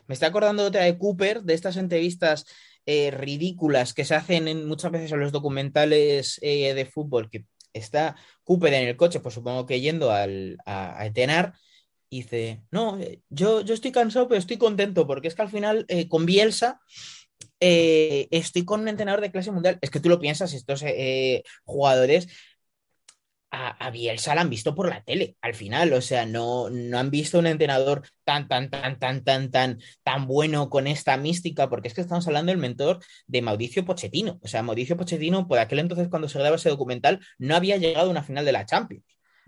me 0.07 0.13
está 0.13 0.27
acordando 0.27 0.65
otra 0.65 0.83
de 0.83 0.97
Cooper, 0.97 1.43
de 1.43 1.53
estas 1.55 1.77
entrevistas 1.77 2.45
eh, 2.85 3.11
ridículas 3.11 3.93
que 3.93 4.05
se 4.05 4.15
hacen 4.15 4.47
en- 4.47 4.67
muchas 4.67 4.91
veces 4.91 5.11
en 5.11 5.19
los 5.21 5.31
documentales 5.31 6.39
eh, 6.43 6.73
de 6.73 6.85
fútbol, 6.85 7.29
que 7.29 7.45
está 7.73 8.15
Cooper 8.43 8.73
en 8.73 8.87
el 8.89 8.97
coche, 8.97 9.19
pues 9.21 9.35
supongo 9.35 9.65
que 9.65 9.81
yendo 9.81 10.11
al, 10.11 10.57
a, 10.65 10.99
a 11.01 11.05
entrenar, 11.07 11.53
dice, 12.11 12.63
no, 12.71 12.99
eh, 12.99 13.21
yo, 13.29 13.61
yo 13.61 13.73
estoy 13.73 13.91
cansado, 13.91 14.27
pero 14.27 14.39
estoy 14.39 14.57
contento, 14.57 15.07
porque 15.07 15.27
es 15.27 15.35
que 15.35 15.41
al 15.41 15.49
final 15.49 15.85
eh, 15.87 16.07
con 16.07 16.25
Bielsa 16.25 16.81
eh, 17.59 18.27
estoy 18.31 18.65
con 18.65 18.81
un 18.81 18.87
entrenador 18.89 19.21
de 19.21 19.31
clase 19.31 19.51
mundial. 19.51 19.79
Es 19.81 19.89
que 19.89 19.99
tú 19.99 20.09
lo 20.09 20.19
piensas, 20.19 20.53
estos 20.53 20.83
jugadores 21.63 22.27
a, 23.51 23.69
a 23.85 23.91
Bielsa 23.91 24.33
la 24.33 24.41
han 24.41 24.49
visto 24.49 24.73
por 24.73 24.89
la 24.89 25.03
tele 25.03 25.35
al 25.41 25.53
final, 25.53 25.91
o 25.93 26.01
sea, 26.01 26.25
no, 26.25 26.69
no 26.69 26.97
han 26.97 27.11
visto 27.11 27.37
un 27.39 27.47
entrenador 27.47 28.03
tan, 28.23 28.47
tan, 28.47 28.69
tan, 28.69 28.97
tan, 28.97 29.23
tan, 29.23 29.51
tan, 29.51 29.79
tan 30.03 30.27
bueno 30.27 30.69
con 30.69 30.87
esta 30.87 31.17
mística, 31.17 31.69
porque 31.69 31.89
es 31.89 31.93
que 31.93 32.01
estamos 32.01 32.25
hablando 32.27 32.51
del 32.51 32.59
mentor 32.59 32.99
de 33.27 33.41
Mauricio 33.41 33.85
Pochettino. 33.85 34.39
O 34.41 34.47
sea, 34.47 34.63
Mauricio 34.63 34.97
Pochettino, 34.97 35.47
por 35.47 35.59
aquel 35.59 35.79
entonces, 35.79 36.07
cuando 36.09 36.29
se 36.29 36.39
graba 36.39 36.55
ese 36.55 36.69
documental, 36.69 37.19
no 37.37 37.55
había 37.55 37.77
llegado 37.77 38.07
a 38.07 38.11
una 38.11 38.23
final 38.23 38.45
de 38.45 38.53
la 38.53 38.65
Champions, 38.65 39.03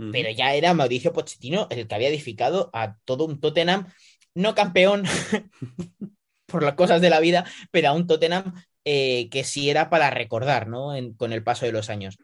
Pero 0.09 0.29
ya 0.31 0.53
era 0.55 0.73
Mauricio 0.73 1.13
Pochettino 1.13 1.67
el 1.71 1.87
que 1.87 1.95
había 1.95 2.09
edificado 2.09 2.69
a 2.73 2.97
todo 3.05 3.25
un 3.25 3.39
Tottenham, 3.39 3.87
no 4.35 4.55
campeón 4.55 5.03
por 6.47 6.63
las 6.63 6.75
cosas 6.75 7.01
de 7.01 7.09
la 7.09 7.19
vida, 7.19 7.45
pero 7.71 7.89
a 7.89 7.93
un 7.93 8.07
Tottenham 8.07 8.53
eh, 8.85 9.29
que 9.29 9.43
sí 9.43 9.69
era 9.69 9.89
para 9.89 10.09
recordar, 10.09 10.67
¿no? 10.67 10.95
En- 10.95 11.13
con 11.15 11.33
el 11.33 11.43
paso 11.43 11.65
de 11.65 11.71
los 11.71 11.89
años. 11.89 12.17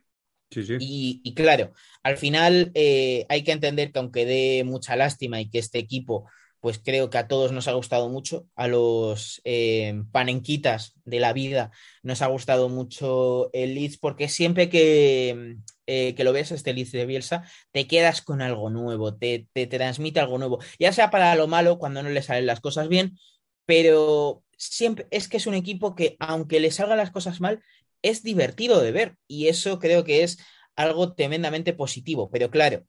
Sí, 0.51 0.63
sí. 0.63 0.79
Y, 0.79 1.21
y 1.23 1.33
claro, 1.35 1.73
al 2.03 2.17
final 2.17 2.71
eh, 2.75 3.25
hay 3.29 3.43
que 3.43 3.51
entender 3.51 3.91
que 3.91 3.99
aunque 3.99 4.25
dé 4.25 4.63
mucha 4.65 4.95
lástima 4.95 5.41
y 5.41 5.49
que 5.49 5.59
este 5.59 5.79
equipo, 5.79 6.29
pues 6.59 6.79
creo 6.83 7.09
que 7.09 7.17
a 7.17 7.27
todos 7.27 7.51
nos 7.51 7.67
ha 7.67 7.73
gustado 7.73 8.09
mucho, 8.09 8.47
a 8.55 8.67
los 8.67 9.41
eh, 9.43 10.01
panenquitas 10.11 10.93
de 11.05 11.19
la 11.19 11.33
vida 11.33 11.71
nos 12.03 12.21
ha 12.21 12.27
gustado 12.27 12.69
mucho 12.69 13.49
el 13.53 13.75
Leeds, 13.75 13.97
porque 13.97 14.27
siempre 14.29 14.69
que, 14.69 15.57
eh, 15.87 16.15
que 16.15 16.23
lo 16.23 16.33
ves, 16.33 16.51
este 16.51 16.73
Leeds 16.73 16.91
de 16.91 17.05
Bielsa, 17.05 17.43
te 17.71 17.87
quedas 17.87 18.21
con 18.21 18.41
algo 18.41 18.69
nuevo, 18.69 19.15
te, 19.15 19.47
te 19.53 19.67
transmite 19.67 20.19
algo 20.19 20.37
nuevo, 20.37 20.59
ya 20.79 20.91
sea 20.91 21.09
para 21.09 21.35
lo 21.35 21.47
malo, 21.47 21.77
cuando 21.77 22.03
no 22.03 22.09
le 22.09 22.21
salen 22.21 22.45
las 22.45 22.59
cosas 22.59 22.89
bien, 22.89 23.17
pero 23.65 24.43
siempre 24.57 25.07
es 25.11 25.27
que 25.27 25.37
es 25.37 25.47
un 25.47 25.53
equipo 25.53 25.95
que, 25.95 26.17
aunque 26.19 26.59
le 26.59 26.71
salgan 26.71 26.97
las 26.97 27.11
cosas 27.11 27.39
mal, 27.41 27.63
es 28.01 28.23
divertido 28.23 28.81
de 28.81 28.91
ver 28.91 29.15
y 29.27 29.47
eso 29.47 29.79
creo 29.79 30.03
que 30.03 30.23
es 30.23 30.37
algo 30.75 31.13
tremendamente 31.13 31.73
positivo. 31.73 32.29
Pero 32.31 32.49
claro, 32.49 32.85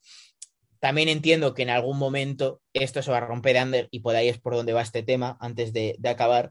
también 0.80 1.08
entiendo 1.08 1.54
que 1.54 1.62
en 1.62 1.70
algún 1.70 1.98
momento 1.98 2.60
esto 2.72 3.02
se 3.02 3.10
va 3.10 3.18
a 3.18 3.26
romper 3.26 3.58
Ander 3.58 3.88
y 3.90 4.00
por 4.00 4.16
ahí 4.16 4.28
es 4.28 4.38
por 4.38 4.54
donde 4.54 4.72
va 4.72 4.82
este 4.82 5.02
tema 5.02 5.36
antes 5.40 5.72
de, 5.72 5.94
de 5.98 6.08
acabar. 6.08 6.50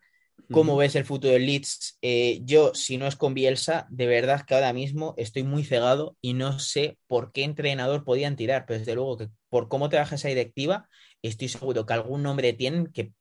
¿Cómo 0.51 0.77
ves 0.77 0.95
el 0.95 1.05
futuro 1.05 1.33
del 1.33 1.45
Leeds? 1.45 1.97
Eh, 2.01 2.39
yo, 2.43 2.73
si 2.73 2.97
no 2.97 3.07
es 3.07 3.15
con 3.15 3.33
Bielsa, 3.33 3.85
de 3.89 4.07
verdad 4.07 4.45
que 4.45 4.55
ahora 4.55 4.73
mismo 4.73 5.13
estoy 5.17 5.43
muy 5.43 5.63
cegado 5.63 6.15
y 6.21 6.33
no 6.33 6.59
sé 6.59 6.97
por 7.07 7.31
qué 7.31 7.43
entrenador 7.43 8.03
podían 8.03 8.35
tirar, 8.35 8.65
pero 8.65 8.79
desde 8.79 8.95
luego 8.95 9.17
que 9.17 9.27
por 9.49 9.67
cómo 9.67 9.89
trabaja 9.89 10.15
esa 10.15 10.29
directiva, 10.29 10.87
estoy 11.21 11.49
seguro 11.49 11.85
que 11.85 11.93
algún 11.93 12.23
nombre 12.23 12.53
tienen 12.53 12.87
que 12.87 13.11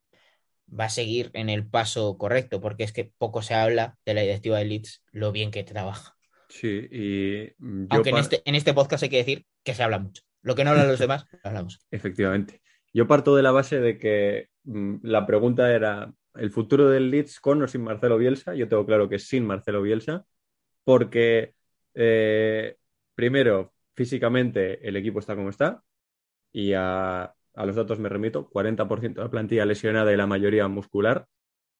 va 0.68 0.85
a 0.85 0.90
seguir 0.90 1.31
en 1.35 1.49
el 1.49 1.66
paso 1.66 2.16
correcto, 2.18 2.61
porque 2.61 2.85
es 2.85 2.92
que 2.92 3.11
poco 3.18 3.42
se 3.42 3.55
habla 3.55 3.99
de 4.05 4.14
la 4.14 4.21
directiva 4.23 4.59
de 4.59 4.66
Leeds, 4.66 5.03
lo 5.12 5.33
bien 5.33 5.51
que 5.51 5.64
trabaja. 5.64 6.16
Sí, 6.49 6.88
y 6.90 7.53
mm, 7.59 7.87
Aunque 7.90 8.11
en 8.11 8.16
este, 8.18 8.42
en 8.44 8.55
este 8.55 8.75
podcast 8.75 9.03
hay 9.03 9.09
que 9.09 9.18
decir 9.18 9.47
que 9.62 9.75
se 9.75 9.83
habla 9.83 9.99
mucho. 9.99 10.23
Lo 10.42 10.55
que 10.55 10.64
no 10.64 10.70
hablan 10.70 10.88
los 10.88 10.98
demás, 10.98 11.27
hablamos. 11.42 11.81
efectivamente. 11.90 12.61
Yo 12.92 13.07
parto 13.07 13.37
de 13.37 13.42
la 13.42 13.51
base 13.51 13.81
de 13.81 13.98
que 13.98 14.48
mm, 14.64 14.96
la 15.03 15.27
pregunta 15.27 15.72
era 15.72 16.12
el 16.35 16.51
futuro 16.51 16.88
del 16.88 17.11
Leeds 17.11 17.40
con 17.40 17.62
o 17.62 17.68
sin 17.68 17.83
Marcelo 17.83 18.18
Bielsa. 18.18 18.55
Yo 18.55 18.68
tengo 18.68 18.87
claro 18.87 19.09
que 19.09 19.18
sin 19.18 19.46
Marcelo 19.46 19.83
Bielsa, 19.83 20.24
porque 20.85 21.55
eh, 21.94 22.77
primero, 23.14 23.74
físicamente 23.94 24.87
el 24.87 24.96
equipo 24.96 25.18
está 25.18 25.35
como 25.35 25.51
está, 25.51 25.83
y 26.53 26.72
a, 26.74 27.35
los 27.55 27.77
datos 27.77 27.98
me 27.98 28.09
remito, 28.09 28.48
40% 28.51 29.14
de 29.14 29.22
la 29.22 29.31
plantilla 29.31 29.66
lesionada 29.66 30.12
y 30.12 30.16
la 30.16 30.27
mayoría 30.27 30.68
muscular. 30.68 31.27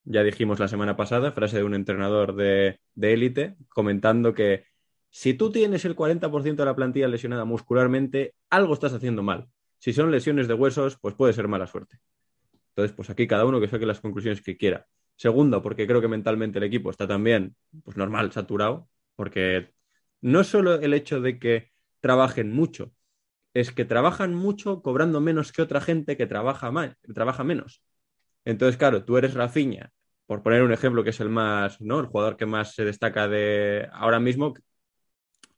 Ya 0.05 0.23
dijimos 0.23 0.59
la 0.59 0.68
semana 0.68 0.97
pasada, 0.97 1.33
frase 1.33 1.59
de 1.59 1.64
un 1.64 1.75
entrenador 1.75 2.35
de 2.35 2.79
élite, 2.97 3.57
comentando 3.68 4.35
que 4.35 4.64
si 5.11 5.35
tú 5.35 5.51
tienes 5.51 5.85
el 5.85 5.97
40% 5.97 6.62
de 6.62 6.64
la 6.64 6.77
plantilla 6.77 7.09
lesionada 7.09 7.44
muscularmente, 7.44 8.35
algo 8.51 8.75
estás 8.75 8.92
haciendo 8.92 9.23
mal. 9.23 9.49
Si 9.79 9.92
son 9.92 10.11
lesiones 10.11 10.49
de 10.49 10.55
huesos, 10.55 10.99
pues 11.01 11.14
puede 11.14 11.33
ser 11.33 11.49
mala 11.49 11.66
suerte. 11.66 11.99
Entonces, 12.71 12.94
pues 12.94 13.11
aquí 13.11 13.27
cada 13.27 13.44
uno 13.44 13.61
que 13.61 13.68
saque 13.68 13.87
las 13.87 14.01
conclusiones 14.01 14.42
que 14.42 14.57
quiera. 14.57 14.87
Segundo, 15.16 15.62
porque 15.62 15.87
creo 15.87 16.01
que 16.01 16.09
mentalmente 16.09 16.59
el 16.59 16.64
equipo 16.64 16.90
está 16.90 17.09
también, 17.09 17.57
pues 17.85 17.97
normal, 17.97 18.31
saturado, 18.33 18.88
porque 19.16 19.73
no 20.21 20.40
es 20.40 20.47
solo 20.47 20.75
el 20.75 20.94
hecho 20.94 21.21
de 21.21 21.38
que 21.38 21.73
trabajen 22.01 22.53
mucho, 22.53 22.92
es 23.55 23.73
que 23.73 23.85
trabajan 23.85 24.35
mucho 24.35 24.83
cobrando 24.83 25.21
menos 25.21 25.53
que 25.53 25.62
otra 25.62 25.81
gente 25.81 26.16
que 26.16 26.27
trabaja, 26.27 26.71
más, 26.71 26.97
trabaja 27.14 27.42
menos. 27.42 27.83
Entonces, 28.44 28.77
claro, 28.77 29.05
tú 29.05 29.16
eres 29.16 29.35
Rafinha, 29.35 29.90
por 30.27 30.42
poner 30.42 30.62
un 30.62 30.73
ejemplo 30.73 31.03
que 31.03 31.11
es 31.11 31.21
el 31.21 31.31
más, 31.31 31.81
¿no? 31.81 31.99
El 32.01 32.07
jugador 32.07 32.37
que 32.37 32.47
más 32.47 32.75
se 32.75 32.85
destaca 32.85 33.27
de 33.27 33.88
ahora 33.92 34.21
mismo, 34.21 34.55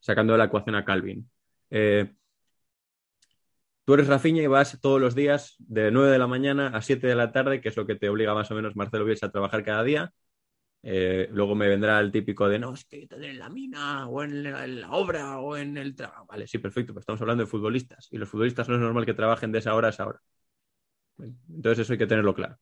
sacando 0.01 0.33
de 0.33 0.39
la 0.39 0.45
ecuación 0.45 0.75
a 0.75 0.83
Calvin. 0.83 1.29
Eh, 1.69 2.13
tú 3.85 3.93
eres 3.93 4.07
Rafinha 4.07 4.43
y 4.43 4.47
vas 4.47 4.79
todos 4.81 4.99
los 4.99 5.15
días 5.15 5.55
de 5.59 5.91
9 5.91 6.11
de 6.11 6.19
la 6.19 6.27
mañana 6.27 6.67
a 6.67 6.81
7 6.81 7.07
de 7.07 7.15
la 7.15 7.31
tarde, 7.31 7.61
que 7.61 7.69
es 7.69 7.77
lo 7.77 7.85
que 7.87 7.95
te 7.95 8.09
obliga 8.09 8.33
más 8.33 8.51
o 8.51 8.55
menos 8.55 8.75
Marcelo 8.75 9.05
Bielsa 9.05 9.27
a 9.27 9.31
trabajar 9.31 9.63
cada 9.63 9.83
día. 9.83 10.13
Eh, 10.83 11.29
luego 11.31 11.53
me 11.53 11.67
vendrá 11.67 11.99
el 11.99 12.11
típico 12.11 12.49
de 12.49 12.57
no, 12.57 12.73
es 12.73 12.85
que 12.85 13.07
en 13.09 13.37
la 13.37 13.49
mina 13.49 14.07
o 14.07 14.23
en 14.23 14.43
la, 14.43 14.65
en 14.65 14.81
la 14.81 14.91
obra 14.91 15.39
o 15.39 15.55
en 15.55 15.77
el 15.77 15.95
trabajo. 15.95 16.25
Vale, 16.25 16.47
sí, 16.47 16.57
perfecto, 16.57 16.93
pero 16.93 17.01
estamos 17.01 17.21
hablando 17.21 17.43
de 17.43 17.49
futbolistas 17.49 18.07
y 18.11 18.17
los 18.17 18.29
futbolistas 18.29 18.67
no 18.67 18.75
es 18.75 18.81
normal 18.81 19.05
que 19.05 19.13
trabajen 19.13 19.51
de 19.51 19.59
esa 19.59 19.75
hora 19.75 19.87
a 19.87 19.91
esa 19.91 20.07
hora. 20.07 20.21
Entonces 21.19 21.79
eso 21.79 21.93
hay 21.93 21.99
que 21.99 22.07
tenerlo 22.07 22.33
claro. 22.33 22.57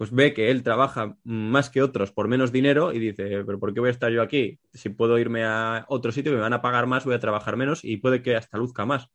Pues 0.00 0.10
ve 0.12 0.32
que 0.32 0.50
él 0.50 0.62
trabaja 0.62 1.18
más 1.24 1.68
que 1.68 1.82
otros 1.82 2.10
por 2.10 2.26
menos 2.26 2.52
dinero 2.52 2.94
y 2.94 2.98
dice, 2.98 3.44
pero 3.44 3.58
¿por 3.60 3.74
qué 3.74 3.80
voy 3.80 3.88
a 3.88 3.92
estar 3.92 4.10
yo 4.10 4.22
aquí? 4.22 4.58
Si 4.72 4.88
puedo 4.88 5.18
irme 5.18 5.44
a 5.44 5.84
otro 5.88 6.10
sitio 6.10 6.32
me 6.32 6.38
van 6.40 6.54
a 6.54 6.62
pagar 6.62 6.86
más, 6.86 7.04
voy 7.04 7.14
a 7.14 7.20
trabajar 7.20 7.56
menos 7.58 7.84
y 7.84 7.98
puede 7.98 8.22
que 8.22 8.34
hasta 8.34 8.56
luzca 8.56 8.86
más. 8.86 9.08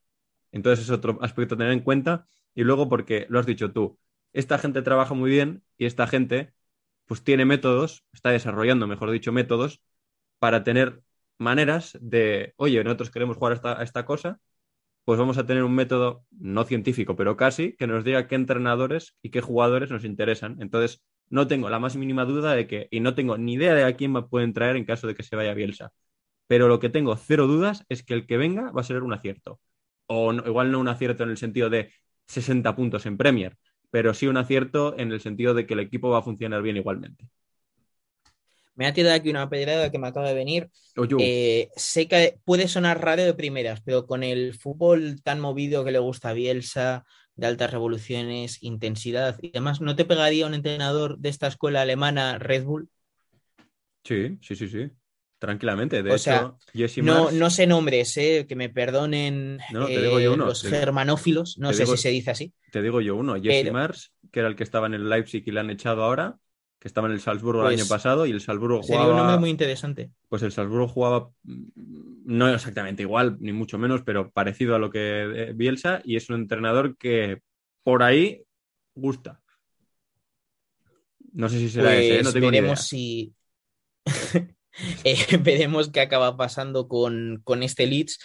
Entonces 0.51 0.85
es 0.85 0.91
otro 0.91 1.17
aspecto 1.23 1.55
a 1.55 1.57
tener 1.57 1.73
en 1.73 1.81
cuenta. 1.81 2.27
Y 2.53 2.63
luego 2.63 2.87
porque 2.89 3.25
lo 3.29 3.39
has 3.39 3.47
dicho 3.47 3.71
tú, 3.73 3.97
esta 4.33 4.59
gente 4.59 4.83
trabaja 4.83 5.15
muy 5.15 5.31
bien 5.31 5.63
y 5.77 5.85
esta 5.87 6.07
gente 6.07 6.53
pues 7.07 7.23
tiene 7.23 7.45
métodos, 7.45 8.05
está 8.13 8.29
desarrollando, 8.31 8.87
mejor 8.87 9.11
dicho, 9.11 9.31
métodos 9.31 9.81
para 10.39 10.63
tener 10.63 11.01
maneras 11.39 11.97
de, 12.01 12.53
oye, 12.57 12.83
nosotros 12.83 13.11
queremos 13.11 13.37
jugar 13.37 13.53
esta, 13.53 13.79
a 13.79 13.83
esta 13.83 14.05
cosa, 14.05 14.39
pues 15.05 15.19
vamos 15.19 15.37
a 15.37 15.45
tener 15.45 15.63
un 15.63 15.75
método 15.75 16.25
no 16.31 16.63
científico, 16.65 17.15
pero 17.15 17.37
casi, 17.37 17.75
que 17.77 17.87
nos 17.87 18.03
diga 18.03 18.27
qué 18.27 18.35
entrenadores 18.35 19.15
y 19.21 19.29
qué 19.29 19.41
jugadores 19.41 19.91
nos 19.91 20.03
interesan. 20.03 20.57
Entonces, 20.61 21.03
no 21.29 21.47
tengo 21.47 21.69
la 21.69 21.79
más 21.79 21.95
mínima 21.95 22.25
duda 22.25 22.55
de 22.55 22.67
que, 22.67 22.87
y 22.91 22.99
no 22.99 23.15
tengo 23.15 23.37
ni 23.37 23.53
idea 23.53 23.73
de 23.75 23.83
a 23.83 23.95
quién 23.95 24.11
me 24.11 24.23
pueden 24.23 24.53
traer 24.53 24.75
en 24.75 24.85
caso 24.85 25.07
de 25.07 25.15
que 25.15 25.23
se 25.23 25.35
vaya 25.35 25.53
Bielsa. 25.53 25.91
Pero 26.47 26.67
lo 26.67 26.79
que 26.79 26.89
tengo 26.89 27.15
cero 27.17 27.47
dudas 27.47 27.85
es 27.89 28.03
que 28.03 28.13
el 28.13 28.27
que 28.27 28.37
venga 28.37 28.71
va 28.71 28.81
a 28.81 28.83
ser 28.83 29.03
un 29.03 29.13
acierto. 29.13 29.59
O 30.07 30.33
igual 30.33 30.71
no 30.71 30.79
un 30.79 30.87
acierto 30.87 31.23
en 31.23 31.29
el 31.31 31.37
sentido 31.37 31.69
de 31.69 31.91
60 32.27 32.75
puntos 32.75 33.05
en 33.05 33.17
Premier, 33.17 33.57
pero 33.91 34.13
sí 34.13 34.27
un 34.27 34.37
acierto 34.37 34.95
en 34.97 35.11
el 35.11 35.21
sentido 35.21 35.53
de 35.53 35.65
que 35.65 35.73
el 35.75 35.79
equipo 35.81 36.09
va 36.09 36.19
a 36.19 36.21
funcionar 36.23 36.61
bien 36.61 36.77
igualmente. 36.77 37.27
Me 38.75 38.87
ha 38.87 38.93
tirado 38.93 39.15
aquí 39.15 39.29
una 39.29 39.49
pedrada 39.49 39.89
que 39.91 39.97
me 39.99 40.07
acaba 40.07 40.27
de 40.27 40.33
venir. 40.35 40.69
Oye, 40.97 41.15
Eh, 41.19 41.69
sé 41.75 42.07
que 42.07 42.37
puede 42.43 42.67
sonar 42.67 43.01
raro 43.03 43.23
de 43.23 43.33
primeras, 43.33 43.81
pero 43.81 44.05
con 44.05 44.23
el 44.23 44.53
fútbol 44.53 45.21
tan 45.23 45.39
movido 45.39 45.83
que 45.85 45.91
le 45.91 45.99
gusta 45.99 46.29
a 46.29 46.33
Bielsa, 46.33 47.05
de 47.35 47.47
altas 47.47 47.71
revoluciones, 47.71 48.63
intensidad 48.63 49.37
y 49.41 49.51
demás, 49.51 49.81
¿no 49.81 49.95
te 49.95 50.05
pegaría 50.05 50.45
un 50.47 50.53
entrenador 50.53 51.17
de 51.17 51.29
esta 51.29 51.47
escuela 51.47 51.81
alemana 51.81 52.37
Red 52.39 52.63
Bull? 52.63 52.89
sí, 54.03 54.37
sí, 54.41 54.55
sí, 54.55 54.67
sí. 54.67 54.89
Tranquilamente. 55.37 56.01
De 56.01 56.09
O 56.11 56.13
hecho, 56.13 56.23
sea, 56.23 56.53
Jesse 56.73 56.99
No, 57.03 57.29
Marsch- 57.29 57.33
no 57.33 57.49
sé 57.49 57.67
nombres, 57.67 58.15
eh, 58.17 58.45
que 58.47 58.55
me 58.55 58.69
perdonen 58.69 59.59
No, 59.73 59.85
te 59.85 59.95
eh, 59.95 60.01
digo 60.01 60.19
yo 60.19 60.33
uno, 60.33 60.45
los 60.45 60.61
te- 60.61 60.69
germanófilos, 60.69 61.57
no 61.59 61.69
te 61.69 61.75
sé 61.75 61.83
digo- 61.83 61.95
si 61.97 62.03
se 62.03 62.09
dice 62.09 62.31
así. 62.31 62.53
Te 62.71 62.81
digo 62.81 63.01
yo 63.01 63.15
uno, 63.15 63.35
Jesse 63.35 63.63
Pero- 63.63 63.73
Marsch, 63.73 64.09
que 64.31 64.39
era 64.39 64.47
el 64.47 64.55
que 64.55 64.63
estaba 64.63 64.87
en 64.87 64.93
el 64.95 65.09
Leipzig 65.09 65.43
y 65.45 65.51
le 65.51 65.59
han 65.59 65.69
echado 65.69 66.03
ahora, 66.03 66.37
que 66.79 66.87
estaba 66.87 67.07
en 67.07 67.13
el 67.13 67.21
Salzburgo 67.21 67.61
el 67.67 67.67
Pues, 67.67 67.81
año 67.81 67.89
pasado 67.89 68.25
y 68.25 68.31
el 68.31 68.41
Salzburgo 68.41 68.83
Sería 68.83 69.07
un 69.07 69.07
jugaba, 69.07 69.21
nombre 69.21 69.39
muy 69.39 69.49
interesante. 69.49 70.11
pues 70.29 70.43
el 70.43 70.51
Salzburgo 70.51 70.87
jugaba 70.87 71.29
mm, 71.43 71.63
no 72.25 72.49
exactamente 72.53 73.03
igual, 73.03 73.37
ni 73.39 73.53
mucho 73.53 73.77
menos, 73.77 74.01
pero 74.03 74.31
parecido 74.31 74.75
a 74.75 74.79
lo 74.79 74.89
que 74.89 74.99
eh, 75.49 75.53
Bielsa 75.55 76.01
y 76.03 76.15
es 76.17 76.29
un 76.29 76.35
entrenador 76.37 76.97
que 76.97 77.41
por 77.83 78.03
ahí 78.03 78.43
gusta. 78.95 79.41
No 81.33 81.49
sé 81.49 81.59
si 81.59 81.69
será 81.69 81.95
ese, 81.95 82.19
¿eh? 82.19 82.23
no 82.23 82.31
Pues 82.31 82.33
tengo 82.33 82.51
ni 82.51 82.57
idea. 82.59 82.75
veremos 82.75 82.87
si. 82.87 83.33
Eh, 85.05 85.15
veremos 85.41 85.89
qué 85.89 86.01
acaba 86.01 86.35
pasando 86.35 86.89
con, 86.89 87.39
con 87.45 87.63
este 87.63 87.87
Leeds. 87.87 88.19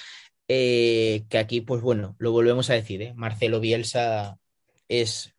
eh, 0.48 1.24
que 1.28 1.38
aquí, 1.38 1.60
pues 1.60 1.80
bueno, 1.80 2.16
lo 2.18 2.32
volvemos 2.32 2.70
a 2.70 2.74
decir. 2.74 3.14
Marcelo 3.14 3.60
Bielsa 3.60 4.36
es 4.88 5.32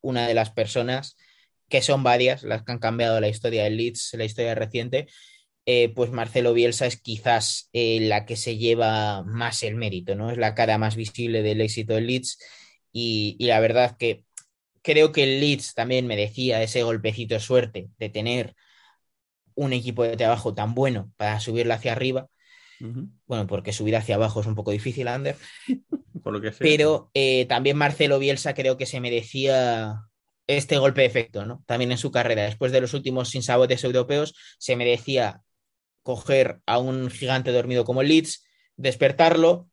una 0.00 0.26
de 0.26 0.32
las 0.32 0.50
personas 0.50 1.18
que 1.68 1.82
son 1.82 2.02
varias 2.02 2.42
las 2.42 2.62
que 2.64 2.72
han 2.72 2.78
cambiado 2.78 3.20
la 3.20 3.28
historia 3.28 3.64
del 3.64 3.76
Leeds, 3.76 4.14
la 4.14 4.24
historia 4.24 4.54
reciente. 4.54 5.06
eh, 5.66 5.92
pues 5.94 6.10
Marcelo 6.12 6.52
Bielsa 6.54 6.86
es 6.86 7.00
quizás 7.00 7.68
eh, 7.72 7.98
la 8.02 8.24
que 8.24 8.36
se 8.36 8.56
lleva 8.56 9.22
más 9.24 9.62
el 9.64 9.74
mérito, 9.76 10.14
¿no? 10.14 10.30
Es 10.30 10.38
la 10.38 10.54
cara 10.54 10.78
más 10.78 10.94
visible 10.96 11.42
del 11.42 11.60
éxito 11.60 11.94
del 11.94 12.06
Leeds. 12.06 12.38
Y, 12.92 13.36
y 13.38 13.46
la 13.46 13.60
verdad 13.60 13.96
que 13.98 14.24
creo 14.82 15.12
que 15.12 15.24
el 15.24 15.40
Leeds 15.40 15.74
también 15.74 16.06
merecía 16.06 16.62
ese 16.62 16.82
golpecito 16.84 17.34
de 17.34 17.40
suerte 17.40 17.88
de 17.98 18.08
tener 18.08 18.54
un 19.54 19.72
equipo 19.72 20.04
de 20.04 20.16
trabajo 20.16 20.54
tan 20.54 20.74
bueno 20.74 21.12
para 21.16 21.40
subirlo 21.40 21.74
hacia 21.74 21.92
arriba. 21.92 22.28
Bueno, 23.26 23.46
porque 23.46 23.72
subir 23.72 23.96
hacia 23.96 24.16
abajo 24.16 24.40
es 24.40 24.46
un 24.46 24.54
poco 24.54 24.70
difícil, 24.70 25.08
Ander. 25.08 25.36
Por 26.22 26.32
lo 26.32 26.40
que 26.40 26.52
sea. 26.52 26.58
Pero 26.58 27.10
eh, 27.14 27.46
también 27.46 27.76
Marcelo 27.76 28.18
Bielsa 28.18 28.54
creo 28.54 28.76
que 28.76 28.86
se 28.86 29.00
merecía 29.00 30.02
este 30.46 30.78
golpe 30.78 31.02
de 31.02 31.08
efecto, 31.08 31.44
¿no? 31.44 31.62
También 31.66 31.92
en 31.92 31.98
su 31.98 32.10
carrera. 32.10 32.44
Después 32.44 32.72
de 32.72 32.80
los 32.80 32.94
últimos 32.94 33.30
sinsabores 33.30 33.82
europeos, 33.84 34.34
se 34.58 34.76
merecía 34.76 35.42
coger 36.02 36.60
a 36.66 36.78
un 36.78 37.10
gigante 37.10 37.52
dormido 37.52 37.84
como 37.84 38.02
Leeds, 38.02 38.44
despertarlo 38.76 39.68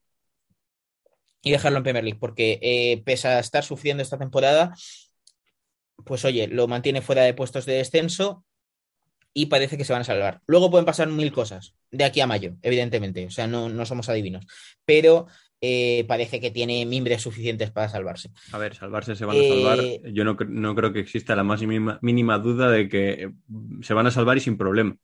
y 1.41 1.51
dejarlo 1.51 1.77
en 1.77 1.83
Premier 1.83 2.03
League. 2.03 2.19
Porque 2.19 2.59
eh, 2.61 3.03
pese 3.05 3.27
a 3.27 3.39
estar 3.39 3.63
sufriendo 3.63 4.01
esta 4.01 4.17
temporada, 4.17 4.73
pues 6.05 6.25
oye, 6.25 6.47
lo 6.47 6.67
mantiene 6.67 7.01
fuera 7.01 7.23
de 7.23 7.33
puestos 7.33 7.65
de 7.65 7.73
descenso 7.73 8.45
y 9.33 9.47
parece 9.47 9.77
que 9.77 9.85
se 9.85 9.93
van 9.93 10.01
a 10.01 10.05
salvar. 10.05 10.41
Luego 10.45 10.69
pueden 10.69 10.85
pasar 10.85 11.07
mil 11.07 11.31
cosas 11.31 11.75
de 11.91 12.03
aquí 12.03 12.21
a 12.21 12.27
mayo, 12.27 12.55
evidentemente. 12.61 13.25
O 13.25 13.31
sea, 13.31 13.47
no, 13.47 13.69
no 13.69 13.85
somos 13.85 14.09
adivinos. 14.09 14.45
Pero 14.85 15.27
eh, 15.65 16.03
parece 16.09 16.41
que 16.41 16.51
tiene 16.51 16.85
mimbres 16.85 17.21
suficientes 17.21 17.71
para 17.71 17.87
salvarse. 17.87 18.29
A 18.51 18.57
ver, 18.57 18.75
salvarse 18.75 19.15
se 19.15 19.23
van 19.23 19.37
a 19.37 19.43
salvar. 19.47 19.79
Eh, 19.79 20.01
Yo 20.11 20.25
no, 20.25 20.35
no 20.49 20.75
creo 20.75 20.91
que 20.91 20.99
exista 20.99 21.37
la 21.37 21.43
más 21.45 21.61
mínima, 21.61 21.99
mínima 22.01 22.37
duda 22.37 22.69
de 22.69 22.89
que 22.89 23.31
se 23.81 23.93
van 23.93 24.07
a 24.07 24.11
salvar 24.11 24.35
y 24.35 24.41
sin 24.41 24.57
problemas. 24.57 24.97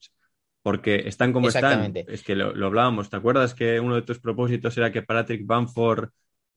Porque 0.62 1.08
están 1.08 1.32
como 1.32 1.48
están. 1.48 1.63
Exactamente. 1.63 2.06
Es 2.10 2.24
que 2.24 2.36
lo, 2.36 2.54
lo 2.54 2.65
hablábamos. 2.67 3.10
¿Te 3.10 3.15
acuerdas 3.15 3.54
que 3.56 3.80
uno 3.80 3.95
de 3.95 4.02
tus 4.02 4.19
propósitos 4.19 4.78
era 4.78 4.91
que 4.91 5.02
Patrick 5.02 5.45
Bamford 5.45 6.10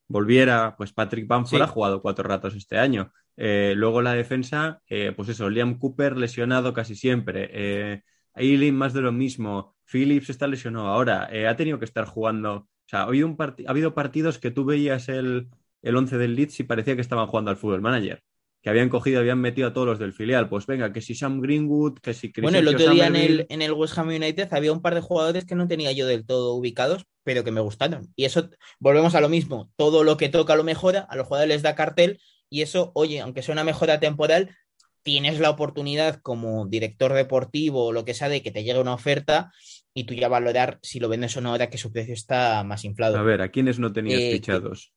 volviera? 0.09 0.75
Pues 0.77 0.93
Patrick 0.93 1.29
Bamford 1.29 1.59
Sí. 1.59 1.63
ha 1.63 1.69
jugado 1.69 2.03
cuatro 2.03 2.25
ratos 2.25 2.57
este 2.57 2.79
año. 2.79 3.13
Eh, 3.37 3.75
luego 3.77 4.03
la 4.03 4.15
defensa, 4.15 4.83
pues 5.17 5.29
eso, 5.29 5.49
Liam 5.49 5.79
Cooper 5.79 6.17
lesionado 6.17 6.75
casi 6.75 6.97
siempre. 6.97 8.03
Eileen 8.35 8.75
más 8.75 8.93
de 8.95 9.03
lo 9.03 9.13
mismo. 9.13 9.77
Phillips 9.85 10.29
está 10.31 10.49
lesionado 10.49 10.89
ahora. 10.89 11.31
Ha 11.49 11.55
tenido 11.57 11.79
que 11.79 11.85
estar 11.85 12.05
jugando. 12.05 12.69
O 12.93 12.95
sea, 12.95 13.05
ha 13.05 13.07
habido, 13.07 13.27
un 13.27 13.37
ha 13.41 13.71
habido 13.71 13.95
partidos 13.95 14.39
que 14.39 14.51
tú 14.51 14.67
veías 14.67 15.09
el, 15.09 15.49
el 15.81 15.97
11 15.97 16.19
del 16.19 16.37
Leeds 16.37 16.61
y 16.61 16.65
parecía 16.65 16.95
que 16.95 17.01
estaban 17.01 17.27
jugando 17.27 17.51
al 17.51 17.57
fútbol 17.57 17.81
manager. 17.81 18.23
Que 18.61 18.69
habían 18.69 18.91
cogido, 18.91 19.19
habían 19.19 19.41
metido 19.41 19.69
a 19.69 19.73
todos 19.73 19.87
los 19.87 19.99
del 19.99 20.13
filial. 20.13 20.51
Pues 20.51 20.67
venga, 20.67 20.93
que 20.93 21.01
si 21.01 21.15
Sam 21.15 21.41
Greenwood, 21.41 22.01
que 22.01 22.13
si 22.13 22.31
Bueno, 22.43 22.59
el 22.59 22.69
otro 22.69 22.91
día 22.91 23.07
en 23.07 23.17
el, 23.17 23.47
en 23.49 23.63
el 23.63 23.73
West 23.73 23.97
Ham 23.97 24.09
United 24.09 24.53
había 24.53 24.73
un 24.73 24.83
par 24.83 24.95
de 24.95 25.01
jugadores 25.01 25.47
que 25.47 25.55
no 25.55 25.67
tenía 25.67 25.91
yo 25.93 26.07
del 26.07 26.27
todo 26.27 26.55
ubicados, 26.55 27.07
pero 27.25 27.45
que 27.45 27.51
me 27.51 27.63
gustaron. 27.63 28.13
Y 28.15 28.27
eso, 28.27 28.51
volvemos 28.79 29.15
a 29.15 29.23
lo 29.23 29.31
mismo, 29.31 29.71
todo 29.77 30.05
lo 30.05 30.19
que 30.19 30.29
toca 30.29 30.55
lo 30.55 30.63
mejora, 30.63 31.01
a 31.01 31.17
los 31.17 31.27
jugadores 31.27 31.57
les 31.57 31.63
da 31.63 31.75
cartel 31.75 32.21
y 32.51 32.61
eso, 32.61 32.93
oye, 32.95 33.21
aunque 33.21 33.43
sea 33.43 33.55
una 33.55 33.65
mejora 33.65 34.01
temporal, 34.01 34.55
tienes 35.03 35.41
la 35.41 35.51
oportunidad 35.51 36.21
como 36.21 36.67
director 36.67 37.15
deportivo 37.15 37.87
o 37.87 37.93
lo 37.93 38.05
que 38.05 38.15
sea 38.15 38.29
de 38.29 38.43
que 38.43 38.53
te 38.53 38.63
llegue 38.63 38.79
una 38.79 38.95
oferta 38.95 39.51
y 39.95 40.05
tú 40.05 40.15
ya 40.15 40.29
valorar 40.29 40.79
si 40.83 41.01
lo 41.01 41.09
vendes 41.09 41.37
o 41.37 41.41
no 41.41 41.51
ahora 41.51 41.69
que 41.71 41.79
su 41.79 41.93
precio 41.93 42.15
está 42.15 42.65
más 42.65 42.85
inflado. 42.85 43.19
A 43.19 43.23
ver, 43.23 43.43
¿a 43.43 43.51
quiénes 43.51 43.79
no 43.79 43.93
tenías 43.93 44.23
Eh, 44.23 44.31
fichados? 44.31 44.93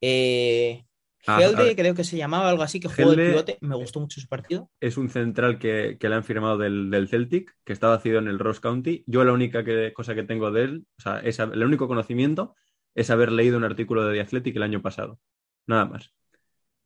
Eh, 0.00 0.84
Ah, 1.26 1.40
Helde, 1.40 1.74
creo 1.74 1.94
que 1.94 2.04
se 2.04 2.16
llamaba 2.18 2.50
algo 2.50 2.62
así, 2.62 2.78
que 2.80 2.88
jugó 2.88 3.12
de 3.12 3.16
pivote, 3.24 3.58
me 3.62 3.76
gustó 3.76 4.00
mucho 4.00 4.20
su 4.20 4.28
partido. 4.28 4.70
Es 4.80 4.98
un 4.98 5.08
central 5.08 5.58
que, 5.58 5.96
que 5.98 6.08
le 6.10 6.16
han 6.16 6.24
firmado 6.24 6.58
del, 6.58 6.90
del 6.90 7.08
Celtic, 7.08 7.56
que 7.64 7.72
estaba 7.72 7.94
nacido 7.96 8.18
en 8.18 8.28
el 8.28 8.38
Ross 8.38 8.60
County. 8.60 9.04
Yo 9.06 9.24
la 9.24 9.32
única 9.32 9.64
que- 9.64 9.92
cosa 9.94 10.14
que 10.14 10.24
tengo 10.24 10.50
de 10.50 10.64
él, 10.64 10.86
o 10.98 11.02
sea, 11.02 11.20
es, 11.20 11.38
el 11.38 11.62
único 11.64 11.88
conocimiento 11.88 12.54
es 12.94 13.08
haber 13.10 13.32
leído 13.32 13.56
un 13.56 13.64
artículo 13.64 14.04
de 14.06 14.14
The 14.14 14.20
Athletic 14.20 14.56
el 14.56 14.62
año 14.62 14.82
pasado. 14.82 15.18
Nada 15.66 15.86
más. 15.86 16.12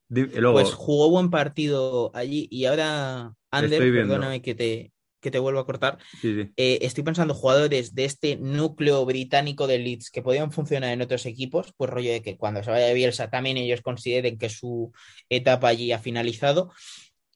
Luego, 0.08 0.54
Pues 0.54 0.72
jugó 0.72 1.10
buen 1.10 1.30
partido 1.30 2.10
allí 2.14 2.48
y 2.50 2.64
ahora, 2.66 3.34
Ander, 3.50 3.92
perdóname 3.92 4.40
que 4.42 4.54
te, 4.54 4.92
que 5.20 5.30
te 5.30 5.38
vuelvo 5.38 5.60
a 5.60 5.66
cortar, 5.66 5.98
sí, 6.20 6.34
sí. 6.34 6.50
eh, 6.56 6.78
estoy 6.82 7.04
pensando 7.04 7.34
jugadores 7.34 7.94
de 7.94 8.04
este 8.04 8.36
núcleo 8.36 9.04
británico 9.04 9.66
de 9.66 9.78
Leeds 9.78 10.10
que 10.10 10.22
podían 10.22 10.52
funcionar 10.52 10.90
en 10.90 11.02
otros 11.02 11.26
equipos, 11.26 11.72
pues 11.76 11.90
rollo 11.90 12.12
de 12.12 12.22
que 12.22 12.36
cuando 12.36 12.62
se 12.62 12.70
vaya 12.70 12.86
de 12.86 12.94
Bielsa 12.94 13.30
también 13.30 13.56
ellos 13.56 13.82
consideren 13.82 14.38
que 14.38 14.48
su 14.48 14.92
etapa 15.28 15.68
allí 15.68 15.92
ha 15.92 15.98
finalizado. 15.98 16.70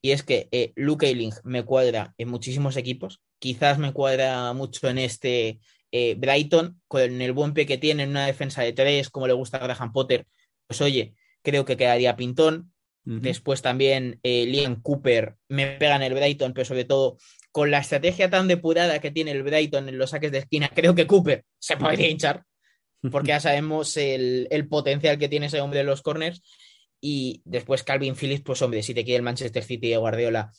Y 0.04 0.10
es 0.10 0.24
que 0.24 0.48
eh, 0.50 0.72
Luke 0.74 1.06
Ayling 1.06 1.32
me 1.44 1.64
cuadra 1.64 2.12
en 2.18 2.28
muchísimos 2.28 2.76
equipos, 2.76 3.20
quizás 3.38 3.78
me 3.78 3.92
cuadra 3.92 4.52
mucho 4.52 4.88
en 4.88 4.98
este 4.98 5.60
eh, 5.92 6.16
Brighton, 6.16 6.80
con 6.88 7.20
el 7.20 7.32
buen 7.32 7.52
pie 7.52 7.66
que 7.66 7.78
tiene 7.78 8.02
en 8.02 8.10
una 8.10 8.26
defensa 8.26 8.62
de 8.62 8.72
tres, 8.72 9.10
como 9.10 9.26
le 9.26 9.32
gusta 9.32 9.58
a 9.58 9.66
Graham 9.66 9.92
Potter, 9.92 10.26
pues 10.66 10.80
oye, 10.80 11.14
creo 11.42 11.64
que 11.64 11.76
quedaría 11.76 12.16
pintón. 12.16 12.72
Después 13.04 13.62
también 13.62 14.20
eh, 14.22 14.46
Liam 14.46 14.80
Cooper 14.80 15.34
me 15.48 15.66
pega 15.66 15.96
en 15.96 16.02
el 16.02 16.14
Brighton, 16.14 16.52
pero 16.52 16.64
sobre 16.64 16.84
todo 16.84 17.18
con 17.52 17.70
la 17.70 17.78
estrategia 17.78 18.28
tan 18.30 18.48
depurada 18.48 18.98
que 18.98 19.10
tiene 19.10 19.30
el 19.30 19.42
Brighton 19.44 19.88
en 19.88 19.98
los 19.98 20.10
saques 20.10 20.32
de 20.32 20.38
esquina, 20.38 20.70
creo 20.74 20.94
que 20.94 21.06
Cooper 21.06 21.44
se 21.58 21.76
podría 21.76 22.08
hinchar, 22.08 22.42
porque 23.10 23.28
ya 23.28 23.40
sabemos 23.40 23.96
el, 23.96 24.48
el 24.50 24.66
potencial 24.68 25.18
que 25.18 25.28
tiene 25.28 25.46
ese 25.46 25.60
hombre 25.60 25.80
en 25.80 25.86
los 25.86 26.02
corners. 26.02 26.42
Y 27.00 27.42
después 27.44 27.82
Calvin 27.82 28.14
Phillips, 28.16 28.42
pues 28.44 28.62
hombre, 28.62 28.82
si 28.82 28.94
te 28.94 29.04
quiere 29.04 29.16
el 29.18 29.22
Manchester 29.22 29.62
City 29.62 29.90
de 29.90 29.96
Guardiola, 29.96 30.50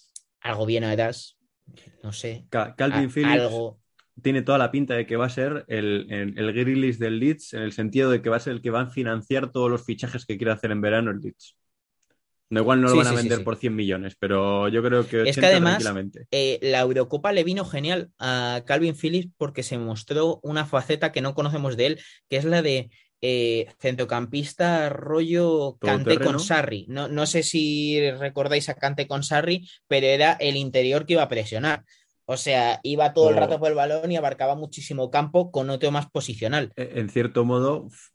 algo 0.41 0.65
bien 0.65 0.83
harás. 0.83 1.37
no 2.03 2.11
sé. 2.13 2.45
Ca- 2.49 2.75
Calvin 2.75 3.05
a- 3.05 3.09
Phillips 3.09 3.31
algo. 3.41 3.79
tiene 4.21 4.41
toda 4.41 4.57
la 4.57 4.69
pinta 4.69 4.93
de 4.93 5.05
que 5.07 5.15
va 5.15 5.25
a 5.27 5.29
ser 5.29 5.63
el, 5.69 6.05
el, 6.11 6.37
el 6.37 6.53
Grealish 6.53 6.97
del 6.97 7.17
Leeds, 7.19 7.53
en 7.53 7.61
el 7.61 7.71
sentido 7.71 8.11
de 8.11 8.21
que 8.21 8.29
va 8.29 8.35
a 8.35 8.39
ser 8.41 8.53
el 8.53 8.61
que 8.61 8.69
va 8.71 8.81
a 8.81 8.87
financiar 8.87 9.51
todos 9.51 9.71
los 9.71 9.85
fichajes 9.85 10.25
que 10.25 10.37
quiere 10.37 10.51
hacer 10.51 10.71
en 10.71 10.81
verano 10.81 11.11
el 11.11 11.19
Leeds. 11.21 11.55
No, 12.49 12.61
igual 12.61 12.81
no 12.81 12.89
lo 12.89 12.93
Sí, 12.93 12.97
van 12.97 13.07
a 13.07 13.11
sí, 13.11 13.15
vender 13.17 13.39
sí. 13.39 13.43
por 13.43 13.55
100 13.57 13.75
millones, 13.75 14.15
pero 14.19 14.67
yo 14.69 14.83
creo 14.83 15.07
que 15.07 15.21
80 15.21 15.31
Es 15.31 15.37
que 15.37 15.45
además, 15.47 15.83
tranquilamente. 15.83 16.27
eh, 16.31 16.59
la 16.61 16.79
Eurocopa 16.81 17.31
le 17.31 17.43
vino 17.43 17.65
genial 17.65 18.11
a 18.19 18.63
Calvin 18.65 18.95
Phillips 18.95 19.31
porque 19.37 19.63
se 19.63 19.77
mostró 19.77 20.39
una 20.43 20.65
faceta 20.65 21.11
que 21.11 21.21
no 21.21 21.33
conocemos 21.35 21.77
de 21.77 21.85
él, 21.87 21.99
que 22.29 22.37
es 22.37 22.45
la 22.45 22.61
de 22.61 22.89
eh, 23.21 23.67
centrocampista 23.79 24.89
rollo 24.89 25.77
Todoterreno. 25.79 26.31
con 26.31 26.39
Sarri. 26.39 26.85
No, 26.89 27.07
no 27.07 27.25
sé 27.25 27.43
si 27.43 28.11
recordáis 28.11 28.69
a 28.69 28.75
Kanté 28.75 29.07
con 29.07 29.23
Sarri, 29.23 29.67
pero 29.87 30.07
era 30.07 30.33
el 30.33 30.55
interior 30.57 31.05
que 31.05 31.13
iba 31.13 31.23
a 31.23 31.29
presionar. 31.29 31.83
O 32.25 32.37
sea, 32.37 32.79
iba 32.83 33.13
todo 33.13 33.29
el 33.29 33.35
rato 33.35 33.59
por 33.59 33.69
el 33.69 33.75
balón 33.75 34.11
y 34.11 34.15
abarcaba 34.17 34.55
muchísimo 34.55 35.09
campo 35.11 35.51
con 35.51 35.69
otro 35.69 35.91
más 35.91 36.09
posicional. 36.09 36.71
Eh, 36.75 36.93
En 36.95 37.09
cierto 37.09 37.45
modo, 37.45 37.87
f- 37.87 38.09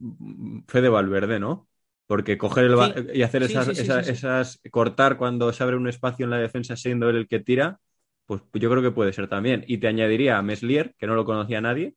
fue 0.67 0.81
de 0.81 0.89
Valverde, 0.89 1.39
¿no? 1.41 1.68
Porque 2.09 2.39
coger 2.39 2.65
el 2.65 2.77
Sí. 2.77 3.19
y 3.19 3.23
hacer 3.23 3.43
esas, 3.43 3.67
sí, 3.67 3.75
sí, 3.77 3.83
esas, 3.83 4.09
esas- 4.09 4.61
cortar 4.71 5.19
cuando 5.19 5.53
se 5.53 5.63
abre 5.63 5.77
un 5.77 5.89
espacio 5.89 6.25
en 6.25 6.31
la 6.31 6.39
defensa 6.39 6.75
siendo 6.75 7.09
él 7.11 7.17
el 7.17 7.29
que 7.29 7.39
tira, 7.39 7.79
pues 8.25 8.41
yo 8.55 8.71
creo 8.71 8.83
que 8.83 8.91
puede 8.91 9.13
ser 9.13 9.29
también. 9.29 9.63
Y 9.69 9.77
te 9.79 9.89
añadiría 9.89 10.39
a 10.39 10.43
Meslier, 10.43 10.95
que 10.99 11.07
no 11.07 11.15
lo 11.15 11.27
conocía 11.27 11.61
nadie. 11.61 11.95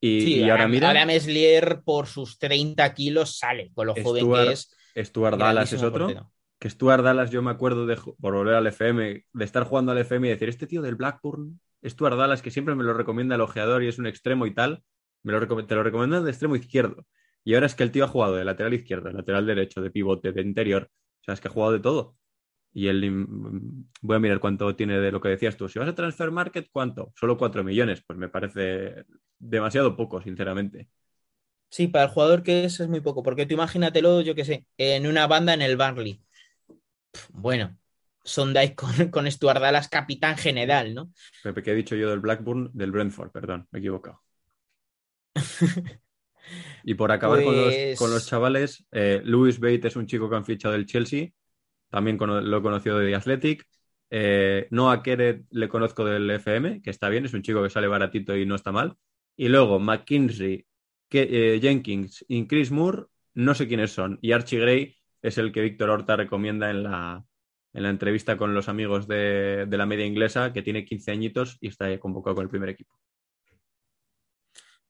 Y, 0.00 0.48
ahora 0.50 0.68
mira, 0.68 0.88
ahora 0.88 1.06
Meslier 1.06 1.82
por 1.84 2.06
sus 2.08 2.38
30 2.38 2.92
kilos 2.94 3.38
sale 3.38 3.70
con 3.74 3.86
lo 3.86 3.94
joven 3.94 4.24
Stuart 4.24 4.46
que 4.46 4.52
es. 4.52 5.06
Stuart 5.06 5.38
Dallas 5.38 5.72
es 5.72 5.82
otro. 5.82 6.06
portero. 6.06 6.32
Que 6.58 6.68
Stuart 6.68 7.04
Dallas, 7.04 7.30
yo 7.30 7.42
me 7.42 7.50
acuerdo 7.50 7.86
de, 7.86 7.96
por 7.96 8.34
volver 8.34 8.54
al 8.54 8.66
FM, 8.66 9.24
de 9.32 9.44
estar 9.44 9.64
jugando 9.64 9.92
al 9.92 9.98
FM 9.98 10.26
y 10.26 10.30
decir, 10.30 10.48
este 10.48 10.66
tío 10.66 10.82
del 10.82 10.96
Blackburn, 10.96 11.60
Stuart 11.84 12.16
Dallas, 12.16 12.42
que 12.42 12.50
siempre 12.50 12.74
me 12.74 12.82
lo 12.82 12.94
recomienda 12.94 13.34
el 13.34 13.40
ojeador 13.40 13.82
y 13.82 13.88
es 13.88 13.98
un 13.98 14.06
extremo 14.06 14.46
y 14.46 14.54
tal, 14.54 14.82
me 15.22 15.32
lo 15.32 15.46
te 15.66 15.74
lo 15.74 15.82
recomiendan 15.82 16.24
de 16.24 16.30
extremo 16.30 16.56
izquierdo. 16.56 17.04
Y 17.46 17.54
ahora 17.54 17.66
es 17.66 17.76
que 17.76 17.84
el 17.84 17.92
tío 17.92 18.04
ha 18.04 18.08
jugado 18.08 18.34
de 18.34 18.44
lateral 18.44 18.74
izquierdo, 18.74 19.08
de 19.08 19.14
lateral 19.14 19.46
derecho, 19.46 19.80
de 19.80 19.92
pivote, 19.92 20.32
de 20.32 20.42
interior. 20.42 20.90
O 21.20 21.24
sea, 21.24 21.34
es 21.34 21.40
que 21.40 21.46
ha 21.46 21.50
jugado 21.52 21.74
de 21.74 21.78
todo. 21.78 22.16
Y 22.72 22.88
él, 22.88 23.08
mm, 23.08 23.84
voy 24.02 24.16
a 24.16 24.18
mirar 24.18 24.40
cuánto 24.40 24.74
tiene 24.74 24.98
de 24.98 25.12
lo 25.12 25.20
que 25.20 25.28
decías 25.28 25.56
tú. 25.56 25.68
Si 25.68 25.78
vas 25.78 25.88
a 25.88 25.94
transfer 25.94 26.32
market, 26.32 26.68
¿cuánto? 26.72 27.12
Solo 27.14 27.38
4 27.38 27.62
millones. 27.62 28.02
Pues 28.04 28.18
me 28.18 28.28
parece 28.28 29.04
demasiado 29.38 29.96
poco, 29.96 30.20
sinceramente. 30.20 30.88
Sí, 31.70 31.86
para 31.86 32.06
el 32.06 32.10
jugador 32.10 32.42
que 32.42 32.64
es, 32.64 32.80
es 32.80 32.88
muy 32.88 33.00
poco, 33.00 33.22
porque 33.22 33.46
tú 33.46 33.54
imagínatelo, 33.54 34.22
yo 34.22 34.34
qué 34.34 34.44
sé, 34.44 34.66
en 34.76 35.06
una 35.06 35.28
banda 35.28 35.54
en 35.54 35.62
el 35.62 35.76
Barley. 35.76 36.20
Bueno, 37.32 37.78
Sondai 38.24 38.74
con, 38.74 38.90
con 39.12 39.30
Stuart 39.30 39.60
Dallas, 39.60 39.88
capitán 39.88 40.36
general, 40.36 40.94
¿no? 40.96 41.12
Pepe, 41.44 41.62
¿qué 41.62 41.70
he 41.70 41.76
dicho 41.76 41.94
yo 41.94 42.10
del 42.10 42.18
Blackburn? 42.18 42.70
Del 42.72 42.90
Brentford, 42.90 43.30
perdón, 43.30 43.68
me 43.70 43.78
he 43.78 43.80
equivocado. 43.80 44.20
Y 46.84 46.94
por 46.94 47.12
acabar 47.12 47.42
con, 47.42 47.56
los, 47.56 47.74
Pues- 47.74 47.98
con 47.98 48.10
los 48.10 48.26
chavales, 48.26 48.86
eh, 48.92 49.20
Louis 49.24 49.58
Bate 49.58 49.88
es 49.88 49.96
un 49.96 50.06
chico 50.06 50.28
que 50.30 50.36
han 50.36 50.44
fichado 50.44 50.74
del 50.74 50.86
Chelsea, 50.86 51.28
también 51.90 52.18
lo 52.18 52.58
he 52.58 52.62
conocido 52.62 52.98
de 52.98 53.06
The 53.08 53.14
Athletic. 53.14 53.64
Eh, 54.10 54.68
Noah 54.70 55.02
Keret 55.02 55.44
le 55.50 55.68
conozco 55.68 56.04
del 56.04 56.30
FM, 56.30 56.80
que 56.82 56.90
está 56.90 57.08
bien, 57.08 57.24
es 57.24 57.34
un 57.34 57.42
chico 57.42 57.62
que 57.62 57.70
sale 57.70 57.88
baratito 57.88 58.36
y 58.36 58.46
no 58.46 58.54
está 58.54 58.70
mal. 58.72 58.94
Y 59.36 59.48
luego 59.48 59.78
McKinsey, 59.78 60.64
que, 61.08 61.54
eh, 61.56 61.60
Jenkins 61.60 62.24
y 62.28 62.46
Chris 62.46 62.70
Moore, 62.70 63.04
no 63.34 63.54
sé 63.54 63.66
quiénes 63.68 63.92
son. 63.92 64.18
Y 64.22 64.32
Archie 64.32 64.60
Gray 64.60 64.96
es 65.22 65.38
el 65.38 65.52
que 65.52 65.60
Víctor 65.62 65.90
Horta 65.90 66.16
recomienda 66.16 66.70
en 66.70 66.82
la, 66.84 67.24
en 67.72 67.82
la 67.82 67.90
entrevista 67.90 68.36
con 68.36 68.54
los 68.54 68.68
amigos 68.68 69.06
de, 69.08 69.66
de 69.68 69.76
la 69.76 69.86
media 69.86 70.06
inglesa, 70.06 70.52
que 70.52 70.62
tiene 70.62 70.84
15 70.84 71.10
añitos 71.10 71.58
y 71.60 71.68
está 71.68 71.98
convocado 71.98 72.36
con 72.36 72.44
el 72.44 72.48
primer 72.50 72.68
equipo. 72.70 72.98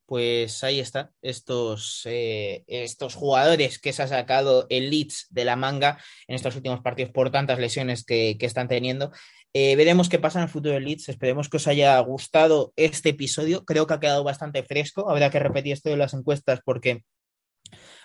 Pues 0.06 0.62
ahí 0.62 0.78
está, 0.78 1.10
estos, 1.20 2.02
eh, 2.04 2.62
estos 2.68 3.14
jugadores 3.14 3.80
que 3.80 3.92
se 3.92 4.04
ha 4.04 4.06
sacado 4.06 4.66
el 4.70 4.90
Leeds 4.90 5.26
de 5.30 5.44
la 5.44 5.56
manga 5.56 5.98
en 6.28 6.36
estos 6.36 6.54
últimos 6.54 6.80
partidos 6.80 7.10
por 7.10 7.30
tantas 7.30 7.58
lesiones 7.58 8.04
que, 8.04 8.36
que 8.38 8.46
están 8.46 8.68
teniendo. 8.68 9.10
Eh, 9.52 9.74
veremos 9.74 10.08
qué 10.08 10.18
pasa 10.18 10.38
en 10.38 10.44
el 10.44 10.48
futuro 10.50 10.74
del 10.74 10.84
Leeds. 10.84 11.08
Esperemos 11.08 11.48
que 11.48 11.56
os 11.56 11.66
haya 11.66 11.98
gustado 12.00 12.72
este 12.76 13.08
episodio. 13.08 13.64
Creo 13.64 13.86
que 13.86 13.94
ha 13.94 14.00
quedado 14.00 14.22
bastante 14.22 14.62
fresco. 14.62 15.10
Habrá 15.10 15.30
que 15.30 15.40
repetir 15.40 15.72
esto 15.72 15.90
de 15.90 15.96
las 15.96 16.14
encuestas 16.14 16.60
porque 16.64 17.02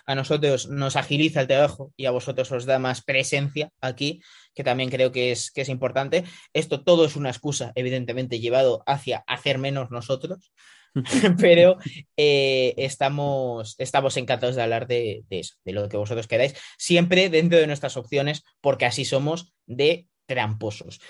a 0.06 0.14
nosotros 0.14 0.68
nos 0.68 0.96
agiliza 0.96 1.40
el 1.40 1.46
trabajo 1.46 1.92
y 1.96 2.06
a 2.06 2.10
vosotros 2.10 2.50
os 2.52 2.64
da 2.64 2.78
más 2.78 3.02
presencia 3.02 3.70
aquí, 3.80 4.20
que 4.54 4.64
también 4.64 4.90
creo 4.90 5.12
que 5.12 5.30
es, 5.30 5.50
que 5.50 5.60
es 5.60 5.68
importante. 5.68 6.24
Esto 6.52 6.82
todo 6.84 7.04
es 7.04 7.16
una 7.16 7.30
excusa, 7.30 7.72
evidentemente, 7.74 8.40
llevado 8.40 8.82
hacia 8.86 9.22
hacer 9.26 9.58
menos 9.58 9.90
nosotros, 9.90 10.52
pero 11.38 11.78
eh, 12.16 12.74
estamos, 12.76 13.74
estamos 13.78 14.16
encantados 14.16 14.56
de 14.56 14.62
hablar 14.62 14.86
de, 14.86 15.24
de 15.28 15.40
eso, 15.40 15.54
de 15.64 15.72
lo 15.72 15.88
que 15.88 15.96
vosotros 15.96 16.26
queráis, 16.26 16.54
siempre 16.78 17.30
dentro 17.30 17.58
de 17.58 17.66
nuestras 17.66 17.96
opciones, 17.96 18.42
porque 18.60 18.86
así 18.86 19.04
somos 19.04 19.52
de 19.66 20.06
tramposos. 20.26 21.00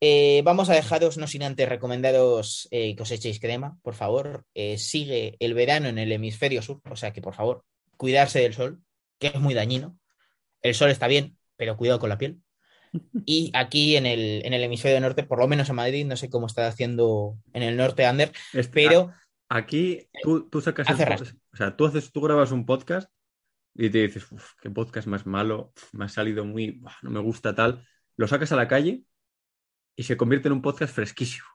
Eh, 0.00 0.42
vamos 0.44 0.68
a 0.68 0.74
dejaros, 0.74 1.16
no 1.16 1.26
sin 1.26 1.42
antes 1.42 1.68
recomendaros 1.68 2.68
eh, 2.70 2.94
que 2.94 3.02
os 3.02 3.10
echéis 3.10 3.40
crema, 3.40 3.78
por 3.82 3.94
favor. 3.94 4.44
Sigue 4.76 5.36
el 5.38 5.54
verano 5.54 5.88
en 5.88 5.98
el 5.98 6.12
hemisferio 6.12 6.62
sur, 6.62 6.80
o 6.90 6.96
sea 6.96 7.12
que 7.12 7.22
por 7.22 7.34
favor, 7.34 7.64
cuidarse 7.96 8.40
del 8.40 8.54
sol, 8.54 8.82
que 9.18 9.28
es 9.28 9.40
muy 9.40 9.54
dañino. 9.54 9.96
El 10.62 10.74
sol 10.74 10.90
está 10.90 11.06
bien, 11.06 11.38
pero 11.56 11.76
cuidado 11.76 11.98
con 12.00 12.08
la 12.10 12.18
piel. 12.18 12.38
Y 13.24 13.50
aquí 13.54 13.96
en 13.96 14.06
el, 14.06 14.42
en 14.44 14.52
el 14.52 14.62
hemisferio 14.62 15.00
norte, 15.00 15.24
por 15.24 15.38
lo 15.38 15.48
menos 15.48 15.68
en 15.68 15.74
Madrid, 15.76 16.06
no 16.06 16.16
sé 16.16 16.28
cómo 16.30 16.46
está 16.46 16.66
haciendo 16.66 17.36
en 17.52 17.62
el 17.62 17.76
norte 17.76 18.04
Ander, 18.06 18.32
Este- 18.52 18.70
pero 18.72 19.12
Aquí 19.48 20.08
tú, 20.22 20.48
tú 20.48 20.60
sacas 20.60 20.88
el 20.88 21.36
o 21.52 21.56
sea, 21.56 21.76
tú 21.76 21.86
haces, 21.86 22.10
tú 22.10 22.20
grabas 22.20 22.50
un 22.50 22.64
podcast 22.64 23.10
y 23.74 23.90
te 23.90 23.98
dices, 23.98 24.30
"Uf, 24.32 24.52
qué 24.60 24.70
podcast 24.70 25.06
más 25.06 25.26
malo, 25.26 25.72
me 25.92 26.06
ha 26.06 26.08
salido 26.08 26.44
muy, 26.44 26.82
no 27.02 27.10
me 27.10 27.20
gusta 27.20 27.54
tal. 27.54 27.86
Lo 28.16 28.26
sacas 28.26 28.52
a 28.52 28.56
la 28.56 28.68
calle 28.68 29.02
y 29.96 30.02
se 30.04 30.16
convierte 30.16 30.48
en 30.48 30.54
un 30.54 30.62
podcast 30.62 30.94
fresquísimo. 30.94 31.46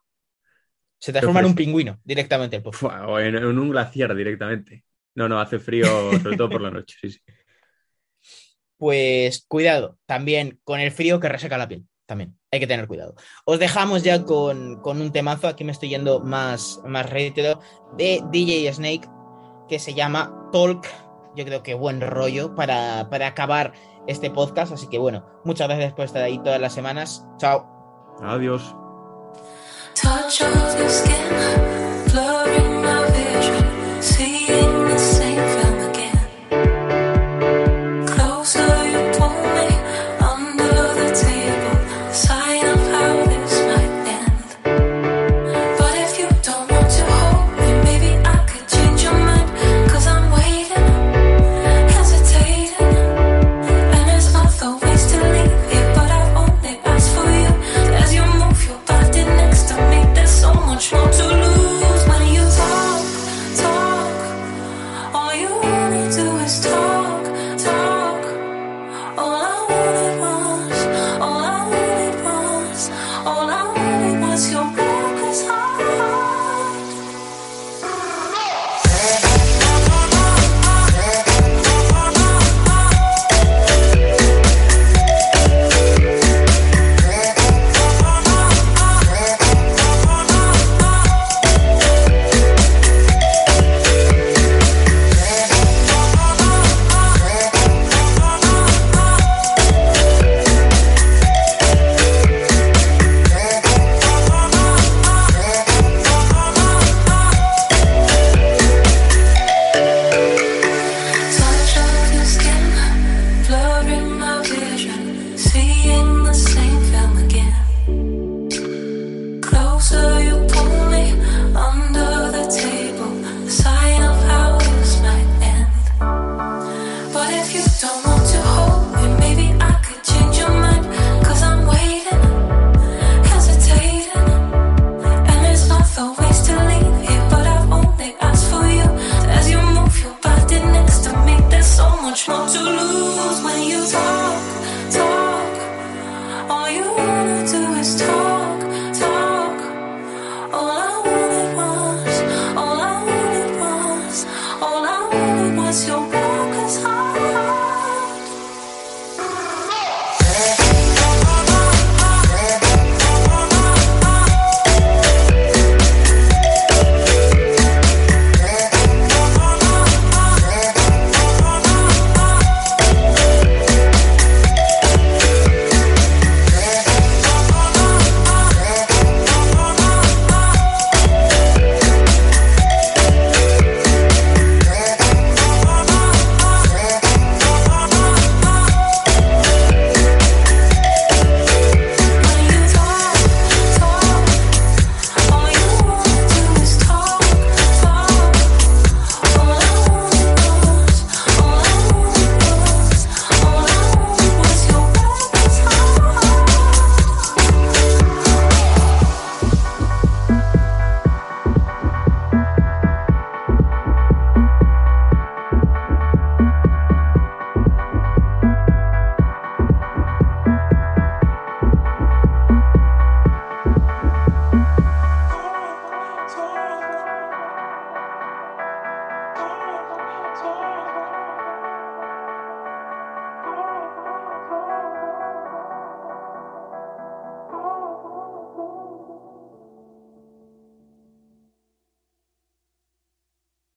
se 1.01 1.13
transforma 1.13 1.39
en 1.39 1.45
un 1.45 1.55
pingüino 1.55 1.99
directamente 2.03 2.57
el 2.57 2.63
podcast. 2.63 2.83
O 3.07 3.19
en, 3.19 3.35
en 3.35 3.57
un 3.57 3.69
glaciar 3.69 4.13
directamente. 4.13 4.83
No, 5.15 5.29
no, 5.29 5.39
hace 5.39 5.57
frío, 5.57 5.85
sobre 6.21 6.35
todo 6.37 6.49
por 6.49 6.61
la 6.61 6.71
noche. 6.71 6.97
Sí, 7.01 7.11
sí. 7.11 7.19
Pues 8.77 9.43
cuidado, 9.45 9.97
también 10.05 10.61
con 10.63 10.79
el 10.79 10.91
frío 10.91 11.19
que 11.19 11.27
reseca 11.27 11.57
la 11.57 11.67
piel. 11.67 11.85
También 12.05 12.38
hay 12.51 12.59
que 12.59 12.67
tener 12.67 12.87
cuidado. 12.87 13.15
Os 13.45 13.59
dejamos 13.59 14.03
ya 14.03 14.23
con, 14.23 14.81
con 14.81 15.01
un 15.01 15.11
temazo. 15.11 15.47
Aquí 15.47 15.63
me 15.63 15.71
estoy 15.71 15.89
yendo 15.89 16.19
más, 16.19 16.81
más 16.85 17.09
rétro 17.09 17.59
de 17.97 18.23
DJ 18.31 18.71
Snake 18.73 19.07
que 19.67 19.79
se 19.79 19.93
llama 19.93 20.49
Talk. 20.51 20.87
Yo 21.35 21.45
creo 21.45 21.61
que 21.61 21.75
buen 21.75 22.01
rollo 22.01 22.55
para, 22.55 23.09
para 23.09 23.27
acabar 23.27 23.73
este 24.07 24.31
podcast. 24.31 24.73
Así 24.73 24.87
que 24.87 24.97
bueno, 24.97 25.25
muchas 25.43 25.67
gracias 25.67 25.93
por 25.93 26.05
estar 26.05 26.23
ahí 26.23 26.39
todas 26.39 26.59
las 26.59 26.73
semanas. 26.73 27.25
Chao. 27.37 27.67
Adiós. 28.21 28.75